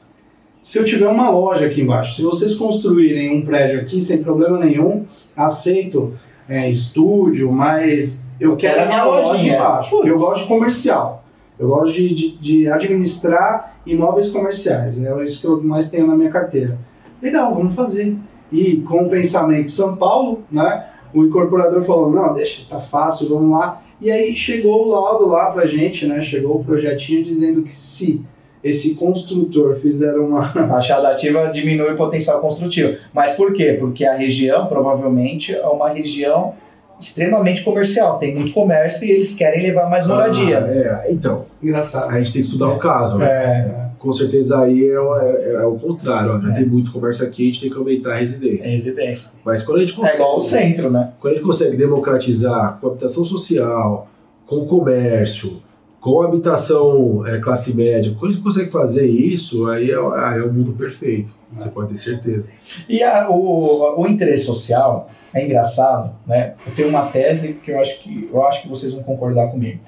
Se 0.62 0.80
eu 0.80 0.86
tiver 0.86 1.08
uma 1.08 1.30
loja 1.30 1.66
aqui 1.66 1.82
embaixo, 1.82 2.16
se 2.16 2.22
vocês 2.22 2.56
construírem 2.56 3.36
um 3.36 3.44
prédio 3.44 3.82
aqui 3.82 4.00
sem 4.00 4.24
problema 4.24 4.58
nenhum, 4.58 5.06
aceito 5.36 6.14
é, 6.48 6.70
estúdio, 6.70 7.52
mas 7.52 8.34
eu 8.40 8.56
quero 8.56 8.84
a 8.84 8.86
minha 8.86 9.04
loja 9.04 9.32
lojinha. 9.34 9.56
embaixo, 9.56 10.08
eu 10.08 10.16
gosto 10.16 10.44
de 10.44 10.48
comercial. 10.48 11.26
Eu 11.60 11.70
gosto 11.70 11.94
de, 11.94 12.16
de, 12.16 12.38
de 12.38 12.70
administrar 12.70 13.78
imóveis 13.86 14.30
comerciais. 14.30 15.04
É 15.04 15.24
isso 15.24 15.42
que 15.42 15.48
eu 15.48 15.62
mais 15.64 15.90
tenho 15.90 16.08
na 16.08 16.16
minha 16.16 16.30
carteira. 16.30 16.78
Legal, 17.22 17.54
vamos 17.54 17.74
fazer. 17.74 18.16
E 18.52 18.78
com 18.78 19.06
o 19.06 19.10
pensamento 19.10 19.72
São 19.72 19.98
Paulo, 19.98 20.44
né? 20.52 20.86
O 21.14 21.24
incorporador 21.24 21.84
falou: 21.84 22.12
não, 22.12 22.34
deixa, 22.34 22.64
tá 22.70 22.80
fácil, 22.80 23.30
vamos 23.30 23.52
lá. 23.52 23.82
E 24.00 24.12
aí 24.12 24.36
chegou 24.36 24.86
o 24.86 24.90
laudo 24.90 25.28
lá 25.28 25.52
pra 25.52 25.66
gente, 25.66 26.06
né? 26.06 26.22
Chegou 26.22 26.60
o 26.60 26.64
projetinho 26.64 27.24
dizendo 27.24 27.64
que 27.64 27.72
se 27.72 28.26
esse 28.64 28.96
construtor 28.96 29.76
fizer 29.76 30.16
uma. 30.18 30.42
A 30.58 30.68
fachada 30.68 31.10
ativa 31.10 31.48
diminui 31.48 31.94
o 31.94 31.98
potencial 31.98 32.40
construtivo. 32.42 32.98
Mas 33.14 33.34
por 33.34 33.54
quê? 33.54 33.76
Porque 33.80 34.06
a 34.06 34.16
região, 34.16 34.68
provavelmente, 34.68 35.56
é 35.56 35.66
uma 35.66 35.90
região 35.90 36.54
extremamente 37.00 37.64
comercial. 37.64 38.18
Tem 38.18 38.34
muito 38.34 38.52
comércio 38.54 39.08
e 39.08 39.12
eles 39.12 39.36
querem 39.36 39.62
levar 39.62 39.90
mais 39.90 40.06
moradia. 40.06 40.64
Ah, 40.64 41.06
é, 41.08 41.12
então, 41.12 41.46
Engraçado. 41.62 42.10
a 42.10 42.20
gente 42.20 42.34
tem 42.34 42.42
que 42.42 42.48
estudar 42.48 42.70
o 42.70 42.80
caso, 42.80 43.18
né? 43.18 43.28
É, 43.28 43.87
Com 44.00 44.14
certeza 44.14 44.62
aí 44.62 44.88
é, 44.88 45.00
o- 45.00 45.16
é- 45.18 45.54
é 45.56 45.66
o 45.66 45.76
contrário. 45.78 46.34
ó. 46.36 46.40
Já 46.40 46.52
É. 46.52 46.54
tem 46.56 46.66
muito 46.66 46.92
comércio 46.92 47.26
aqui, 47.26 47.44
a 47.44 47.46
gente 47.48 47.62
tem 47.62 47.70
que 47.72 47.78
aumentar 47.78 48.12
a 48.14 48.18
é 48.18 48.20
residência. 48.20 48.72
residência. 48.72 49.32
Mas 49.44 49.62
quando 49.64 49.78
a 49.78 49.82
gente 49.82 49.94
É 49.94 49.96
consegue, 49.96 50.16
igual 50.16 50.38
o 50.38 50.42
centro, 50.42 50.90
né? 50.92 51.12
quando 51.20 51.34
a 51.34 51.36
gente 51.38 51.46
consegue 51.46 51.76
democratizar 51.78 52.78
com 52.80 52.88
habitação 52.88 53.26
social, 53.26 54.08
com 54.46 54.66
comércio, 54.66 55.62
com 56.00 56.22
habitação 56.22 57.26
é, 57.28 57.40
classe 57.40 57.76
média, 57.76 58.16
quando 58.18 58.32
a 58.32 58.34
gente 58.36 58.44
consegue 58.44 58.70
fazer 58.72 59.08
isso, 59.08 59.68
aí 59.68 59.92
é, 59.92 60.00
o- 60.00 60.14
aí 60.14 60.40
é 60.40 60.44
o 60.44 60.54
mundo 60.54 60.74
perfeito. 60.74 61.34
Você 61.58 61.70
pode 61.70 61.90
ter 61.90 61.98
certeza. 61.98 62.48
E 62.88 63.02
a- 63.04 63.30
o, 63.30 64.00
o 64.02 64.08
interesse 64.08 64.46
social 64.46 65.10
é 65.34 65.44
engraçado, 65.44 66.12
né? 66.26 66.54
Eu 66.66 66.74
tenho 66.76 66.88
uma 66.90 67.08
tese 67.08 67.54
que 67.54 67.72
eu 67.72 67.80
acho 67.80 68.04
que 68.04 68.30
eu 68.32 68.46
acho 68.46 68.62
que 68.62 68.70
vocês 68.70 68.94
vão 68.94 69.04
concordar 69.04 69.48
comigo. 69.52 69.80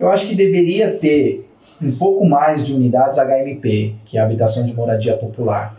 Eu 0.00 0.08
acho 0.10 0.26
que 0.28 0.34
deveria 0.34 0.90
ter 0.90 1.48
um 1.80 1.92
pouco 1.96 2.24
mais 2.24 2.66
de 2.66 2.72
unidades 2.72 3.18
HMP, 3.18 3.94
que 4.04 4.18
é 4.18 4.20
a 4.20 4.24
habitação 4.24 4.64
de 4.64 4.74
moradia 4.74 5.16
popular. 5.16 5.76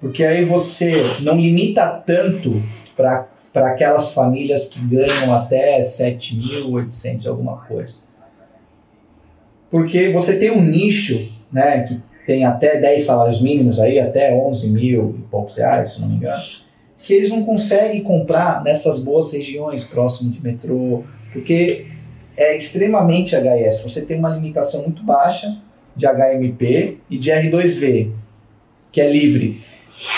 Porque 0.00 0.24
aí 0.24 0.44
você 0.44 1.02
não 1.20 1.36
limita 1.36 1.88
tanto 2.04 2.62
para 2.96 3.28
aquelas 3.54 4.12
famílias 4.12 4.68
que 4.68 4.80
ganham 4.80 5.34
até 5.34 5.80
7.800 5.80 7.26
alguma 7.26 7.58
coisa. 7.58 7.98
Porque 9.70 10.10
você 10.10 10.38
tem 10.38 10.50
um 10.50 10.60
nicho, 10.60 11.30
né, 11.52 11.84
que 11.84 12.00
tem 12.26 12.44
até 12.44 12.80
10 12.80 13.04
salários 13.04 13.40
mínimos 13.40 13.80
aí, 13.80 13.98
até 13.98 14.34
11 14.34 14.70
mil 14.70 15.16
e 15.18 15.22
poucos 15.30 15.56
reais, 15.56 15.92
se 15.92 16.00
não 16.00 16.08
me 16.08 16.16
engano, 16.16 16.42
que 16.98 17.14
eles 17.14 17.30
não 17.30 17.44
conseguem 17.44 18.02
comprar 18.02 18.62
nessas 18.62 18.98
boas 18.98 19.32
regiões 19.32 19.82
próximo 19.82 20.30
de 20.30 20.42
metrô, 20.42 21.04
porque 21.32 21.86
é 22.36 22.56
extremamente 22.56 23.36
HS. 23.36 23.82
Você 23.82 24.02
tem 24.02 24.18
uma 24.18 24.30
limitação 24.30 24.82
muito 24.82 25.02
baixa 25.02 25.58
de 25.94 26.06
HMP 26.06 26.98
e 27.10 27.18
de 27.18 27.30
R2V, 27.30 28.10
que 28.90 29.00
é 29.00 29.10
livre. 29.10 29.60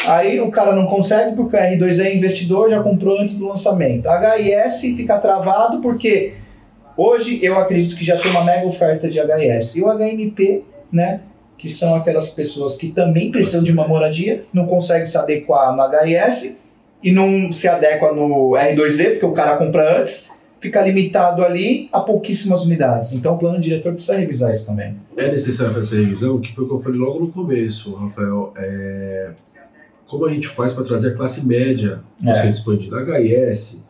Aí 0.07 0.41
o 0.41 0.51
cara 0.51 0.75
não 0.75 0.87
consegue 0.87 1.35
porque 1.37 1.57
o 1.57 1.59
R2V 1.59 2.05
é 2.05 2.17
investidor, 2.17 2.71
já 2.71 2.83
comprou 2.83 3.21
antes 3.21 3.35
do 3.35 3.49
lançamento. 3.49 4.09
HIS 4.09 4.97
fica 4.97 5.19
travado 5.19 5.81
porque 5.81 6.35
hoje 6.97 7.41
eu 7.43 7.59
acredito 7.59 7.97
que 7.97 8.05
já 8.05 8.17
tem 8.17 8.31
uma 8.31 8.45
mega 8.45 8.67
oferta 8.67 9.09
de 9.09 9.19
HIS. 9.19 9.77
E 9.77 9.83
o 9.83 9.87
HMP, 9.87 10.63
né, 10.91 11.21
que 11.59 11.69
são 11.69 11.95
aquelas 11.95 12.29
pessoas 12.29 12.77
que 12.77 12.93
também 12.93 13.31
precisam 13.31 13.63
de 13.63 13.73
uma 13.73 13.87
moradia, 13.87 14.43
não 14.53 14.67
conseguem 14.67 15.07
se 15.07 15.17
adequar 15.19 15.75
no 15.75 15.83
HIS 15.83 16.65
e 17.03 17.13
não 17.13 17.53
se 17.53 17.69
adequa 17.69 18.13
no 18.13 18.51
R2V, 18.53 19.11
porque 19.13 19.27
o 19.27 19.33
cara 19.33 19.57
compra 19.57 20.01
antes, 20.01 20.31
fica 20.65 20.81
limitado 20.81 21.45
ali 21.45 21.91
a 21.93 22.01
pouquíssimas 22.01 22.65
unidades. 22.65 23.13
Então 23.13 23.35
o 23.35 23.39
plano 23.39 23.61
diretor 23.61 23.93
precisa 23.93 24.17
revisar 24.17 24.51
isso 24.51 24.65
também. 24.65 24.97
É 25.15 25.31
necessário 25.31 25.75
fazer 25.75 25.97
essa 25.97 26.03
revisão, 26.07 26.41
que 26.41 26.55
foi 26.55 26.65
o 26.65 26.67
que 26.69 26.73
eu 26.73 26.81
falei 26.81 26.99
logo 26.99 27.21
no 27.21 27.29
começo, 27.29 27.95
Rafael. 27.95 28.55
É, 28.57 29.33
como 30.07 30.25
a 30.25 30.33
gente 30.33 30.49
faz 30.49 30.73
para 30.73 30.83
trazer 30.83 31.09
a 31.09 31.15
classe 31.17 31.47
média 31.47 32.01
no 32.19 32.31
É. 32.31 32.35
centro 32.37 32.53
expandido? 32.55 32.97
HIS, 32.99 33.87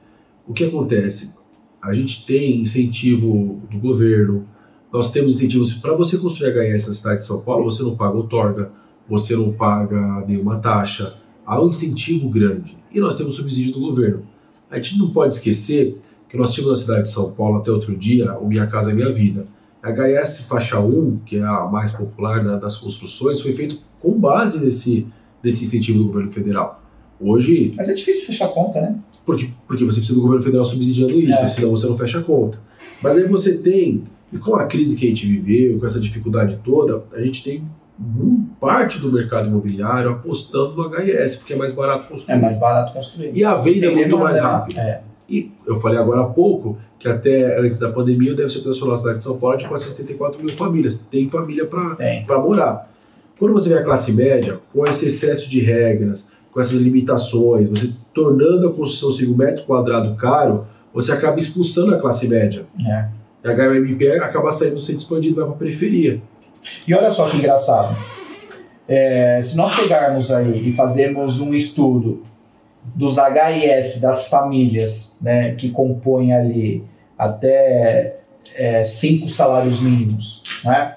o 0.48 0.52
que 0.52 0.64
acontece? 0.64 1.32
A 1.80 1.94
gente 1.94 2.26
tem 2.26 2.60
incentivo 2.60 3.60
do 3.70 3.78
governo, 3.78 4.44
nós 4.92 5.12
temos 5.12 5.36
incentivos 5.36 5.74
para 5.74 5.92
você 5.94 6.18
construir 6.18 6.50
HIS 6.58 6.88
na 6.88 6.94
cidade 6.94 7.18
de 7.20 7.26
São 7.26 7.40
Paulo, 7.42 7.70
você 7.70 7.84
não 7.84 7.94
paga 7.94 8.16
outorga, 8.16 8.72
você 9.08 9.36
não 9.36 9.52
paga 9.52 10.24
nenhuma 10.26 10.58
taxa, 10.58 11.14
há 11.46 11.62
um 11.62 11.68
incentivo 11.68 12.28
grande. 12.28 12.76
E 12.92 12.98
nós 12.98 13.14
temos 13.16 13.36
subsídio 13.36 13.74
do 13.74 13.80
governo. 13.80 14.26
A 14.68 14.76
gente 14.76 14.98
não 14.98 15.10
pode 15.10 15.34
esquecer 15.34 16.00
que 16.35 16.39
nós 16.41 16.53
tínhamos 16.53 16.78
na 16.80 16.85
cidade 16.85 17.03
de 17.05 17.11
São 17.14 17.30
Paulo 17.32 17.59
até 17.59 17.70
outro 17.70 17.97
dia 17.97 18.37
o 18.39 18.47
Minha 18.49 18.66
Casa 18.66 18.93
Minha 18.93 19.12
Vida. 19.12 19.47
A 19.80 19.91
HS 19.93 20.41
Faixa 20.49 20.80
1, 20.80 21.20
que 21.24 21.37
é 21.37 21.43
a 21.43 21.64
mais 21.66 21.93
popular 21.93 22.43
da- 22.43 22.57
das 22.57 22.76
construções, 22.76 23.41
foi 23.41 23.53
feito 23.53 23.80
com 24.01 24.18
base 24.18 24.64
nesse, 24.64 25.07
desse 25.43 25.64
incentivo 25.64 25.99
do 25.99 26.07
governo 26.07 26.30
federal. 26.32 26.82
Hoje, 27.20 27.72
Mas 27.76 27.89
é 27.89 27.95
difícil 27.95 28.26
fechar 28.26 28.47
a 28.47 28.49
conta, 28.49 28.80
né? 28.80 28.97
porque, 29.24 29.51
porque 29.68 29.85
você 29.85 29.99
precisa 29.99 30.14
do 30.18 30.22
governo 30.22 30.43
federal 30.43 30.64
subsidiando 30.64 31.12
isso, 31.12 31.39
É. 31.39 31.47
senão 31.49 31.70
você 31.70 31.87
não 31.87 31.97
fecha 31.97 32.18
a 32.18 32.22
conta. 32.22 32.59
Mas 33.01 33.16
aí 33.16 33.24
você 33.28 33.59
tem, 33.59 34.05
e 34.32 34.39
com 34.39 34.57
a 34.57 34.66
crise 34.66 34.97
que 34.97 35.07
a 35.07 35.09
gente 35.11 35.26
viveu, 35.26 35.78
com 35.78 35.87
essa 35.87 36.01
dificuldade 36.01 36.59
toda, 36.64 37.05
a 37.12 37.20
gente 37.20 37.45
tem 37.45 37.62
parte 38.61 38.99
do 38.99 39.12
mercado 39.12 39.49
imobiliário 39.49 40.11
apostando 40.11 40.74
no 40.76 40.95
HIS, 40.97 41.37
porque 41.37 41.53
é 41.53 41.57
mais 41.57 41.72
barato 41.72 42.09
construir. 42.09 42.37
É 42.37 42.41
mais 42.41 42.59
barato 42.59 42.93
construir. 42.93 43.30
E 43.35 43.45
a 43.45 43.55
venda 43.55 43.87
é 43.87 43.95
muito 43.95 44.18
mais 44.18 44.37
né? 44.37 44.41
rápida. 44.43 44.80
É. 44.80 45.03
E 45.28 45.50
eu 45.66 45.80
falei 45.80 45.98
agora 45.98 46.20
há 46.20 46.26
pouco 46.26 46.78
que 46.98 47.08
até 47.08 47.58
antes 47.58 47.80
da 47.80 47.90
pandemia 47.90 48.32
o 48.32 48.36
déficit 48.36 48.66
nacional 48.66 48.94
da 48.94 48.98
cidade 48.98 49.18
de 49.18 49.24
São 49.24 49.38
Paulo 49.38 49.56
de 49.56 49.66
474 49.66 50.40
mil 50.42 50.54
famílias. 50.54 50.98
Tem 50.98 51.28
família 51.28 51.66
para 51.66 52.38
morar. 52.38 52.90
Quando 53.38 53.52
você 53.52 53.68
vê 53.68 53.78
a 53.78 53.84
classe 53.84 54.12
média, 54.12 54.60
com 54.72 54.84
esse 54.84 55.06
excesso 55.06 55.48
de 55.48 55.60
regras, 55.60 56.30
com 56.52 56.60
essas 56.60 56.80
limitações, 56.80 57.68
você 57.68 57.92
tornando 58.12 58.68
a 58.68 58.72
construção 58.72 59.10
civil 59.10 59.36
metro 59.36 59.64
quadrado 59.64 60.14
caro, 60.16 60.66
você 60.92 61.10
acaba 61.10 61.38
expulsando 61.38 61.94
a 61.94 61.98
classe 61.98 62.28
média. 62.28 62.64
É. 62.86 63.08
E 63.44 63.48
a 63.48 63.54
HMP 63.54 64.08
acaba 64.20 64.52
saindo 64.52 64.76
do 64.76 64.80
centro 64.80 65.02
expandido 65.02 65.34
vai 65.34 65.44
para 65.44 65.54
a 65.54 65.58
periferia. 65.58 66.22
E 66.86 66.94
olha 66.94 67.10
só 67.10 67.28
que 67.28 67.36
engraçado. 67.36 67.94
É, 68.86 69.40
se 69.42 69.56
nós 69.56 69.74
pegarmos 69.74 70.30
aí 70.30 70.68
e 70.68 70.72
fazermos 70.72 71.40
um 71.40 71.54
estudo 71.54 72.22
dos 72.95 73.16
HIS 73.16 74.01
das 74.01 74.26
famílias 74.26 75.18
né, 75.20 75.55
que 75.55 75.70
compõem 75.70 76.32
ali 76.32 76.85
até 77.16 78.16
é, 78.57 78.82
cinco 78.82 79.28
salários 79.28 79.80
mínimos, 79.80 80.43
né? 80.64 80.97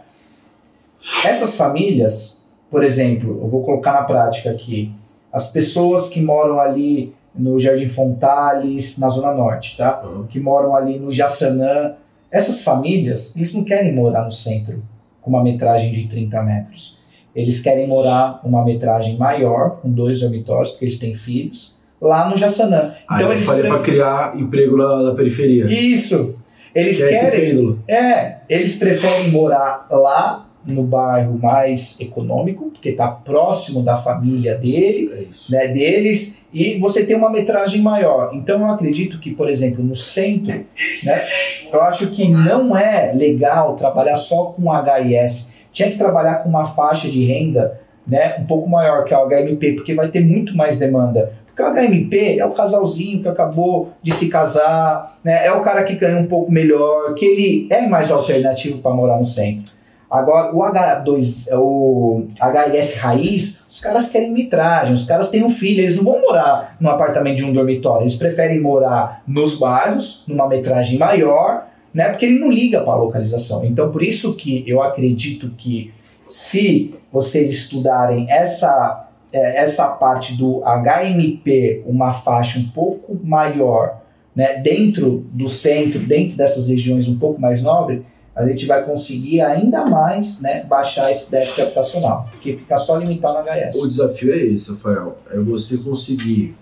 essas 1.24 1.56
famílias, 1.56 2.46
por 2.70 2.84
exemplo, 2.84 3.40
eu 3.42 3.48
vou 3.48 3.64
colocar 3.64 3.94
na 3.94 4.04
prática 4.04 4.52
aqui, 4.52 4.92
as 5.32 5.52
pessoas 5.52 6.10
que 6.10 6.22
moram 6.22 6.60
ali 6.60 7.14
no 7.34 7.60
Jardim 7.60 7.88
Fontales, 7.88 8.98
na 8.98 9.10
Zona 9.10 9.34
Norte, 9.34 9.78
tá? 9.78 10.04
que 10.30 10.40
moram 10.40 10.76
ali 10.76 11.00
no 11.00 11.12
Jaçanã, 11.12 11.94
Essas 12.30 12.62
famílias, 12.62 13.34
eles 13.38 13.54
não 13.54 13.64
querem 13.64 13.96
morar 13.96 14.26
no 14.26 14.32
centro 14.32 14.84
com 15.22 15.30
uma 15.30 15.44
metragem 15.44 15.94
de 15.94 16.08
30 16.08 16.44
metros. 16.44 16.98
Eles 17.34 17.62
querem 17.62 17.88
morar 17.88 18.42
uma 18.44 18.66
metragem 18.66 19.16
maior, 19.16 19.78
com 19.82 19.90
dois 19.90 20.20
dormitórios, 20.20 20.72
porque 20.72 20.86
eles 20.86 21.00
têm 21.00 21.16
filhos, 21.16 21.77
lá 22.02 22.30
no 22.30 22.38
Jaçanã. 22.38 22.94
Então 23.12 23.32
eles 23.32 23.48
prefer... 23.48 23.68
para 23.68 23.80
criar 23.80 24.34
emprego 24.38 24.78
na, 24.78 25.04
na 25.04 25.16
periferia. 25.16 25.66
Isso. 25.66 26.44
Eles 26.74 27.02
que 27.02 27.10
querem. 27.10 27.80
É, 27.88 28.38
eles 28.48 28.76
preferem 28.76 29.32
morar 29.32 29.88
lá 29.90 30.48
no 30.68 30.84
bairro 30.84 31.40
mais 31.42 32.00
econômico, 32.00 32.70
porque 32.72 32.90
está 32.90 33.08
próximo 33.08 33.82
da 33.82 33.96
família 33.96 34.56
dele, 34.56 35.30
é 35.50 35.52
né, 35.52 35.68
deles, 35.70 36.44
e 36.54 36.78
você 36.78 37.06
tem 37.06 37.16
uma 37.16 37.30
metragem 37.30 37.82
maior. 37.82 38.32
Então 38.34 38.60
eu 38.60 38.68
acredito 38.68 39.20
que, 39.20 39.32
por 39.32 39.50
exemplo, 39.50 39.84
no 39.84 39.96
centro, 39.96 40.66
né, 41.06 41.26
eu 41.72 41.82
acho 41.82 42.08
que 42.08 42.28
não 42.28 42.76
é 42.76 43.14
legal 43.14 43.76
trabalhar 43.76 44.16
só 44.16 44.48
com 44.48 44.70
HIS. 44.70 45.56
Tinha 45.72 45.90
que 45.90 45.98
trabalhar 45.98 46.44
com 46.44 46.50
uma 46.50 46.66
faixa 46.66 47.08
de 47.08 47.26
renda 47.26 47.80
né, 48.06 48.38
um 48.40 48.46
pouco 48.46 48.70
maior 48.70 49.04
que 49.04 49.14
o 49.14 49.28
HMP, 49.28 49.74
porque 49.74 49.94
vai 49.94 50.10
ter 50.10 50.22
muito 50.22 50.56
mais 50.56 50.78
demanda. 50.78 51.34
Porque 51.58 51.64
o 51.64 51.74
HMP 51.74 52.38
é 52.38 52.46
o 52.46 52.52
casalzinho 52.52 53.24
que 53.24 53.28
acabou 53.28 53.90
de 54.04 54.12
se 54.12 54.30
casar, 54.30 55.18
né, 55.24 55.44
é 55.44 55.52
o 55.52 55.62
cara 55.62 55.84
que 55.84 55.96
ganha 55.96 56.20
um 56.20 56.28
pouco 56.28 56.52
melhor, 56.52 57.16
que 57.16 57.26
ele 57.26 57.68
é 57.72 57.88
mais 57.88 58.12
alternativo 58.12 58.78
para 58.78 58.92
morar 58.92 59.18
no 59.18 59.24
centro. 59.24 59.76
Agora, 60.10 60.56
o 60.56 60.60
H2, 60.60 61.48
o 61.58 62.28
HIS 62.32 62.98
raiz, 62.98 63.66
os 63.70 63.80
caras 63.80 64.08
querem 64.08 64.32
metragem, 64.32 64.94
os 64.94 65.04
caras 65.04 65.30
têm 65.30 65.44
um 65.44 65.50
filho, 65.50 65.82
eles 65.82 65.98
não 65.98 66.04
vão 66.04 66.22
morar 66.22 66.78
num 66.80 66.90
apartamento 66.90 67.38
de 67.38 67.44
um 67.44 67.52
dormitório, 67.52 68.04
eles 68.04 68.16
preferem 68.16 68.62
morar 68.62 69.24
nos 69.28 69.58
bairros, 69.58 70.26
numa 70.28 70.48
metragem 70.48 70.98
maior, 70.98 71.66
né? 71.94 72.10
Porque 72.10 72.26
ele 72.26 72.40
não 72.40 72.52
liga 72.52 72.82
para 72.82 72.94
a 72.94 72.98
localização. 72.98 73.66
Então, 73.66 73.92
por 73.92 74.04
isso 74.04 74.38
que 74.38 74.64
eu 74.68 74.82
acredito 74.82 75.50
que 75.58 75.92
se 76.30 76.94
vocês 77.12 77.50
estudarem 77.50 78.28
essa, 78.30 79.07
é, 79.32 79.62
essa 79.62 79.96
parte 79.96 80.38
do 80.38 80.62
HMP, 80.62 81.84
uma 81.86 82.14
faixa 82.14 82.60
um 82.60 82.70
pouco 82.70 83.20
maior, 83.24 84.02
né? 84.36 84.58
Dentro 84.58 85.26
do 85.32 85.48
centro, 85.48 86.00
dentro 86.00 86.38
dessas 86.38 86.68
regiões 86.68 87.08
um 87.08 87.18
pouco 87.18 87.42
mais 87.42 87.62
nobres, 87.62 88.04
a 88.36 88.48
gente 88.48 88.68
vai 88.68 88.84
conseguir 88.86 89.42
ainda 89.42 89.84
mais 89.86 90.40
né, 90.42 90.64
baixar 90.64 91.12
esse 91.12 91.32
déficit 91.32 91.62
habitacional, 91.62 92.28
porque 92.30 92.56
fica 92.56 92.78
só 92.78 92.96
limitado 92.98 93.40
no 93.40 93.46
HS. 93.46 93.76
O 93.76 93.88
desafio 93.88 94.32
é 94.32 94.38
esse, 94.38 94.70
Rafael, 94.70 95.18
é 95.32 95.40
você 95.40 95.78
conseguir 95.78 96.56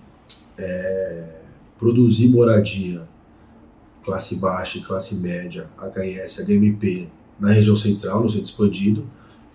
é, 0.58 1.24
produzir 1.78 2.30
moradia 2.30 3.02
classe 4.06 4.36
baixa 4.36 4.78
e 4.78 4.82
classe 4.82 5.16
média, 5.16 5.66
HS, 5.78 6.46
HMP, 6.48 7.10
na 7.38 7.52
região 7.52 7.76
central, 7.76 8.22
no 8.22 8.30
centro 8.30 8.46
expandido, 8.46 9.06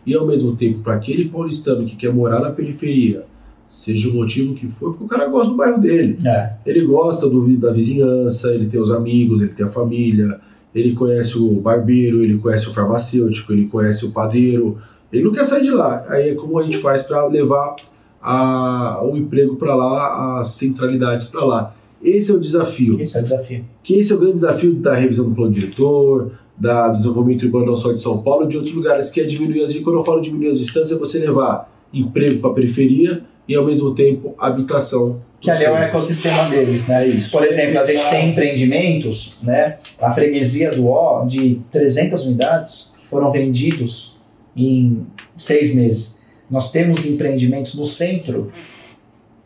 e 0.07 0.14
ao 0.14 0.26
mesmo 0.26 0.57
tempo 0.57 0.80
para 0.80 0.94
aquele 0.94 1.28
paulistano 1.28 1.84
que 1.84 1.96
quer 1.96 2.12
morar 2.12 2.40
na 2.40 2.51
periferia, 2.51 3.24
seja 3.68 4.09
o 4.09 4.14
motivo 4.14 4.55
que 4.55 4.66
for, 4.66 4.90
porque 4.90 5.05
o 5.05 5.09
cara 5.09 5.28
gosta 5.28 5.51
do 5.51 5.57
bairro 5.57 5.80
dele. 5.80 6.18
É. 6.26 6.55
Ele 6.66 6.80
gosta 6.82 7.28
do, 7.28 7.57
da 7.57 7.72
vizinhança, 7.72 8.53
ele 8.53 8.66
tem 8.66 8.80
os 8.80 8.90
amigos, 8.90 9.40
ele 9.40 9.53
tem 9.53 9.64
a 9.64 9.70
família, 9.70 10.40
ele 10.74 10.94
conhece 10.94 11.38
o 11.38 11.61
barbeiro, 11.61 12.22
ele 12.22 12.38
conhece 12.38 12.68
o 12.68 12.74
farmacêutico, 12.74 13.53
ele 13.53 13.66
conhece 13.66 14.05
o 14.05 14.12
padeiro, 14.12 14.78
ele 15.12 15.24
não 15.24 15.32
quer 15.32 15.44
sair 15.44 15.62
de 15.62 15.70
lá. 15.70 16.05
Aí 16.09 16.30
é 16.30 16.34
como 16.34 16.59
a 16.59 16.62
gente 16.62 16.78
faz 16.78 17.03
para 17.03 17.26
levar 17.26 17.76
a, 18.20 19.01
o 19.05 19.16
emprego 19.16 19.57
para 19.57 19.74
lá, 19.74 20.40
as 20.40 20.48
centralidades 20.48 21.26
para 21.26 21.44
lá. 21.44 21.74
Esse 22.03 22.30
é 22.30 22.34
o 22.34 22.40
desafio. 22.40 23.01
Esse 23.01 23.16
é 23.16 23.20
o 23.20 23.22
desafio. 23.22 23.64
Que 23.82 23.94
esse 23.94 24.12
é 24.12 24.16
o 24.16 24.18
grande 24.18 24.34
desafio 24.34 24.74
da 24.74 24.94
revisão 24.94 25.28
do 25.28 25.34
plano 25.34 25.53
diretor, 25.53 26.32
da 26.61 26.88
desenvolvimento 26.88 27.44
urbano 27.44 27.66
não 27.66 27.76
só 27.76 27.90
de 27.90 28.02
São 28.02 28.22
Paulo, 28.22 28.46
de 28.46 28.56
outros 28.56 28.74
lugares, 28.74 29.11
que 29.11 29.20
é 29.20 29.24
diminuir 29.24 29.62
as. 29.62 29.74
Quando 29.78 29.98
eu 29.98 30.04
falo 30.04 30.20
diminuir 30.20 30.50
as 30.50 30.58
distâncias, 30.58 30.92
é 30.92 30.98
você 31.00 31.18
levar 31.18 31.72
emprego 31.92 32.40
para 32.40 32.50
a 32.50 32.54
periferia 32.54 33.22
e 33.48 33.56
ao 33.56 33.64
mesmo 33.64 33.94
tempo 33.94 34.34
habitação 34.38 35.22
que 35.40 35.50
ali 35.50 35.64
é 35.64 35.70
o 35.70 35.76
ecossistema 35.76 36.50
deles, 36.50 36.86
né? 36.86 37.06
Isso. 37.06 37.30
Por 37.30 37.44
exemplo, 37.46 37.80
a 37.80 37.86
gente 37.86 38.11
tem 38.11 38.30
empreendimentos, 38.30 39.38
né? 39.42 39.78
A 39.98 40.12
freguesia 40.12 40.70
do 40.70 40.86
O, 40.86 41.24
de 41.24 41.62
300 41.72 42.26
unidades, 42.26 42.92
que 43.00 43.08
foram 43.08 43.32
vendidos 43.32 44.18
em 44.54 45.06
seis 45.38 45.74
meses. 45.74 46.20
Nós 46.50 46.70
temos 46.70 47.06
empreendimentos 47.06 47.74
no 47.74 47.86
centro, 47.86 48.52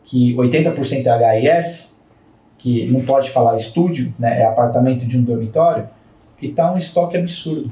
que 0.03 0.35
80% 0.35 1.05
é 1.05 1.59
HIS, 1.59 2.03
que 2.57 2.87
não 2.87 3.01
pode 3.01 3.29
falar 3.29 3.55
estúdio, 3.55 4.13
né? 4.19 4.41
É 4.41 4.45
apartamento 4.45 5.05
de 5.05 5.17
um 5.17 5.23
dormitório, 5.23 5.87
que 6.45 6.51
está 6.51 6.73
um 6.73 6.77
estoque 6.77 7.17
absurdo. 7.17 7.71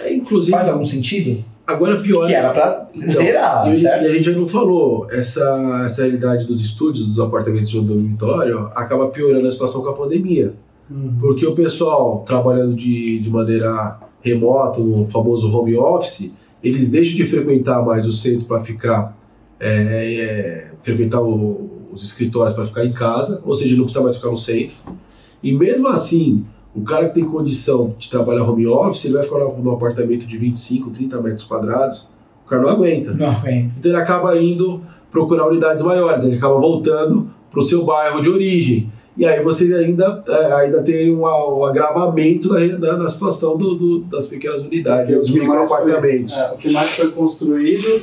É, 0.00 0.12
inclusive, 0.12 0.52
Faz 0.52 0.68
algum 0.68 0.84
sentido? 0.84 1.44
Agora 1.66 2.00
pior. 2.00 2.26
Que 2.26 2.34
era 2.34 2.50
para 2.50 2.88
então, 2.94 3.08
zerar, 3.08 3.72
e, 3.72 3.76
certo? 3.76 4.04
E 4.04 4.06
a 4.06 4.14
gente 4.14 4.24
já 4.24 4.32
não 4.32 4.48
falou, 4.48 5.06
essa, 5.10 5.82
essa 5.84 6.02
realidade 6.02 6.46
dos 6.46 6.62
estúdios, 6.62 7.06
dos 7.06 7.24
apartamentos 7.24 7.70
de 7.70 7.78
um 7.78 7.84
dormitório, 7.84 8.70
acaba 8.74 9.08
piorando 9.08 9.46
a 9.46 9.50
situação 9.50 9.82
com 9.82 9.88
a 9.90 9.94
pandemia. 9.94 10.54
Uhum. 10.90 11.16
Porque 11.20 11.46
o 11.46 11.54
pessoal 11.54 12.24
trabalhando 12.26 12.74
de, 12.74 13.20
de 13.20 13.30
maneira 13.30 13.98
remota, 14.20 14.80
no 14.80 15.06
famoso 15.06 15.50
home 15.56 15.76
office, 15.76 16.34
eles 16.62 16.90
deixam 16.90 17.16
de 17.16 17.26
frequentar 17.26 17.84
mais 17.84 18.06
o 18.06 18.12
centro 18.12 18.46
para 18.46 18.60
ficar. 18.60 19.16
É, 19.58 19.70
é, 19.70 20.70
frequentar 20.82 21.22
o, 21.22 21.70
os 21.92 22.02
escritórios 22.02 22.54
para 22.54 22.64
ficar 22.64 22.84
em 22.84 22.92
casa, 22.92 23.40
ou 23.44 23.54
seja, 23.54 23.76
não 23.76 23.84
precisa 23.84 24.02
mais 24.02 24.16
ficar 24.16 24.30
no 24.30 24.36
centro. 24.36 24.74
E 25.40 25.52
mesmo 25.52 25.86
assim, 25.86 26.44
o 26.74 26.82
cara 26.82 27.08
que 27.08 27.14
tem 27.14 27.24
condição 27.24 27.94
de 27.98 28.08
trabalhar 28.08 28.42
home 28.42 28.66
office, 28.66 29.04
ele 29.04 29.14
vai 29.14 29.22
ficar 29.24 29.38
num 29.38 29.72
apartamento 29.72 30.26
de 30.26 30.38
25, 30.38 30.90
30 30.90 31.20
metros 31.20 31.44
quadrados, 31.44 32.08
o 32.46 32.48
cara 32.48 32.62
não 32.62 32.70
aguenta. 32.70 33.12
Não 33.12 33.30
aguenta. 33.30 33.74
Então 33.78 33.92
ele 33.92 34.00
acaba 34.00 34.38
indo 34.38 34.80
procurar 35.10 35.46
unidades 35.46 35.84
maiores, 35.84 36.24
ele 36.24 36.36
acaba 36.36 36.58
voltando 36.58 37.30
para 37.50 37.60
o 37.60 37.62
seu 37.62 37.84
bairro 37.84 38.22
de 38.22 38.30
origem. 38.30 38.90
E 39.14 39.26
aí 39.26 39.42
você 39.42 39.64
ainda, 39.74 40.24
é, 40.26 40.52
ainda 40.54 40.82
tem 40.82 41.14
um, 41.14 41.20
um 41.20 41.64
agravamento 41.64 42.48
da, 42.48 42.66
da, 42.78 42.96
da 42.96 43.08
situação 43.10 43.58
do, 43.58 43.74
do, 43.74 43.98
das 44.04 44.26
pequenas 44.26 44.62
unidades, 44.64 45.14
dos 45.14 45.30
microapartamentos. 45.30 46.34
É, 46.34 46.52
o 46.52 46.56
que 46.56 46.72
mais 46.72 46.90
foi 46.92 47.10
construído 47.10 47.86
é, 47.86 48.00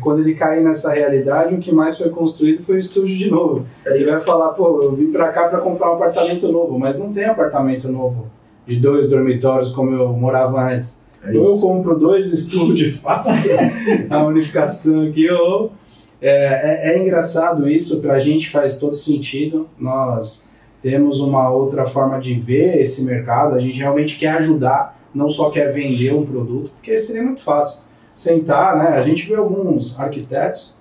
quando 0.00 0.20
ele 0.20 0.34
cair 0.34 0.62
nessa 0.62 0.92
realidade, 0.92 1.54
o 1.54 1.58
que 1.58 1.72
mais 1.72 1.96
foi 1.96 2.10
construído 2.10 2.62
foi 2.62 2.76
o 2.76 2.78
estúdio 2.78 3.16
de 3.16 3.30
novo. 3.30 3.66
É 3.84 3.94
ele 3.94 4.04
vai 4.04 4.20
falar, 4.20 4.48
pô, 4.50 4.82
eu 4.82 4.94
vim 4.94 5.12
para 5.12 5.32
cá 5.32 5.48
para 5.48 5.60
comprar 5.60 5.92
um 5.92 5.94
apartamento 5.94 6.50
novo, 6.50 6.78
mas 6.78 6.98
não 6.98 7.12
tem 7.12 7.24
apartamento 7.24 7.88
novo 7.88 8.26
de 8.66 8.76
dois 8.76 9.08
dormitórios 9.08 9.70
como 9.70 9.92
eu 9.92 10.08
morava 10.12 10.60
antes. 10.62 11.06
É 11.24 11.36
ou 11.36 11.50
eu 11.50 11.58
compro 11.58 11.98
dois 11.98 12.26
estúdios, 12.32 12.98
faço 13.00 13.30
a 14.10 14.24
unificação 14.24 15.08
aqui, 15.08 15.30
ou... 15.30 15.72
É, 16.20 16.90
é, 16.90 16.94
é 16.94 16.98
engraçado 16.98 17.68
isso, 17.68 18.00
para 18.00 18.14
a 18.14 18.18
gente 18.18 18.50
faz 18.50 18.76
todo 18.78 18.94
sentido. 18.94 19.68
Nós 19.78 20.48
temos 20.82 21.20
uma 21.20 21.48
outra 21.48 21.86
forma 21.86 22.18
de 22.18 22.34
ver 22.34 22.80
esse 22.80 23.04
mercado, 23.04 23.54
a 23.54 23.60
gente 23.60 23.78
realmente 23.78 24.18
quer 24.18 24.30
ajudar, 24.30 24.98
não 25.14 25.28
só 25.28 25.50
quer 25.50 25.72
vender 25.72 26.12
um 26.12 26.26
produto, 26.26 26.70
porque 26.74 26.98
seria 26.98 27.22
muito 27.22 27.42
fácil 27.42 27.87
sentar, 28.18 28.76
né? 28.76 28.88
A 28.98 29.02
gente 29.02 29.28
vê 29.28 29.36
alguns 29.36 29.98
arquitetos, 30.00 30.74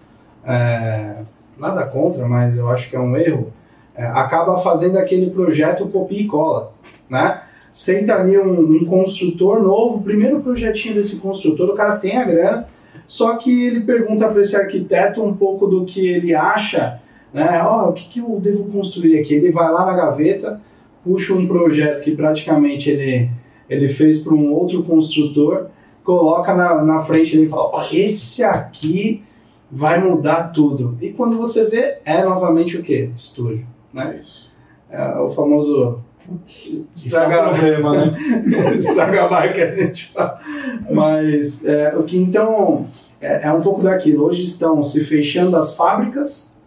é, 0.44 1.18
nada 1.56 1.86
contra, 1.86 2.28
mas 2.28 2.58
eu 2.58 2.68
acho 2.68 2.90
que 2.90 2.96
é 2.96 3.00
um 3.00 3.16
erro, 3.16 3.54
é, 3.96 4.08
acaba 4.08 4.58
fazendo 4.58 4.98
aquele 4.98 5.30
projeto 5.30 5.88
copia 5.88 6.20
e 6.20 6.26
cola, 6.26 6.74
né? 7.08 7.44
Senta 7.72 8.16
ali 8.16 8.40
um, 8.40 8.62
um 8.62 8.86
construtor 8.86 9.62
novo, 9.62 10.02
primeiro 10.02 10.40
projetinho 10.40 10.96
desse 10.96 11.18
construtor, 11.18 11.70
o 11.70 11.76
cara 11.76 11.98
tem 11.98 12.18
a 12.18 12.24
grana, 12.24 12.68
só 13.06 13.38
que 13.38 13.68
ele 13.68 13.82
pergunta 13.82 14.28
para 14.28 14.42
esse 14.42 14.56
arquiteto 14.56 15.24
um 15.24 15.38
pouco 15.38 15.68
do 15.68 15.86
que 15.86 16.08
ele 16.08 16.34
acha, 16.34 17.00
né? 17.32 17.64
Oh, 17.64 17.90
o 17.90 17.94
que, 17.94 18.10
que 18.10 18.20
eu 18.20 18.40
devo 18.42 18.64
construir 18.72 19.20
aqui? 19.20 19.36
Ele 19.36 19.52
vai 19.52 19.72
lá 19.72 19.86
na 19.86 19.96
gaveta, 19.96 20.60
puxa 21.04 21.36
um 21.36 21.46
projeto 21.46 22.04
que 22.04 22.16
praticamente 22.16 22.90
ele, 22.90 23.30
ele 23.70 23.88
fez 23.88 24.24
para 24.24 24.34
um 24.34 24.52
outro 24.52 24.82
construtor 24.82 25.68
coloca 26.08 26.56
na, 26.56 26.82
na 26.82 27.02
frente 27.02 27.36
dele 27.36 27.48
e 27.48 27.50
fala: 27.50 27.86
esse 27.92 28.42
aqui 28.42 29.22
vai 29.70 30.02
mudar 30.02 30.54
tudo. 30.54 30.98
E 31.02 31.10
quando 31.10 31.38
você 31.38 31.70
vê, 31.70 31.98
é 32.06 32.24
novamente 32.24 32.78
o 32.78 32.82
que? 32.82 33.12
Estúdio. 33.14 33.68
Né? 33.94 34.22
É 34.90 35.20
o 35.20 35.28
famoso 35.30 36.00
estraga 36.96 37.36
é 37.36 37.44
problema, 37.44 37.94
né? 37.94 38.18
estraga 38.80 39.26
a 39.26 39.30
marca 39.30 39.54
que 39.54 39.62
a 39.62 39.76
gente 39.76 40.12
fala. 40.14 40.40
Mas 40.90 41.66
é, 41.66 41.94
o 41.98 42.04
que 42.04 42.18
então 42.18 42.88
é, 43.20 43.46
é, 43.46 43.52
um 43.52 43.62
pouco 43.62 43.82
daquilo. 43.84 44.24
Hoje 44.24 44.44
estão 44.44 44.82
se 44.82 45.04
fechando 45.04 45.58
as 45.58 45.76
fábricas, 45.76 46.58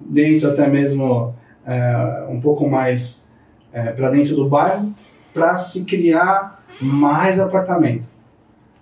dentro 0.00 0.48
até 0.48 0.66
mesmo 0.66 1.34
é, 1.66 2.26
um 2.30 2.40
pouco 2.40 2.66
mais 2.66 3.36
é, 3.74 3.92
para 3.92 4.10
dentro 4.10 4.34
do 4.34 4.48
bairro, 4.48 4.94
para 5.34 5.54
se 5.54 5.84
criar 5.84 6.64
mais 6.80 7.38
apartamento. 7.38 8.15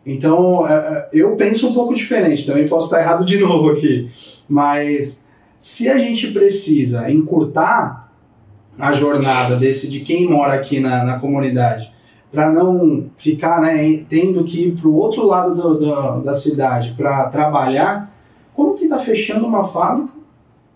Então, 0.06 0.66
é, 0.68 0.72
é, 0.72 1.08
eu 1.12 1.34
penso 1.36 1.68
um 1.68 1.72
pouco 1.72 1.94
diferente, 1.94 2.46
também 2.46 2.68
posso 2.68 2.86
estar 2.86 3.00
errado 3.00 3.24
de 3.24 3.38
novo 3.40 3.70
aqui, 3.70 4.10
mas 4.48 5.32
se 5.58 5.88
a 5.88 5.96
gente 5.96 6.30
precisa 6.30 7.10
encurtar 7.10 8.12
a 8.78 8.92
jornada 8.92 9.56
desse 9.56 9.88
de 9.88 10.00
quem 10.00 10.28
mora 10.28 10.54
aqui 10.54 10.80
na, 10.80 11.04
na 11.04 11.18
comunidade, 11.18 11.92
para 12.30 12.50
não 12.50 13.10
ficar 13.16 13.60
né, 13.60 14.04
tendo 14.08 14.44
que 14.44 14.68
ir 14.68 14.72
para 14.72 14.88
o 14.88 14.94
outro 14.94 15.24
lado 15.24 15.54
do, 15.54 15.74
do, 15.78 16.20
da 16.22 16.32
cidade 16.32 16.92
para 16.96 17.28
trabalhar, 17.28 18.12
como 18.52 18.74
que 18.74 18.84
está 18.84 18.98
fechando 18.98 19.46
uma 19.46 19.64
fábrica 19.64 20.12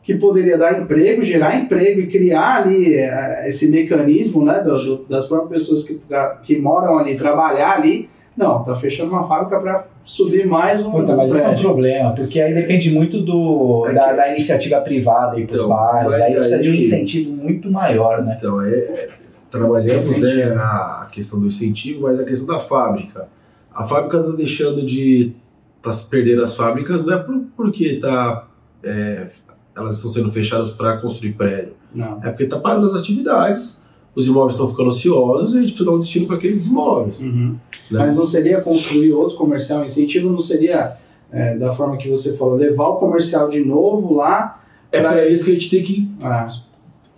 que 0.03 0.15
poderia 0.15 0.57
dar 0.57 0.81
emprego, 0.81 1.21
gerar 1.21 1.59
emprego 1.59 2.01
e 2.01 2.07
criar 2.07 2.63
ali 2.63 2.95
é, 2.95 3.47
esse 3.47 3.71
mecanismo 3.71 4.45
né, 4.45 4.61
do, 4.61 5.05
das 5.05 5.27
próprias 5.27 5.63
pessoas 5.63 5.85
que, 5.85 6.01
que 6.45 6.59
moram 6.59 6.97
ali, 6.97 7.17
trabalhar 7.17 7.73
ali, 7.73 8.09
não, 8.39 8.61
está 8.61 8.77
fechando 8.77 9.11
uma 9.11 9.27
fábrica 9.27 9.59
para 9.59 9.85
subir 10.05 10.47
mais 10.47 10.87
um. 10.87 10.93
Puta, 10.93 11.17
mas 11.17 11.33
isso 11.33 11.43
é 11.43 11.49
um 11.49 11.59
problema, 11.59 12.15
porque 12.15 12.41
aí 12.41 12.55
depende 12.55 12.89
muito 12.89 13.21
do, 13.21 13.85
é 13.89 13.93
da, 13.93 14.13
da, 14.13 14.31
iniciativa 14.31 14.81
privada 14.81 15.41
e 15.41 15.45
para 15.45 15.55
os 15.57 15.59
então, 15.59 15.69
bairros. 15.69 16.15
Aí 16.15 16.35
precisa 16.35 16.57
aí, 16.57 16.63
de 16.63 16.71
um 16.71 16.75
incentivo 16.75 17.33
muito 17.33 17.69
maior, 17.69 18.23
né? 18.23 18.37
Então, 18.39 18.63
é, 18.63 18.71
é 18.71 19.09
trabalhamos 19.51 20.19
né, 20.19 20.55
a 20.57 21.09
questão 21.11 21.41
do 21.41 21.49
incentivo, 21.49 22.03
mas 22.03 22.21
a 22.21 22.25
questão 22.25 22.55
da 22.55 22.61
fábrica. 22.61 23.27
A 23.75 23.85
fábrica 23.85 24.19
está 24.19 24.31
deixando 24.31 24.87
de. 24.87 25.35
está 25.85 26.07
perdendo 26.09 26.45
as 26.45 26.55
fábricas, 26.55 27.05
não 27.05 27.15
é 27.15 27.19
por, 27.19 27.43
porque 27.57 27.87
está. 27.87 28.47
É, 28.85 29.27
elas 29.77 29.97
estão 29.97 30.13
sendo 30.13 30.31
fechadas 30.31 30.71
para 30.71 30.99
construir 30.99 31.33
prédio. 31.33 31.75
Não. 31.93 32.21
É 32.23 32.31
porque 32.31 32.45
está 32.45 32.61
parando 32.61 32.87
as 32.89 32.95
atividades 32.95 33.83
os 34.19 34.27
imóveis 34.27 34.57
estão 34.57 34.69
ficando 34.69 34.91
ociosos 34.91 35.55
e 35.55 35.59
a 35.59 35.61
gente 35.61 35.71
precisa 35.71 35.89
dar 35.89 35.97
um 35.97 36.01
destino 36.01 36.27
para 36.27 36.35
aqueles 36.35 36.67
imóveis. 36.67 37.21
Uhum. 37.21 37.55
Né? 37.89 37.99
Mas 38.01 38.17
não 38.17 38.25
seria 38.25 38.61
construir 38.61 39.13
outro 39.13 39.37
comercial? 39.37 39.83
O 39.83 39.85
incentivo 39.85 40.29
não 40.29 40.41
seria, 40.41 40.97
é, 41.31 41.57
da 41.57 41.73
forma 41.73 41.97
que 41.97 42.09
você 42.09 42.37
falou, 42.37 42.57
levar 42.57 42.89
o 42.89 42.97
comercial 42.97 43.49
de 43.49 43.65
novo 43.65 44.13
lá? 44.13 44.61
É 44.91 45.01
para 45.01 45.29
isso 45.29 45.45
que 45.45 45.53
a 45.53 45.55
gente 45.55 45.71
tem 45.71 45.83
que 45.85 46.11
ah. 46.21 46.47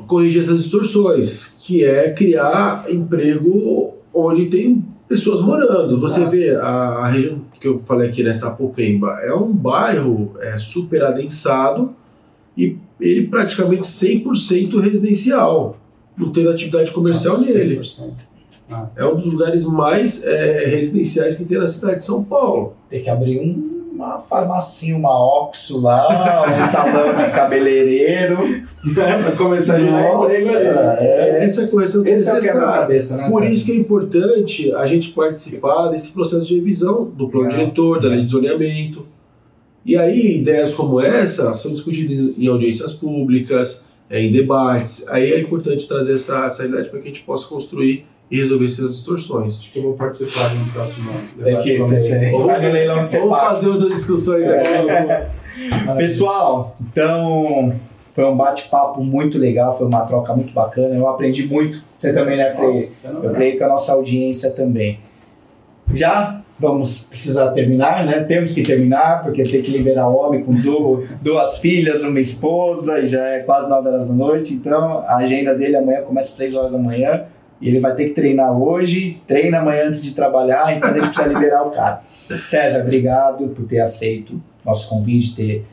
corrigir 0.07 0.43
essas 0.43 0.63
distorções, 0.63 1.57
que 1.61 1.83
é 1.83 2.13
criar 2.13 2.85
emprego 2.91 3.95
onde 4.13 4.51
tem 4.51 4.85
pessoas 5.09 5.41
morando. 5.41 5.97
Exato. 5.97 6.01
Você 6.01 6.25
vê 6.27 6.55
a, 6.55 6.69
a, 6.69 7.09
região 7.09 7.41
que 7.59 7.67
eu 7.67 7.81
falei 7.87 8.11
aqui 8.11 8.23
nessa 8.23 8.51
Popemba, 8.51 9.21
é 9.23 9.33
um 9.33 9.51
bairro 9.51 10.35
é, 10.39 10.59
super 10.59 11.03
adensado 11.03 11.95
e 12.55 12.77
ele 13.01 13.27
praticamente 13.27 13.85
100% 13.85 14.79
residencial 14.81 15.79
não 16.17 16.33
tendo 16.33 16.51
atividade 16.51 16.91
comercial 16.91 17.39
Nossa, 17.39 17.53
nele. 17.53 17.81
Ah. 18.71 18.87
É 18.97 19.05
um 19.05 19.17
dos 19.17 19.33
lugares 19.33 19.65
mais 19.65 20.25
é, 20.25 20.67
residenciais 20.67 21.37
que 21.37 21.45
tem 21.45 21.59
na 21.59 21.67
cidade 21.67 21.97
de 21.97 22.03
São 22.05 22.23
Paulo. 22.23 22.75
Tem 22.89 23.03
que 23.03 23.11
abrir 23.11 23.41
um, 23.41 23.81
uma 23.93 24.21
farmacinha, 24.21 24.97
uma 24.97 25.43
Oxo 25.43 25.81
lá, 25.81 26.45
um 26.47 26.67
salão 26.71 27.15
de 27.17 27.31
cabeleireiro. 27.33 28.39
É, 28.97 29.23
para 29.23 29.33
começar 29.33 29.75
a 29.75 29.81
gerar 29.81 30.15
emprego 30.15 30.49
é, 30.51 31.45
Essa 31.45 31.67
correção 31.67 32.03
é 32.03 32.11
necessária. 32.11 32.99
Né, 33.17 33.27
Por 33.29 33.45
isso 33.45 33.67
que 33.67 33.73
é 33.73 33.77
importante 33.77 34.73
a 34.73 34.87
gente 34.87 35.11
participar 35.11 35.89
desse 35.89 36.13
processo 36.13 36.47
de 36.47 36.55
revisão 36.55 37.05
do 37.05 37.29
plano 37.29 37.49
é. 37.49 37.51
diretor, 37.51 38.01
da 38.01 38.09
lei 38.09 38.25
de 38.25 38.31
zoneamento. 38.31 39.05
E 39.85 39.97
aí, 39.97 40.39
ideias 40.39 40.75
como 40.75 41.01
essa 41.01 41.55
são 41.55 41.73
discutidas 41.73 42.39
em 42.39 42.47
audiências 42.47 42.93
públicas, 42.93 43.85
é, 44.11 44.21
em 44.21 44.33
debates. 44.33 45.07
Aí 45.09 45.33
é 45.33 45.41
importante 45.41 45.87
trazer 45.87 46.17
essa, 46.17 46.47
essa 46.47 46.65
ideia 46.65 46.85
para 46.85 46.99
que 46.99 47.09
a 47.09 47.11
gente 47.13 47.23
possa 47.23 47.47
construir 47.47 48.05
e 48.29 48.37
resolver 48.41 48.67
essas 48.67 48.97
distorções. 48.97 49.59
Acho 49.59 49.73
que 49.73 49.79
eu 49.79 49.85
vou 49.85 49.95
participar 49.95 50.55
no 50.55 50.67
próximo 50.73 51.13
debate. 51.37 51.65
Tem. 52.19 52.33
Vamos, 52.33 53.13
vamos 53.13 53.39
fazer 53.39 53.69
outras 53.69 53.91
discussões 53.91 54.49
aqui. 54.49 54.91
É. 54.91 55.31
Pessoal, 55.97 56.75
então 56.81 57.73
foi 58.15 58.25
um 58.25 58.37
bate-papo 58.37 59.03
muito 59.03 59.39
legal, 59.39 59.77
foi 59.77 59.87
uma 59.87 60.05
troca 60.05 60.35
muito 60.35 60.53
bacana. 60.53 60.95
Eu 60.95 61.07
aprendi 61.07 61.47
muito. 61.47 61.83
Você 61.99 62.13
também, 62.13 62.37
né, 62.37 62.51
Frei? 62.53 62.93
Eu 63.05 63.31
creio 63.33 63.57
que 63.57 63.63
a 63.63 63.69
nossa 63.69 63.93
audiência 63.93 64.51
também. 64.51 65.01
Já 65.93 66.40
vamos 66.61 66.99
precisar 66.99 67.53
terminar, 67.53 68.05
né? 68.05 68.23
Temos 68.25 68.53
que 68.53 68.63
terminar, 68.63 69.23
porque 69.23 69.43
tem 69.43 69.63
que 69.63 69.71
liberar 69.71 70.09
homem 70.09 70.45
com 70.45 70.55
duas, 70.55 71.09
duas 71.23 71.59
filhas, 71.59 72.03
uma 72.03 72.21
esposa, 72.21 73.01
e 73.01 73.07
já 73.07 73.27
é 73.27 73.41
quase 73.41 73.69
9 73.71 73.89
horas 73.89 74.07
da 74.07 74.13
noite. 74.13 74.53
Então, 74.53 74.99
a 75.07 75.17
agenda 75.17 75.55
dele 75.55 75.77
amanhã 75.77 76.03
começa 76.03 76.31
às 76.31 76.37
6 76.37 76.55
horas 76.55 76.73
da 76.73 76.79
manhã. 76.79 77.25
E 77.61 77.69
ele 77.69 77.81
vai 77.81 77.95
ter 77.95 78.07
que 78.07 78.11
treinar 78.13 78.59
hoje, 78.59 79.21
treina 79.27 79.59
amanhã 79.59 79.89
antes 79.89 80.03
de 80.03 80.13
trabalhar, 80.13 80.75
então 80.75 80.89
a 80.89 80.93
gente 80.95 81.09
precisa 81.09 81.29
liberar 81.29 81.63
o 81.67 81.71
cara. 81.73 82.03
Sérgio, 82.45 82.81
obrigado 82.81 83.49
por 83.49 83.67
ter 83.67 83.81
aceito 83.81 84.41
nosso 84.65 84.89
convite, 84.89 85.35
ter 85.35 85.67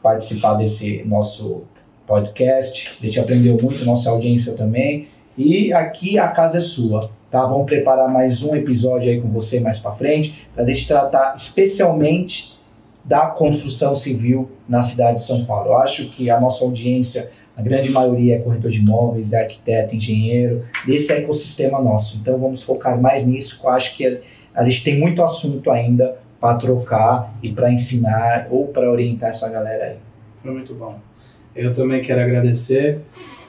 participado 0.00 0.58
desse 0.58 1.02
nosso 1.04 1.64
podcast. 2.06 2.98
A 3.00 3.04
gente 3.04 3.18
aprendeu 3.18 3.58
muito, 3.60 3.84
nossa 3.84 4.10
audiência 4.10 4.52
também. 4.52 5.08
E 5.36 5.72
aqui 5.72 6.18
a 6.18 6.28
casa 6.28 6.58
é 6.58 6.60
sua. 6.60 7.10
Tá? 7.34 7.44
Vamos 7.46 7.66
preparar 7.66 8.08
mais 8.08 8.44
um 8.44 8.54
episódio 8.54 9.10
aí 9.10 9.20
com 9.20 9.28
você 9.28 9.58
mais 9.58 9.80
para 9.80 9.90
frente, 9.90 10.46
para 10.54 10.62
a 10.62 10.66
gente 10.68 10.86
tratar 10.86 11.34
especialmente 11.36 12.60
da 13.04 13.26
construção 13.26 13.96
civil 13.96 14.52
na 14.68 14.84
cidade 14.84 15.16
de 15.16 15.26
São 15.26 15.44
Paulo. 15.44 15.70
Eu 15.70 15.78
acho 15.78 16.10
que 16.10 16.30
a 16.30 16.38
nossa 16.38 16.64
audiência, 16.64 17.32
a 17.56 17.60
grande 17.60 17.90
maioria 17.90 18.36
é 18.36 18.38
corretor 18.38 18.70
de 18.70 18.78
imóveis, 18.78 19.32
é 19.32 19.42
arquiteto, 19.42 19.96
engenheiro, 19.96 20.64
desse 20.86 21.12
ecossistema 21.12 21.82
nosso. 21.82 22.18
Então 22.18 22.38
vamos 22.38 22.62
focar 22.62 23.02
mais 23.02 23.26
nisso, 23.26 23.60
eu 23.64 23.70
acho 23.70 23.96
que 23.96 24.20
a 24.54 24.64
gente 24.64 24.84
tem 24.84 25.00
muito 25.00 25.20
assunto 25.20 25.72
ainda 25.72 26.16
para 26.38 26.56
trocar 26.56 27.34
e 27.42 27.50
para 27.50 27.68
ensinar 27.68 28.46
ou 28.48 28.68
para 28.68 28.88
orientar 28.88 29.30
essa 29.30 29.48
galera 29.48 29.86
aí. 29.86 29.96
Foi 30.40 30.52
muito 30.52 30.72
bom. 30.72 31.00
Eu 31.52 31.72
também 31.72 32.00
quero 32.00 32.20
agradecer 32.20 33.00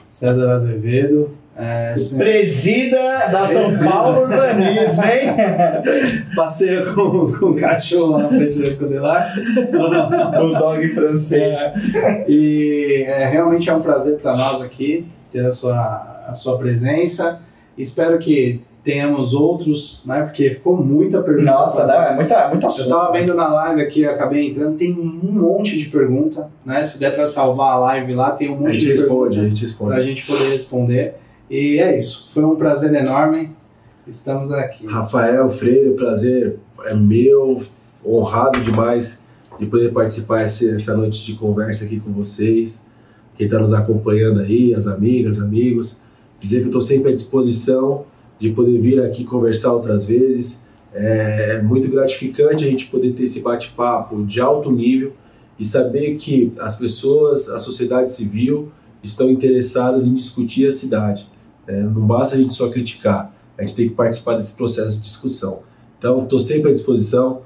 César 0.08 0.50
Azevedo, 0.50 1.38
é, 1.58 1.94
Presida 2.18 3.28
da 3.32 3.48
São 3.48 3.88
Paulo 3.88 4.22
Urbanismo, 4.22 5.02
hein? 5.04 5.34
Passeio 6.36 6.94
com, 6.94 7.32
com 7.32 7.46
o 7.46 7.56
cachorro 7.56 8.12
lá 8.12 8.24
na 8.24 8.28
frente 8.28 8.58
da 8.58 8.66
escodelar. 8.66 9.34
o 9.38 10.58
dog 10.58 10.88
francês. 10.90 11.58
É, 11.94 12.26
e 12.28 13.04
é, 13.06 13.26
realmente 13.28 13.70
é 13.70 13.74
um 13.74 13.80
prazer 13.80 14.18
para 14.18 14.36
nós 14.36 14.60
aqui 14.60 15.06
ter 15.32 15.46
a 15.46 15.50
sua, 15.50 16.24
a 16.28 16.34
sua 16.34 16.58
presença. 16.58 17.42
Espero 17.78 18.18
que 18.18 18.60
tenhamos 18.84 19.32
outros, 19.32 20.02
né? 20.04 20.22
Porque 20.22 20.50
ficou 20.50 20.76
muita 20.76 21.22
pergunta. 21.22 21.50
Nossa, 21.50 21.86
não, 21.86 22.02
é 22.02 22.14
muita, 22.14 22.48
muita 22.48 22.66
Eu 22.66 22.70
estava 22.70 23.12
vendo 23.12 23.34
na 23.34 23.48
live 23.48 23.80
aqui, 23.80 24.04
acabei 24.04 24.46
entrando, 24.46 24.76
tem 24.76 24.92
um 24.92 25.32
monte 25.32 25.78
de 25.78 25.86
pergunta, 25.86 26.48
né? 26.64 26.82
Se 26.82 27.00
der 27.00 27.14
para 27.14 27.24
salvar 27.24 27.72
a 27.72 27.78
live 27.78 28.14
lá, 28.14 28.32
tem 28.32 28.50
um 28.50 28.56
monte 28.56 28.78
de 28.78 28.92
responde, 28.92 29.36
pergunta. 29.36 29.40
A 29.40 29.48
gente 29.48 29.62
responde. 29.62 29.90
Para 29.90 29.98
a 29.98 30.02
gente 30.02 30.26
poder 30.26 30.50
responder. 30.50 31.14
E 31.48 31.78
é 31.78 31.96
isso. 31.96 32.30
Foi 32.32 32.44
um 32.44 32.56
prazer 32.56 32.92
enorme. 32.94 33.50
Estamos 34.06 34.52
aqui. 34.52 34.86
Rafael 34.86 35.48
Freire, 35.50 35.94
prazer 35.94 36.58
é 36.84 36.94
meu, 36.94 37.62
honrado 38.04 38.60
demais 38.60 39.24
de 39.58 39.66
poder 39.66 39.92
participar 39.92 40.42
essa 40.42 40.96
noite 40.96 41.24
de 41.24 41.34
conversa 41.34 41.84
aqui 41.84 41.98
com 41.98 42.12
vocês. 42.12 42.84
Quem 43.36 43.46
está 43.46 43.58
nos 43.58 43.72
acompanhando 43.72 44.40
aí, 44.40 44.74
as 44.74 44.86
amigas, 44.86 45.40
amigos. 45.40 46.00
Dizer 46.38 46.58
que 46.58 46.64
eu 46.64 46.68
estou 46.68 46.82
sempre 46.82 47.12
à 47.12 47.14
disposição 47.14 48.04
de 48.38 48.50
poder 48.50 48.80
vir 48.80 49.02
aqui 49.02 49.24
conversar 49.24 49.72
outras 49.72 50.04
vezes. 50.06 50.66
É 50.92 51.60
muito 51.62 51.88
gratificante 51.88 52.64
a 52.64 52.68
gente 52.68 52.86
poder 52.86 53.12
ter 53.12 53.24
esse 53.24 53.40
bate-papo 53.40 54.24
de 54.24 54.40
alto 54.40 54.70
nível 54.70 55.12
e 55.58 55.64
saber 55.64 56.16
que 56.16 56.52
as 56.58 56.76
pessoas, 56.76 57.48
a 57.48 57.58
sociedade 57.58 58.12
civil, 58.12 58.70
estão 59.02 59.30
interessadas 59.30 60.06
em 60.06 60.14
discutir 60.14 60.68
a 60.68 60.72
cidade. 60.72 61.28
É, 61.66 61.80
não 61.80 62.06
basta 62.06 62.36
a 62.36 62.38
gente 62.38 62.54
só 62.54 62.68
criticar, 62.68 63.34
a 63.58 63.62
gente 63.62 63.74
tem 63.74 63.88
que 63.88 63.94
participar 63.94 64.36
desse 64.36 64.52
processo 64.52 64.96
de 64.96 65.02
discussão. 65.02 65.62
Então, 65.98 66.24
estou 66.24 66.38
sempre 66.38 66.70
à 66.70 66.72
disposição, 66.72 67.42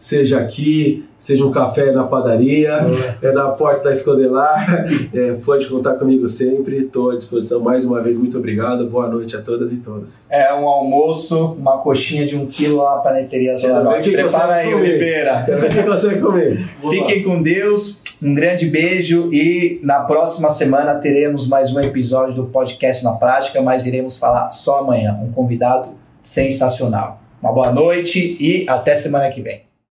seja 0.00 0.38
aqui, 0.38 1.04
seja 1.18 1.44
um 1.44 1.50
café 1.50 1.92
na 1.92 2.04
padaria, 2.04 2.78
é 3.20 3.32
na 3.32 3.50
porta 3.50 3.84
da 3.84 3.92
Escodelar, 3.92 4.86
é, 5.12 5.32
pode 5.44 5.66
contar 5.66 5.96
comigo 5.96 6.26
sempre, 6.26 6.78
estou 6.78 7.10
à 7.10 7.16
disposição 7.16 7.60
mais 7.60 7.84
uma 7.84 8.02
vez, 8.02 8.18
muito 8.18 8.38
obrigado, 8.38 8.88
boa 8.88 9.06
noite 9.06 9.36
a 9.36 9.42
todas 9.42 9.70
e 9.72 9.76
todos. 9.76 10.24
É 10.30 10.54
um 10.54 10.66
almoço, 10.66 11.52
uma 11.52 11.78
coxinha 11.78 12.26
de 12.26 12.34
um 12.34 12.46
quilo 12.46 12.78
lá 12.78 12.96
para 12.96 13.10
a 13.10 13.14
Paneteria 13.14 13.54
Zona 13.56 13.82
Norte, 13.82 14.10
prepara 14.10 14.54
aí, 14.54 14.72
comer. 14.72 14.80
Oliveira. 14.80 15.42
Quero 15.44 15.60
ver 15.60 15.74
quem 15.74 15.84
consegue 15.84 16.20
comer. 16.20 16.68
Fiquem 16.88 17.22
com 17.22 17.42
Deus, 17.42 18.00
um 18.22 18.34
grande 18.34 18.66
beijo 18.66 19.28
e 19.30 19.80
na 19.82 20.00
próxima 20.00 20.48
semana 20.48 20.94
teremos 20.94 21.46
mais 21.46 21.74
um 21.74 21.80
episódio 21.80 22.34
do 22.34 22.46
podcast 22.46 23.04
na 23.04 23.12
prática, 23.12 23.60
mas 23.60 23.84
iremos 23.84 24.16
falar 24.16 24.50
só 24.50 24.78
amanhã. 24.78 25.20
Um 25.22 25.30
convidado 25.30 25.90
sensacional. 26.22 27.20
Uma 27.42 27.52
boa 27.52 27.70
noite 27.70 28.38
e 28.40 28.64
até 28.66 28.96
semana 28.96 29.30
que 29.30 29.42
vem. 29.42 29.69